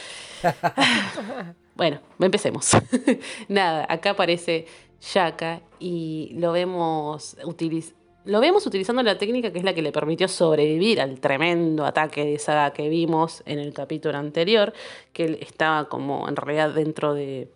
Bueno, 1.75 1.99
empecemos. 2.19 2.71
Nada, 3.49 3.85
acá 3.87 4.11
aparece 4.11 4.65
Yaka 5.13 5.61
y 5.77 6.31
lo 6.39 6.51
vemos 6.53 7.37
utiliz- 7.43 7.93
lo 8.27 8.41
vemos 8.41 8.65
utilizando 8.67 9.01
la 9.03 9.17
técnica 9.17 9.51
que 9.51 9.57
es 9.57 9.63
la 9.63 9.73
que 9.73 9.81
le 9.81 9.91
permitió 9.91 10.27
sobrevivir 10.27 10.99
al 11.01 11.19
tremendo 11.19 11.85
ataque 11.85 12.25
de 12.25 12.37
Saga 12.39 12.73
que 12.73 12.89
vimos 12.89 13.41
en 13.45 13.59
el 13.59 13.73
capítulo 13.73 14.17
anterior, 14.17 14.73
que 15.13 15.25
él 15.25 15.37
estaba 15.41 15.87
como 15.87 16.27
en 16.27 16.35
realidad 16.35 16.71
dentro 16.71 17.13
de, 17.13 17.49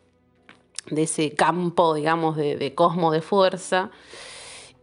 de 0.90 1.04
ese 1.04 1.32
campo, 1.34 1.94
digamos, 1.94 2.38
de, 2.38 2.56
de 2.56 2.74
cosmo 2.74 3.12
de 3.12 3.22
fuerza. 3.22 3.92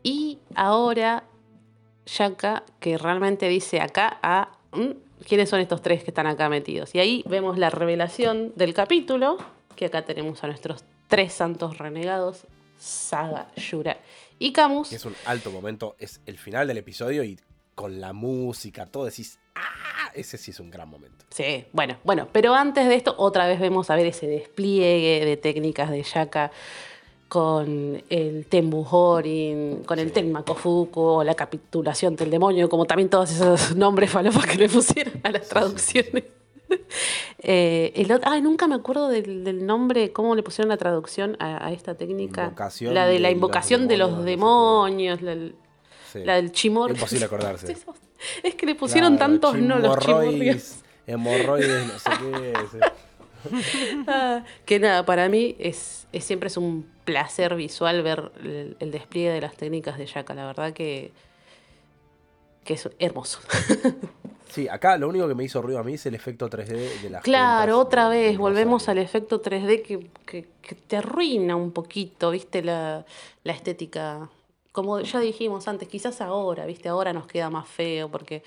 Y 0.03 0.39
ahora 0.55 1.25
Yaka, 2.07 2.65
que 2.81 2.99
realmente 2.99 3.49
dice 3.49 3.81
acá 3.81 4.19
a 4.23 4.51
"Mm, 4.73 4.91
quiénes 5.27 5.49
son 5.49 5.61
estos 5.61 5.83
tres 5.83 6.05
que 6.05 6.11
están 6.11 6.27
acá 6.27 6.49
metidos. 6.49 6.95
Y 6.95 7.01
ahí 7.01 7.25
vemos 7.27 7.59
la 7.59 7.71
revelación 7.71 8.53
del 8.57 8.75
capítulo, 8.75 9.39
que 9.75 9.87
acá 9.87 10.05
tenemos 10.05 10.45
a 10.45 10.47
nuestros 10.49 10.85
tres 11.09 11.33
santos 11.33 11.79
renegados, 11.79 12.47
Saga, 12.79 13.49
Yura 13.57 13.97
y 14.39 14.53
Camus. 14.53 14.93
es 14.93 15.05
un 15.05 15.15
alto 15.27 15.51
momento, 15.51 15.97
es 15.99 16.21
el 16.27 16.39
final 16.39 16.67
del 16.69 16.79
episodio 16.79 17.23
y 17.25 17.39
con 17.75 18.01
la 18.01 18.13
música, 18.13 18.87
todo 18.87 19.05
decís, 19.05 19.39
¡ah! 19.55 20.11
Ese 20.15 20.39
sí 20.39 20.51
es 20.51 20.59
un 20.61 20.71
gran 20.71 20.89
momento. 20.89 21.25
Sí, 21.31 21.65
bueno, 21.73 21.99
bueno, 22.03 22.29
pero 22.33 22.55
antes 22.55 22.89
de 22.89 22.95
esto, 22.97 23.15
otra 23.19 23.47
vez 23.47 23.61
vemos 23.61 23.91
a 23.91 23.95
ver 23.95 24.07
ese 24.07 24.27
despliegue 24.27 25.25
de 25.25 25.37
técnicas 25.37 25.91
de 25.91 26.03
Yaka 26.03 26.51
con 27.29 28.03
el 28.09 28.47
Tembu 28.47 28.87
Horin, 28.91 29.83
con 29.85 29.99
el 29.99 30.09
Sí. 30.09 30.15
Tenmakofuku, 30.15 31.01
o 31.01 31.25
la 31.25 31.35
capitulación 31.35 32.17
del 32.17 32.31
demonio, 32.31 32.69
como 32.71 32.87
también 32.87 33.11
todos 33.11 33.31
esos 33.31 33.77
nombres 33.77 34.11
falofas 34.11 34.47
que 34.47 34.57
le 34.57 34.69
pusieron 34.69 35.21
a 35.23 35.31
las 35.31 35.43
Sí, 35.43 35.49
sí, 35.49 35.51
traducciones. 35.51 36.25
Eh, 37.41 37.93
el 37.95 38.11
otro- 38.11 38.29
ay, 38.31 38.43
nunca 38.43 38.67
me 38.67 38.75
acuerdo 38.75 39.09
del, 39.09 39.45
del 39.45 39.65
nombre, 39.65 40.13
cómo 40.13 40.35
le 40.35 40.43
pusieron 40.43 40.69
la 40.69 40.77
traducción 40.77 41.37
a, 41.39 41.65
a 41.67 41.73
esta 41.73 41.95
técnica. 41.95 42.45
Invocación 42.45 42.95
la 42.95 43.07
de 43.07 43.21
la 43.21 43.31
invocación 43.31 43.87
de 43.89 43.97
los 43.97 44.25
demonios, 44.25 45.21
demonios, 45.21 45.23
la, 45.23 45.59
Sí. 46.13 46.25
la 46.25 46.35
del 46.37 46.51
chimor. 46.53 46.91
Imposible 46.91 47.25
acordarse. 47.27 47.77
Es 48.43 48.55
que 48.57 48.67
le 48.67 48.75
pusieron 48.75 49.17
Claro, 49.17 49.33
tantos 49.33 49.57
no 49.59 49.79
los 49.79 49.99
chimorrios. 50.01 50.79
Hemorroides, 51.07 51.87
no 51.87 51.99
sé 51.99 52.11
qué. 52.21 52.55
sí. 52.73 52.79
Ah, 54.09 54.43
que 54.67 54.81
nada, 54.81 55.05
para 55.07 55.29
mí 55.29 55.55
es, 55.61 56.09
es- 56.13 56.25
siempre 56.25 56.49
es 56.49 56.57
un 56.57 56.87
placer 57.05 57.55
visual 57.55 58.03
ver 58.03 58.33
el, 58.43 58.77
el 58.81 58.91
despliegue 58.91 59.31
de 59.31 59.41
las 59.41 59.55
técnicas 59.57 59.97
de 59.97 60.07
Yaka. 60.07 60.35
La 60.35 60.45
verdad 60.45 60.73
que, 60.73 61.13
que 62.65 62.75
es 62.75 62.89
hermoso. 62.99 63.39
Sí, 64.59 64.69
acá 64.69 64.99
lo 64.99 65.09
único 65.09 65.29
que 65.29 65.35
me 65.37 65.45
hizo 65.45 65.63
ruido 65.63 65.79
a 65.79 65.85
mí 65.85 65.95
es 65.95 66.05
el 66.07 66.17
efecto 66.17 66.49
3D 66.51 67.01
de 67.03 67.11
las 67.11 67.23
claro, 67.23 67.79
otra 67.79 68.09
vez, 68.09 68.37
volvemos 68.37 68.89
al 68.89 68.99
efecto 68.99 69.41
3D 69.41 69.83
que, 69.83 70.11
que- 70.27 70.49
que 70.61 70.75
te 70.75 70.97
arruina 70.97 71.55
un 71.55 71.71
poquito, 71.71 72.33
viste, 72.33 72.63
la, 72.63 73.05
la 73.45 73.53
estética. 73.53 74.29
Como 74.73 74.99
ya 75.01 75.21
dijimos 75.21 75.69
antes, 75.69 75.87
quizás 75.89 76.21
ahora, 76.21 76.67
viste, 76.67 76.89
ahora 76.89 77.13
nos 77.13 77.27
queda 77.29 77.51
más 77.51 77.69
feo 77.69 78.11
porque 78.11 78.43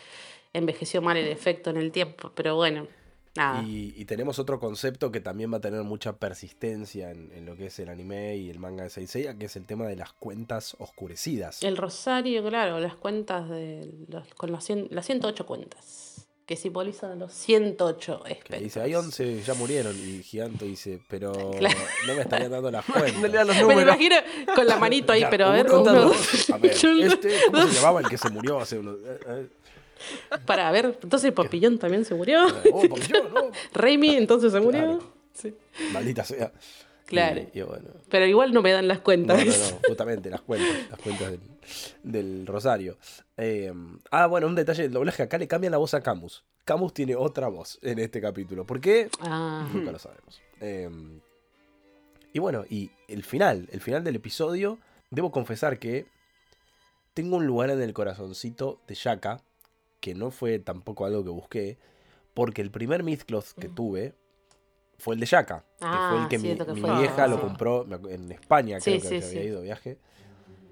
envejeció 0.53 1.01
mal 1.01 1.15
el 1.15 1.27
efecto 1.29 1.69
en 1.69 1.77
el 1.77 1.91
tiempo, 1.93 2.31
pero 2.35 2.55
bueno, 2.57 2.87
nada. 3.35 3.63
Y, 3.63 3.93
y 3.97 4.05
tenemos 4.05 4.39
otro 4.39 4.59
concepto 4.59 5.11
que 5.11 5.19
también 5.21 5.51
va 5.53 5.57
a 5.57 5.61
tener 5.61 5.83
mucha 5.83 6.13
persistencia 6.17 7.11
en, 7.11 7.31
en 7.33 7.45
lo 7.45 7.55
que 7.55 7.67
es 7.67 7.79
el 7.79 7.89
anime 7.89 8.37
y 8.37 8.49
el 8.49 8.59
manga 8.59 8.83
de 8.83 8.89
Seiya, 8.89 9.37
que 9.37 9.45
es 9.45 9.55
el 9.55 9.65
tema 9.65 9.85
de 9.87 9.95
las 9.95 10.13
cuentas 10.13 10.75
oscurecidas. 10.79 11.63
El 11.63 11.77
rosario, 11.77 12.43
claro, 12.47 12.79
las 12.79 12.95
cuentas 12.95 13.49
de 13.49 13.89
los, 14.07 14.27
con 14.35 14.51
las, 14.51 14.69
cien- 14.69 14.87
las 14.89 15.05
108 15.05 15.45
cuentas 15.45 16.27
que 16.45 16.57
simbolizan 16.57 17.17
los 17.17 17.31
108 17.31 18.23
Que 18.25 18.33
espectros. 18.33 18.61
dice, 18.61 18.81
hay 18.81 18.93
11 18.93 19.41
ya 19.43 19.53
murieron. 19.53 19.95
Y 19.95 20.21
Giganto 20.21 20.65
dice, 20.65 20.99
pero 21.07 21.31
Claro. 21.59 21.79
no 22.07 22.15
me 22.15 22.21
estarían 22.23 22.51
dando 22.51 22.69
las 22.71 22.89
No 22.89 22.95
le 23.05 23.11
cuentas. 23.13 23.31
dan 23.31 23.47
los 23.47 23.67
Me 23.67 23.81
imagino 23.83 24.15
con 24.53 24.67
la 24.67 24.75
manito 24.77 25.13
ahí, 25.13 25.23
pero 25.29 25.45
a 25.45 25.51
ver, 25.51 25.71
uno, 25.71 25.89
a 25.89 26.57
ver, 26.57 26.71
este, 26.73 27.35
¿cómo 27.49 27.67
se 27.67 27.73
llamaba 27.75 28.01
el 28.01 28.09
que 28.09 28.17
se 28.17 28.29
murió 28.29 28.59
hace 28.59 28.79
unos... 28.79 28.97
para 30.45 30.71
ver, 30.71 30.97
entonces 31.01 31.31
Papillón 31.31 31.77
también 31.79 32.05
se 32.05 32.15
murió. 32.15 32.45
oh, 32.73 32.83
yo, 32.83 33.29
no. 33.29 33.51
Raimi 33.73 34.15
entonces 34.15 34.51
se 34.51 34.59
murió. 34.59 34.81
Claro. 34.81 35.13
Sí. 35.33 35.55
Maldita 35.93 36.23
sea. 36.23 36.51
Claro. 37.05 37.41
Y, 37.53 37.59
y 37.59 37.61
bueno, 37.63 37.89
Pero 38.09 38.25
igual 38.25 38.53
no 38.53 38.61
me 38.61 38.71
dan 38.71 38.87
las 38.87 38.99
No, 38.99 39.03
cuentas. 39.03 39.45
no, 39.45 39.51
no, 39.71 39.79
justamente 39.87 40.29
las 40.29 40.41
cuentas, 40.41 40.69
las 40.89 40.99
cuentas 40.99 41.31
del, 41.31 41.41
del 42.03 42.47
Rosario. 42.47 42.97
Eh, 43.35 43.73
ah, 44.11 44.27
bueno, 44.27 44.47
un 44.47 44.55
detalle 44.55 44.83
del 44.83 44.93
doblaje, 44.93 45.23
acá 45.23 45.37
le 45.37 45.47
cambian 45.47 45.71
la 45.71 45.77
voz 45.77 45.93
a 45.93 46.01
Camus. 46.01 46.43
Camus 46.63 46.93
tiene 46.93 47.15
otra 47.15 47.47
voz 47.49 47.79
en 47.81 47.99
este 47.99 48.21
capítulo. 48.21 48.65
¿Por 48.65 48.79
qué? 48.79 49.09
Ah, 49.19 49.67
Nunca 49.73 49.91
lo 49.91 49.99
sabemos. 49.99 50.41
Eh, 50.61 50.89
y 52.33 52.39
bueno, 52.39 52.63
y 52.69 52.91
el 53.09 53.23
final, 53.23 53.67
el 53.71 53.81
final 53.81 54.03
del 54.05 54.15
episodio, 54.15 54.77
debo 55.09 55.31
confesar 55.31 55.79
que 55.79 56.05
tengo 57.13 57.35
un 57.37 57.45
lugar 57.45 57.71
en 57.71 57.81
el 57.81 57.93
corazoncito 57.93 58.79
de 58.87 58.95
Shaka, 58.95 59.41
que 60.01 60.13
no 60.15 60.31
fue 60.31 60.59
tampoco 60.59 61.05
algo 61.05 61.23
que 61.23 61.29
busqué, 61.29 61.77
porque 62.33 62.61
el 62.61 62.71
primer 62.71 63.03
Mythcloth 63.03 63.53
que 63.57 63.69
tuve 63.69 64.13
fue 64.97 65.15
el 65.15 65.21
de 65.21 65.25
Shaka, 65.25 65.63
que 65.79 65.85
fue. 65.85 66.17
Ah, 66.17 66.21
el 66.23 66.27
que 66.27 66.37
mi, 66.37 66.43
cierto 66.43 66.65
que 66.65 66.73
mi 66.73 66.81
fue. 66.81 66.91
vieja 66.97 67.27
lo 67.27 67.39
compró 67.39 67.87
en 68.09 68.31
España, 68.31 68.79
Sí, 68.79 68.99
creo 68.99 69.01
que 69.01 69.21
sí, 69.21 69.25
había 69.27 69.43
ido 69.43 69.57
de 69.59 69.63
viaje. 69.63 69.97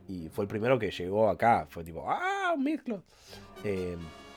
Y 0.08 0.30
fue 0.30 0.44
el 0.44 0.50
primero 0.50 0.78
que 0.80 0.90
llegó 0.92 1.30
acá. 1.30 1.68
Fue 1.70 1.84
tipo, 1.84 2.04
¡ah, 2.10 2.54
un 2.56 2.64
Mythcloth! 2.64 3.04
Eh, 3.64 3.96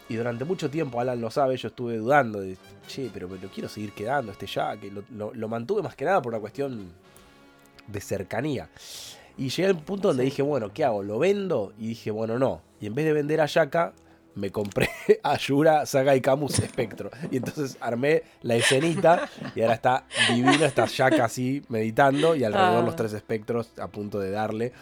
y 0.09 0.17
durante 0.17 0.45
mucho 0.45 0.69
tiempo, 0.69 1.01
Alan 1.01 1.21
lo 1.21 1.31
sabe, 1.31 1.57
yo 1.57 1.69
estuve 1.69 1.97
dudando 1.97 2.41
de, 2.41 2.59
che, 2.87 3.11
pero 3.13 3.29
me 3.29 3.39
lo 3.39 3.49
quiero 3.49 3.69
seguir 3.69 3.93
quedando 3.93 4.33
este 4.33 4.47
que 4.81 4.91
lo, 4.91 5.05
lo- 5.11 5.33
lo 5.33 5.49
mantuve 5.49 5.81
más 5.83 5.97
que 5.97 6.05
nada 6.05 6.21
por 6.21 6.33
una 6.33 6.41
cuestión 6.41 6.93
de 7.87 8.01
cercanía. 8.01 8.69
Y 9.39 9.49
llegué 9.49 9.67
al 9.67 9.79
punto 9.79 10.09
donde 10.09 10.25
dije, 10.25 10.43
bueno, 10.43 10.73
¿qué 10.75 10.85
hago? 10.85 11.03
¿Lo 11.03 11.19
vendo? 11.19 11.73
Y 11.79 11.89
dije, 11.89 12.11
bueno, 12.11 12.39
no. 12.39 12.61
Y 12.81 12.87
en 12.87 12.95
vez 12.95 13.07
de 13.07 13.13
vender 13.15 13.41
a 13.41 13.47
Yaka, 13.47 13.95
me 14.35 14.51
compré 14.51 14.88
a 15.23 15.37
Yura, 15.37 15.85
Saga 15.87 16.14
y 16.16 16.21
Camus 16.21 16.59
Espectro. 16.59 17.11
Y 17.31 17.37
entonces 17.37 17.77
armé 17.81 18.23
la 18.42 18.55
escenita 18.57 19.29
y 19.55 19.61
ahora 19.62 19.75
está 19.75 20.05
divino, 20.29 20.64
está 20.64 20.87
Yaka 20.87 21.25
así 21.27 21.62
meditando 21.68 22.35
y 22.35 22.45
alrededor 22.45 22.83
Ah. 22.83 22.87
los 22.87 22.97
tres 22.97 23.12
espectros 23.12 23.71
a 23.79 23.88
punto 23.88 24.18
de 24.18 24.31
darle 24.31 24.73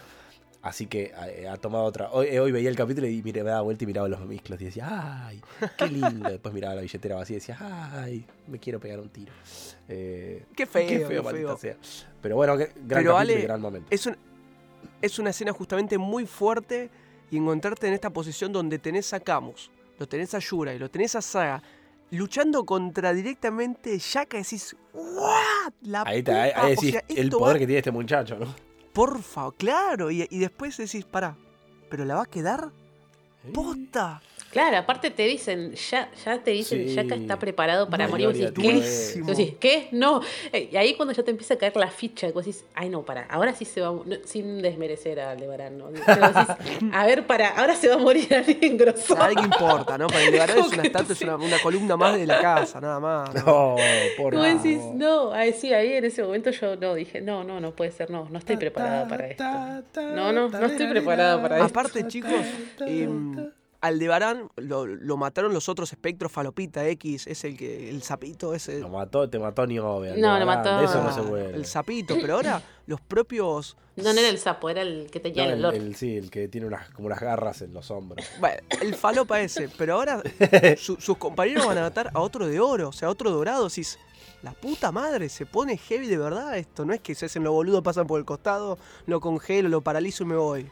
Así 0.63 0.85
que 0.85 1.11
eh, 1.27 1.47
ha 1.49 1.57
tomado 1.57 1.85
otra. 1.85 2.11
Hoy, 2.11 2.27
eh, 2.27 2.39
hoy 2.39 2.51
veía 2.51 2.69
el 2.69 2.75
capítulo 2.75 3.07
y 3.07 3.23
mire, 3.23 3.41
me 3.43 3.49
daba 3.49 3.63
vuelta 3.63 3.83
y 3.83 3.87
miraba 3.87 4.07
los 4.07 4.19
mezclos 4.27 4.61
y 4.61 4.65
decía, 4.65 5.25
¡ay! 5.25 5.41
¡Qué 5.75 5.87
lindo! 5.87 6.29
Después 6.29 6.53
miraba 6.53 6.75
la 6.75 6.81
billetera 6.81 7.15
vacía 7.15 7.37
y 7.37 7.39
decía, 7.39 7.57
¡ay! 7.59 8.27
Me 8.47 8.59
quiero 8.59 8.79
pegar 8.79 8.99
un 8.99 9.09
tiro. 9.09 9.33
Eh, 9.89 10.45
Qué 10.55 10.67
feo, 10.67 10.87
Qué 10.87 10.99
qué 10.99 11.05
feo, 11.07 11.57
sea. 11.57 11.77
Pero 12.21 12.35
bueno, 12.35 12.55
qué- 12.57 12.65
gran 12.65 12.75
Pero, 12.75 13.13
capítulo 13.15 13.17
Ale, 13.17 13.39
y 13.39 13.41
gran 13.41 13.59
momento. 13.59 13.87
Es, 13.89 14.05
un- 14.05 14.15
es 15.01 15.17
una 15.17 15.31
escena 15.31 15.51
justamente 15.51 15.97
muy 15.97 16.27
fuerte 16.27 16.91
y 17.31 17.37
encontrarte 17.37 17.87
en 17.87 17.93
esta 17.93 18.09
posición 18.11 18.51
donde 18.53 18.77
tenés 18.77 19.13
a 19.13 19.19
Camus, 19.19 19.71
lo 19.97 20.07
tenés 20.07 20.33
a 20.35 20.39
Yura 20.39 20.73
y 20.73 20.79
lo 20.79 20.89
tenés 20.91 21.15
a 21.15 21.21
Saga 21.21 21.63
luchando 22.11 22.65
contra 22.65 23.13
directamente 23.13 23.97
Shaka 23.97 24.37
y 24.37 24.43
decís, 24.43 24.75
¿what? 24.93 25.71
La 25.83 26.03
Ahí, 26.05 26.21
puta". 26.21 26.43
ahí 26.43 26.51
O 26.57 26.69
decís 26.69 26.91
sea, 26.91 27.03
el 27.07 27.29
poder 27.29 27.55
va- 27.55 27.59
que 27.59 27.65
tiene 27.65 27.77
este 27.79 27.91
muchacho, 27.91 28.37
¿no? 28.37 28.53
Porfa, 28.93 29.49
claro. 29.57 30.11
Y, 30.11 30.27
y 30.29 30.39
después 30.39 30.75
decís, 30.75 31.05
pará, 31.05 31.37
¿pero 31.89 32.03
la 32.03 32.15
va 32.15 32.23
a 32.23 32.25
quedar? 32.25 32.69
¡Posta! 33.53 34.21
Claro, 34.51 34.77
aparte 34.77 35.09
te 35.11 35.23
dicen, 35.27 35.73
ya, 35.73 36.09
ya 36.25 36.37
te 36.39 36.51
dicen, 36.51 36.87
Sí. 36.89 36.93
ya 36.95 37.05
que 37.05 37.13
está 37.15 37.39
preparado 37.39 37.89
para 37.89 38.05
No, 38.05 38.11
morir. 38.11 38.27
Decís, 38.33 38.51
¿qué? 38.51 39.21
decís, 39.23 39.53
¿qué? 39.59 39.87
No. 39.91 40.21
Eh, 40.51 40.69
Y 40.71 40.75
ahí 40.75 40.93
cuando 40.95 41.13
ya 41.13 41.23
te 41.23 41.31
empieza 41.31 41.53
a 41.53 41.57
caer 41.57 41.75
la 41.77 41.89
ficha, 41.89 42.27
vos 42.31 42.45
decís, 42.45 42.65
ay 42.75 42.89
no, 42.89 43.03
para, 43.03 43.23
ahora 43.27 43.53
sí 43.55 43.63
se 43.65 43.79
va 43.81 43.87
a 43.87 43.91
no, 43.91 44.03
sin 44.25 44.61
desmerecer 44.61 45.19
a 45.21 45.31
Aldebarán, 45.31 45.77
¿no? 45.77 45.89
Decís, 45.91 46.05
a 46.91 47.05
ver, 47.05 47.25
para, 47.25 47.49
ahora 47.49 47.75
se 47.75 47.87
va 47.87 47.95
a 47.95 47.97
morir 47.97 48.27
alguien 48.35 48.77
grosso. 48.77 49.15
Nada 49.15 49.33
que 49.33 49.41
importa, 49.41 49.97
¿no? 49.97 50.07
Para 50.07 50.23
el 50.25 50.31
Levarán 50.31 50.57
es 50.59 50.67
una 50.73 50.83
estatua, 50.83 51.13
es 51.13 51.21
una, 51.21 51.35
una 51.37 51.59
columna 51.59 51.95
más 51.95 52.17
de 52.17 52.27
la 52.27 52.41
casa, 52.41 52.81
nada 52.81 52.99
más. 52.99 53.33
¿no? 53.33 53.41
No, 53.45 53.75
por 54.17 54.35
Vos 54.35 54.43
decís, 54.63 54.79
favor. 54.79 54.95
no, 54.95 55.31
ahí 55.33 55.53
sí, 55.53 55.73
ahí 55.73 55.93
en 55.93 56.05
ese 56.05 56.23
momento 56.23 56.51
yo 56.51 56.75
no 56.75 56.93
dije, 56.93 57.21
no, 57.21 57.43
no, 57.43 57.59
no 57.61 57.71
puede 57.73 57.91
ser, 57.91 58.09
no, 58.09 58.27
no 58.29 58.37
estoy 58.39 58.57
preparada 58.57 59.07
para 59.07 59.27
esto. 59.27 59.43
No, 59.43 60.31
no, 60.33 60.49
no 60.49 60.65
estoy 60.65 60.87
preparada 60.87 61.41
para 61.41 61.55
esto. 61.55 61.67
Aparte, 61.67 62.07
chicos, 62.07 62.31
em, 62.85 63.49
Aldebarán 63.81 64.49
lo, 64.57 64.85
lo 64.85 65.17
mataron 65.17 65.53
los 65.53 65.67
otros 65.67 65.91
espectros, 65.91 66.31
Falopita 66.31 66.87
X, 66.89 67.25
es 67.27 67.43
el 67.43 67.57
que 67.57 67.89
el 67.89 68.03
sapito, 68.03 68.53
ese. 68.53 68.79
Lo 68.79 68.89
mató, 68.89 69.27
te 69.29 69.39
mató 69.39 69.65
ni 69.65 69.79
obvio. 69.79 70.15
No, 70.17 70.37
lo 70.39 70.45
mató. 70.45 70.77
De 70.77 70.85
eso 70.85 71.03
no 71.03 71.11
se 71.13 71.21
vuelve. 71.21 71.55
El 71.55 71.65
sapito, 71.65 72.15
pero 72.21 72.35
ahora 72.35 72.61
los 72.85 73.01
propios. 73.01 73.75
No, 73.95 74.13
no 74.13 74.19
era 74.19 74.29
el 74.29 74.37
sapo, 74.37 74.69
era 74.69 74.81
el 74.83 75.09
que 75.11 75.19
tenía 75.19 75.43
No, 75.45 75.49
el 75.49 75.57
el, 75.59 75.65
olor. 75.65 75.75
el- 75.75 75.95
sí, 75.95 76.15
el 76.15 76.29
que 76.31 76.47
tiene 76.47 76.67
unas, 76.67 76.89
como 76.91 77.07
unas 77.07 77.19
garras 77.19 77.61
en 77.63 77.73
los 77.73 77.89
hombros. 77.91 78.25
Bueno, 78.39 78.61
el 78.81 78.93
falopa 78.95 79.41
ese, 79.41 79.67
pero 79.77 79.95
ahora 79.95 80.21
su- 80.77 80.95
sus 80.97 81.17
compañeros 81.17 81.65
van 81.65 81.79
a 81.79 81.81
matar 81.81 82.11
a 82.13 82.19
otro 82.19 82.47
de 82.47 82.59
oro, 82.59 82.89
o 82.89 82.93
sea, 82.93 83.07
a 83.07 83.11
otro 83.11 83.31
dorado. 83.31 83.67
Decís, 83.67 83.97
la 84.43 84.51
puta 84.53 84.91
madre, 84.91 85.27
se 85.29 85.45
pone 85.47 85.75
heavy 85.77 86.07
de 86.07 86.17
verdad 86.17 86.57
esto. 86.57 86.85
No 86.85 86.93
es 86.93 87.01
que 87.01 87.15
se 87.15 87.25
hacen 87.25 87.43
los 87.43 87.51
boludos, 87.53 87.81
pasan 87.83 88.05
por 88.07 88.19
el 88.19 88.25
costado, 88.25 88.77
lo 89.07 89.19
congelo, 89.19 89.69
lo 89.69 89.81
paralizo 89.81 90.23
y 90.23 90.27
me 90.27 90.35
voy. 90.35 90.67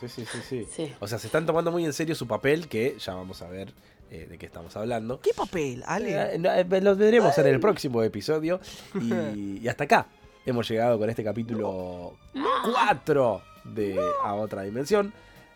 Sí, 0.00 0.08
sí, 0.08 0.24
sí, 0.24 0.38
sí. 0.48 0.66
Sí. 0.70 0.92
O 1.00 1.06
sea, 1.06 1.18
se 1.18 1.26
están 1.26 1.46
tomando 1.46 1.70
muy 1.70 1.84
en 1.84 1.92
serio 1.92 2.14
su 2.14 2.26
papel, 2.26 2.68
que 2.68 2.96
ya 2.98 3.14
vamos 3.14 3.42
a 3.42 3.48
ver 3.48 3.72
eh, 4.10 4.26
de 4.28 4.38
qué 4.38 4.46
estamos 4.46 4.76
hablando. 4.76 5.20
¿Qué 5.20 5.32
papel, 5.34 5.82
Ale? 5.86 6.34
Eh, 6.34 6.40
eh, 6.42 6.80
lo 6.80 6.96
veremos 6.96 7.36
en 7.38 7.46
el 7.46 7.60
próximo 7.60 8.02
episodio. 8.02 8.60
Y, 9.00 9.58
y 9.62 9.68
hasta 9.68 9.84
acá 9.84 10.06
hemos 10.46 10.68
llegado 10.68 10.98
con 10.98 11.08
este 11.10 11.22
capítulo 11.22 12.14
4 12.34 13.42
de 13.64 14.00
A 14.22 14.34
Otra 14.34 14.62
Dimensión. 14.62 15.12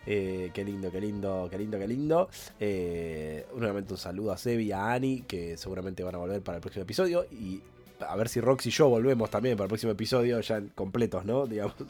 Eh, 0.07 0.51
qué 0.53 0.63
lindo, 0.63 0.91
qué 0.91 1.01
lindo, 1.01 1.47
qué 1.49 1.57
lindo, 1.57 1.79
qué 1.79 1.87
lindo. 1.87 2.29
Eh, 2.59 3.45
nuevamente 3.55 3.93
un 3.93 3.97
saludo 3.97 4.31
a 4.31 4.37
Sebi 4.37 4.65
y 4.65 4.71
a 4.71 4.93
Ani, 4.93 5.21
que 5.21 5.57
seguramente 5.57 6.03
van 6.03 6.15
a 6.15 6.19
volver 6.19 6.41
para 6.41 6.57
el 6.57 6.61
próximo 6.61 6.83
episodio. 6.83 7.25
Y 7.31 7.61
a 7.99 8.15
ver 8.15 8.29
si 8.29 8.41
Rox 8.41 8.65
y 8.65 8.71
yo 8.71 8.89
volvemos 8.89 9.29
también 9.29 9.55
para 9.57 9.65
el 9.65 9.69
próximo 9.69 9.91
episodio, 9.91 10.39
ya 10.41 10.61
completos, 10.75 11.25
¿no? 11.25 11.45
Digamos, 11.45 11.75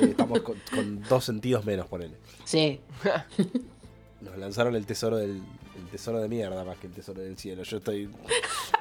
Eh, 0.00 0.10
estamos 0.10 0.40
con, 0.40 0.56
con 0.74 1.02
dos 1.02 1.24
sentidos 1.24 1.64
menos, 1.64 1.86
ponele. 1.86 2.16
Sí. 2.44 2.80
Nos 4.20 4.36
lanzaron 4.36 4.74
el 4.76 4.86
tesoro 4.86 5.16
del 5.16 5.42
el 5.78 5.88
tesoro 5.90 6.18
de 6.20 6.28
mierda 6.28 6.64
más 6.64 6.76
que 6.78 6.88
el 6.88 6.92
tesoro 6.92 7.22
del 7.22 7.38
cielo. 7.38 7.62
Yo 7.62 7.78
estoy 7.78 8.02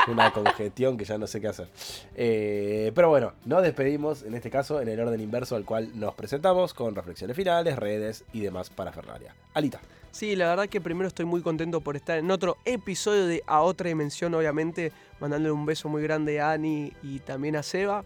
en 0.08 0.14
una 0.14 0.32
congestión 0.32 0.98
que 0.98 1.06
ya 1.06 1.18
no 1.18 1.28
sé 1.28 1.40
qué 1.40 1.48
hacer. 1.48 1.68
Eh, 2.16 2.92
pero 2.96 3.10
bueno, 3.10 3.34
nos 3.46 3.62
despedimos 3.62 4.24
en 4.24 4.34
este 4.34 4.50
caso 4.50 4.82
en 4.82 4.88
el 4.90 5.00
orden 5.00 5.20
inverso 5.22 5.56
al 5.56 5.64
cual 5.66 5.92
nos 5.96 6.16
presentamos 6.16 6.74
con 6.74 6.96
reflexiones 6.96 7.36
finales, 7.36 7.78
redes 7.78 8.26
y 8.34 8.42
demás 8.42 8.70
para 8.70 8.92
Ferraria. 8.92 9.36
Alita. 9.54 9.80
Sí, 10.18 10.36
la 10.36 10.48
verdad 10.48 10.68
que 10.68 10.82
primero 10.82 11.08
estoy 11.08 11.26
muy 11.26 11.44
contento 11.44 11.80
por 11.80 11.96
estar 11.96 12.18
en 12.18 12.32
otro 12.32 12.58
episodio 12.66 13.28
de 13.28 13.44
A 13.46 13.62
Otra 13.62 13.90
Dimensión, 13.90 14.34
obviamente, 14.34 14.92
mandándole 15.20 15.52
un 15.52 15.64
beso 15.64 15.90
muy 15.90 16.02
grande 16.02 16.42
a 16.42 16.54
Ani 16.54 16.92
y 17.04 17.20
también 17.20 17.56
a 17.56 17.62
Seba. 17.62 18.04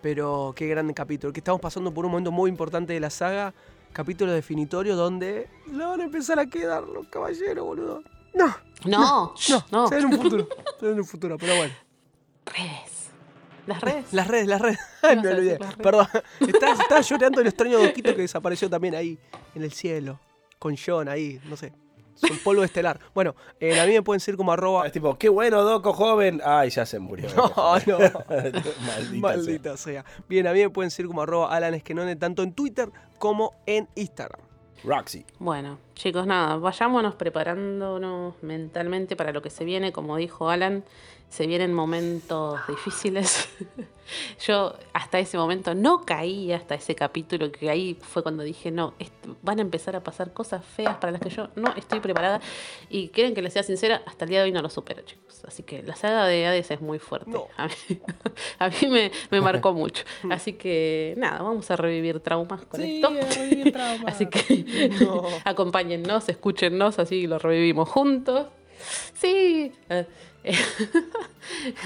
Pero 0.00 0.52
qué 0.54 0.68
gran 0.68 0.92
capítulo, 0.92 1.32
que 1.32 1.40
estamos 1.40 1.60
pasando 1.60 1.92
por 1.92 2.04
un 2.04 2.12
momento 2.12 2.30
muy 2.30 2.48
importante 2.48 2.92
de 2.92 3.00
la 3.00 3.10
saga, 3.10 3.52
capítulo 3.92 4.30
definitorio 4.30 4.94
donde 4.94 5.48
le 5.72 5.84
van 5.84 6.00
a 6.00 6.04
empezar 6.04 6.38
a 6.38 6.46
quedar 6.46 6.84
los 6.84 7.08
caballeros, 7.08 7.66
boludo. 7.66 8.04
No, 8.34 8.54
No, 8.84 9.34
no, 9.50 9.64
no. 9.72 9.88
se 9.88 9.96
ve 9.96 10.00
en 10.02 10.06
un 10.06 10.12
futuro, 10.22 10.48
se 10.78 10.86
ve 10.86 10.92
en 10.92 10.98
un 11.00 11.06
futuro, 11.06 11.38
pero 11.38 11.56
bueno. 11.56 11.74
Redes. 12.46 13.10
Las 13.66 13.80
redes. 13.80 14.12
Las 14.12 14.28
redes, 14.28 14.46
las 14.46 14.60
redes. 14.60 14.78
Ay, 15.02 15.16
a 15.16 15.20
olvidé. 15.22 15.58
Perdón. 15.82 16.06
Estaba, 16.38 16.72
estaba 16.80 17.00
llorando 17.00 17.40
el 17.40 17.48
extraño 17.48 17.80
Doquito 17.80 18.14
que 18.14 18.22
desapareció 18.22 18.70
también 18.70 18.94
ahí 18.94 19.18
en 19.56 19.64
el 19.64 19.72
cielo. 19.72 20.20
Con 20.58 20.76
John 20.76 21.08
ahí, 21.08 21.40
no 21.44 21.56
sé. 21.56 21.72
Son 22.14 22.36
polvo 22.38 22.64
estelar. 22.64 22.98
Bueno, 23.14 23.36
eh, 23.60 23.78
a 23.80 23.86
mí 23.86 23.92
me 23.92 24.02
pueden 24.02 24.18
seguir 24.18 24.36
como 24.36 24.50
arroba. 24.52 24.84
Es 24.86 24.92
tipo, 24.92 25.16
qué 25.16 25.28
bueno, 25.28 25.62
Doco 25.62 25.92
joven. 25.92 26.40
Ay, 26.44 26.70
ya 26.70 26.84
se 26.84 26.98
murió. 26.98 27.28
No, 27.36 27.78
no. 27.86 27.98
Maldita, 28.28 29.20
Maldita 29.20 29.76
sea. 29.76 30.04
Bien, 30.28 30.46
a 30.48 30.52
mí 30.52 30.60
me 30.60 30.70
pueden 30.70 30.90
seguir 30.90 31.06
como 31.08 31.22
arroba 31.22 31.54
Alan 31.54 31.74
Esquenone, 31.74 32.16
tanto 32.16 32.42
en 32.42 32.52
Twitter 32.54 32.90
como 33.18 33.52
en 33.66 33.88
Instagram. 33.94 34.40
sea. 34.40 34.88
Roxy. 34.96 35.26
Bueno, 35.38 35.78
chicos, 35.98 36.26
nada, 36.26 36.56
vayámonos 36.56 37.16
preparándonos 37.16 38.40
mentalmente 38.40 39.16
para 39.16 39.32
lo 39.32 39.42
que 39.42 39.50
se 39.50 39.64
viene. 39.64 39.92
Como 39.92 40.16
dijo 40.16 40.48
Alan, 40.48 40.84
se 41.28 41.46
vienen 41.46 41.74
momentos 41.74 42.60
difíciles. 42.68 43.48
Yo 44.46 44.74
hasta 44.92 45.18
ese 45.18 45.36
momento 45.36 45.74
no 45.74 46.04
caí, 46.06 46.52
hasta 46.52 46.74
ese 46.74 46.94
capítulo, 46.94 47.52
que 47.52 47.68
ahí 47.68 47.98
fue 48.00 48.22
cuando 48.22 48.42
dije, 48.42 48.70
no, 48.70 48.94
van 49.42 49.58
a 49.58 49.62
empezar 49.62 49.96
a 49.96 50.02
pasar 50.02 50.32
cosas 50.32 50.64
feas 50.64 50.96
para 50.96 51.12
las 51.12 51.20
que 51.20 51.28
yo 51.28 51.48
no 51.56 51.74
estoy 51.76 52.00
preparada. 52.00 52.40
Y 52.88 53.08
quieren 53.08 53.34
que 53.34 53.42
les 53.42 53.52
sea 53.52 53.62
sincera, 53.62 54.02
hasta 54.06 54.24
el 54.24 54.30
día 54.30 54.38
de 54.38 54.44
hoy 54.46 54.52
no 54.52 54.62
lo 54.62 54.70
supero, 54.70 55.02
chicos. 55.02 55.44
Así 55.46 55.62
que 55.62 55.82
la 55.82 55.94
saga 55.94 56.26
de 56.26 56.46
Hades 56.46 56.70
es 56.70 56.80
muy 56.80 56.98
fuerte. 56.98 57.30
No. 57.30 57.48
A 57.58 57.66
mí, 57.66 57.72
a 58.58 58.68
mí 58.68 58.76
me, 58.88 59.12
me 59.30 59.40
marcó 59.42 59.74
mucho. 59.74 60.04
Así 60.30 60.54
que 60.54 61.12
nada, 61.18 61.42
vamos 61.42 61.70
a 61.70 61.76
revivir 61.76 62.20
traumas 62.20 62.64
con 62.64 62.80
esto. 62.80 63.10
Así 64.06 64.26
que 64.26 64.90
No. 65.00 65.24
Acompáñennos, 65.94 66.28
escúchennos, 66.28 66.98
así 66.98 67.26
lo 67.26 67.38
revivimos 67.38 67.88
juntos. 67.88 68.46
Sí. 69.14 69.72
Eh, 69.88 70.06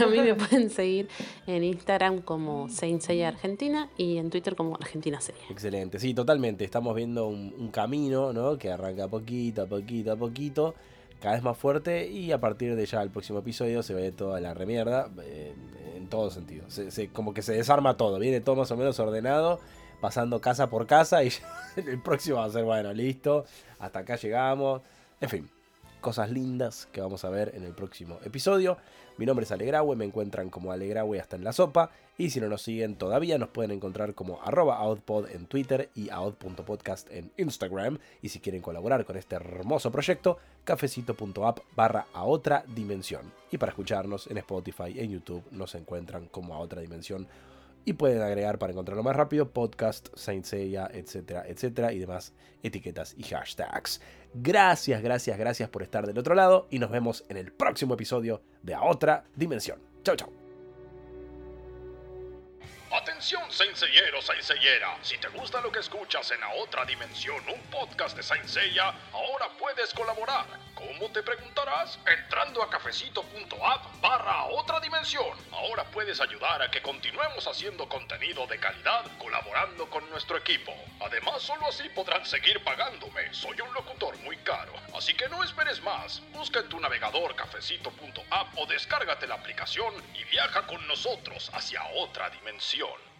A 0.02 0.06
mí 0.06 0.18
me 0.18 0.34
pueden 0.34 0.70
seguir 0.70 1.08
en 1.46 1.64
Instagram 1.64 2.20
como 2.20 2.68
Saint 2.68 3.00
Seiya 3.00 3.28
Argentina 3.28 3.88
y 3.96 4.18
en 4.18 4.30
Twitter 4.30 4.54
como 4.56 4.74
Argentina 4.76 5.20
Seria. 5.20 5.42
Excelente, 5.50 5.98
sí, 5.98 6.14
totalmente. 6.14 6.64
Estamos 6.64 6.94
viendo 6.94 7.26
un, 7.28 7.70
camino, 7.72 8.32
¿no? 8.32 8.58
Que 8.58 8.70
arranca 8.70 9.08
poquito 9.08 9.62
a 9.62 9.66
poquito 9.66 10.12
a 10.12 10.16
poquito, 10.16 10.74
cada 11.20 11.34
vez 11.34 11.42
más 11.42 11.56
fuerte 11.56 12.08
y 12.08 12.30
a 12.32 12.40
partir 12.40 12.76
de 12.76 12.84
ya 12.86 13.02
el 13.02 13.10
próximo 13.10 13.38
episodio 13.38 13.82
se 13.82 13.94
ve 13.94 14.12
toda 14.12 14.40
la 14.40 14.52
remierda 14.52 15.08
eh, 15.22 15.54
en 15.96 16.08
todo 16.08 16.30
sentido. 16.30 16.68
Se- 16.68 16.90
se- 16.90 17.08
como 17.08 17.32
que 17.32 17.42
se 17.42 17.52
desarma 17.54 17.96
todo, 17.96 18.18
viene 18.18 18.40
todo 18.40 18.56
más 18.56 18.70
o 18.70 18.76
menos 18.76 18.98
ordenado, 19.00 19.60
pasando 20.00 20.40
casa 20.40 20.68
por 20.68 20.86
casa 20.86 21.24
y 21.24 21.30
el 21.76 22.00
próximo 22.02 22.36
va 22.38 22.44
a 22.44 22.50
ser, 22.50 22.64
bueno, 22.64 22.92
listo, 22.92 23.44
hasta 23.82 23.98
acá 23.98 24.16
llegamos. 24.16 24.80
En 25.20 25.28
fin, 25.28 25.50
cosas 26.00 26.30
lindas 26.30 26.88
que 26.92 27.00
vamos 27.00 27.24
a 27.24 27.30
ver 27.30 27.52
en 27.54 27.64
el 27.64 27.74
próximo 27.74 28.18
episodio. 28.24 28.78
Mi 29.18 29.26
nombre 29.26 29.44
es 29.44 29.52
Alegrawe, 29.52 29.94
me 29.96 30.04
encuentran 30.04 30.50
como 30.50 30.72
Alegrawe 30.72 31.20
hasta 31.20 31.36
en 31.36 31.44
la 31.44 31.52
sopa. 31.52 31.90
Y 32.16 32.30
si 32.30 32.40
no 32.40 32.48
nos 32.48 32.62
siguen 32.62 32.94
todavía, 32.96 33.38
nos 33.38 33.48
pueden 33.48 33.72
encontrar 33.72 34.14
como 34.14 34.40
arroba 34.42 34.76
outpod 34.78 35.28
en 35.30 35.46
Twitter 35.46 35.90
y 35.94 36.10
out.podcast 36.10 37.10
en 37.10 37.32
Instagram. 37.36 37.98
Y 38.22 38.28
si 38.28 38.38
quieren 38.38 38.62
colaborar 38.62 39.04
con 39.04 39.16
este 39.16 39.34
hermoso 39.34 39.90
proyecto, 39.90 40.38
cafecito.app 40.64 41.60
barra 41.74 42.06
a 42.12 42.24
otra 42.24 42.64
dimensión. 42.74 43.32
Y 43.50 43.58
para 43.58 43.70
escucharnos 43.70 44.28
en 44.28 44.38
Spotify, 44.38 44.94
en 44.96 45.10
YouTube, 45.10 45.44
nos 45.50 45.74
encuentran 45.74 46.26
como 46.28 46.54
a 46.54 46.58
otra 46.58 46.80
dimensión. 46.80 47.26
Y 47.84 47.94
pueden 47.94 48.22
agregar 48.22 48.58
para 48.58 48.72
encontrarlo 48.72 49.02
más 49.02 49.16
rápido 49.16 49.50
podcast, 49.50 50.08
Saint 50.14 50.44
Seiya, 50.44 50.88
etcétera, 50.92 51.44
etcétera, 51.46 51.92
y 51.92 51.98
demás 51.98 52.32
etiquetas 52.62 53.14
y 53.16 53.24
hashtags. 53.24 54.00
Gracias, 54.34 55.02
gracias, 55.02 55.36
gracias 55.38 55.68
por 55.68 55.82
estar 55.82 56.06
del 56.06 56.18
otro 56.18 56.34
lado 56.34 56.68
y 56.70 56.78
nos 56.78 56.90
vemos 56.90 57.24
en 57.28 57.36
el 57.36 57.52
próximo 57.52 57.94
episodio 57.94 58.42
de 58.62 58.74
A 58.74 58.82
Otra 58.84 59.24
Dimensión. 59.34 59.80
Chau, 60.04 60.16
chau. 60.16 60.32
Atención, 63.22 63.52
Senseiero. 63.52 64.20
Si 65.00 65.16
te 65.16 65.28
gusta 65.28 65.60
lo 65.60 65.70
que 65.70 65.78
escuchas 65.78 66.28
en 66.32 66.42
A 66.42 66.54
Otra 66.54 66.84
Dimensión, 66.84 67.40
un 67.48 67.60
podcast 67.70 68.16
de 68.16 68.22
Saint 68.24 68.46
Seiya, 68.46 68.92
ahora 69.12 69.48
puedes 69.60 69.94
colaborar. 69.94 70.44
¿Cómo 70.74 71.08
te 71.12 71.22
preguntarás? 71.22 72.00
Entrando 72.04 72.60
a 72.60 72.68
cafecito.app 72.68 74.00
barra 74.00 74.46
Otra 74.46 74.80
Dimensión. 74.80 75.38
Ahora 75.52 75.84
puedes 75.84 76.20
ayudar 76.20 76.62
a 76.62 76.70
que 76.72 76.82
continuemos 76.82 77.46
haciendo 77.46 77.88
contenido 77.88 78.44
de 78.48 78.58
calidad 78.58 79.04
colaborando 79.20 79.88
con 79.88 80.10
nuestro 80.10 80.36
equipo. 80.36 80.74
Además, 81.00 81.42
solo 81.42 81.68
así 81.68 81.88
podrán 81.90 82.26
seguir 82.26 82.60
pagándome. 82.64 83.32
Soy 83.32 83.60
un 83.60 83.72
locutor 83.72 84.18
muy 84.18 84.36
caro. 84.38 84.72
Así 84.96 85.14
que 85.14 85.28
no 85.28 85.44
esperes 85.44 85.80
más. 85.82 86.20
Busca 86.32 86.58
en 86.58 86.68
tu 86.68 86.80
navegador 86.80 87.36
cafecito.app 87.36 88.58
o 88.58 88.66
descárgate 88.66 89.28
la 89.28 89.36
aplicación 89.36 89.94
y 90.12 90.24
viaja 90.24 90.66
con 90.66 90.84
nosotros 90.88 91.52
hacia 91.54 91.84
otra 91.94 92.28
dimensión. 92.30 93.11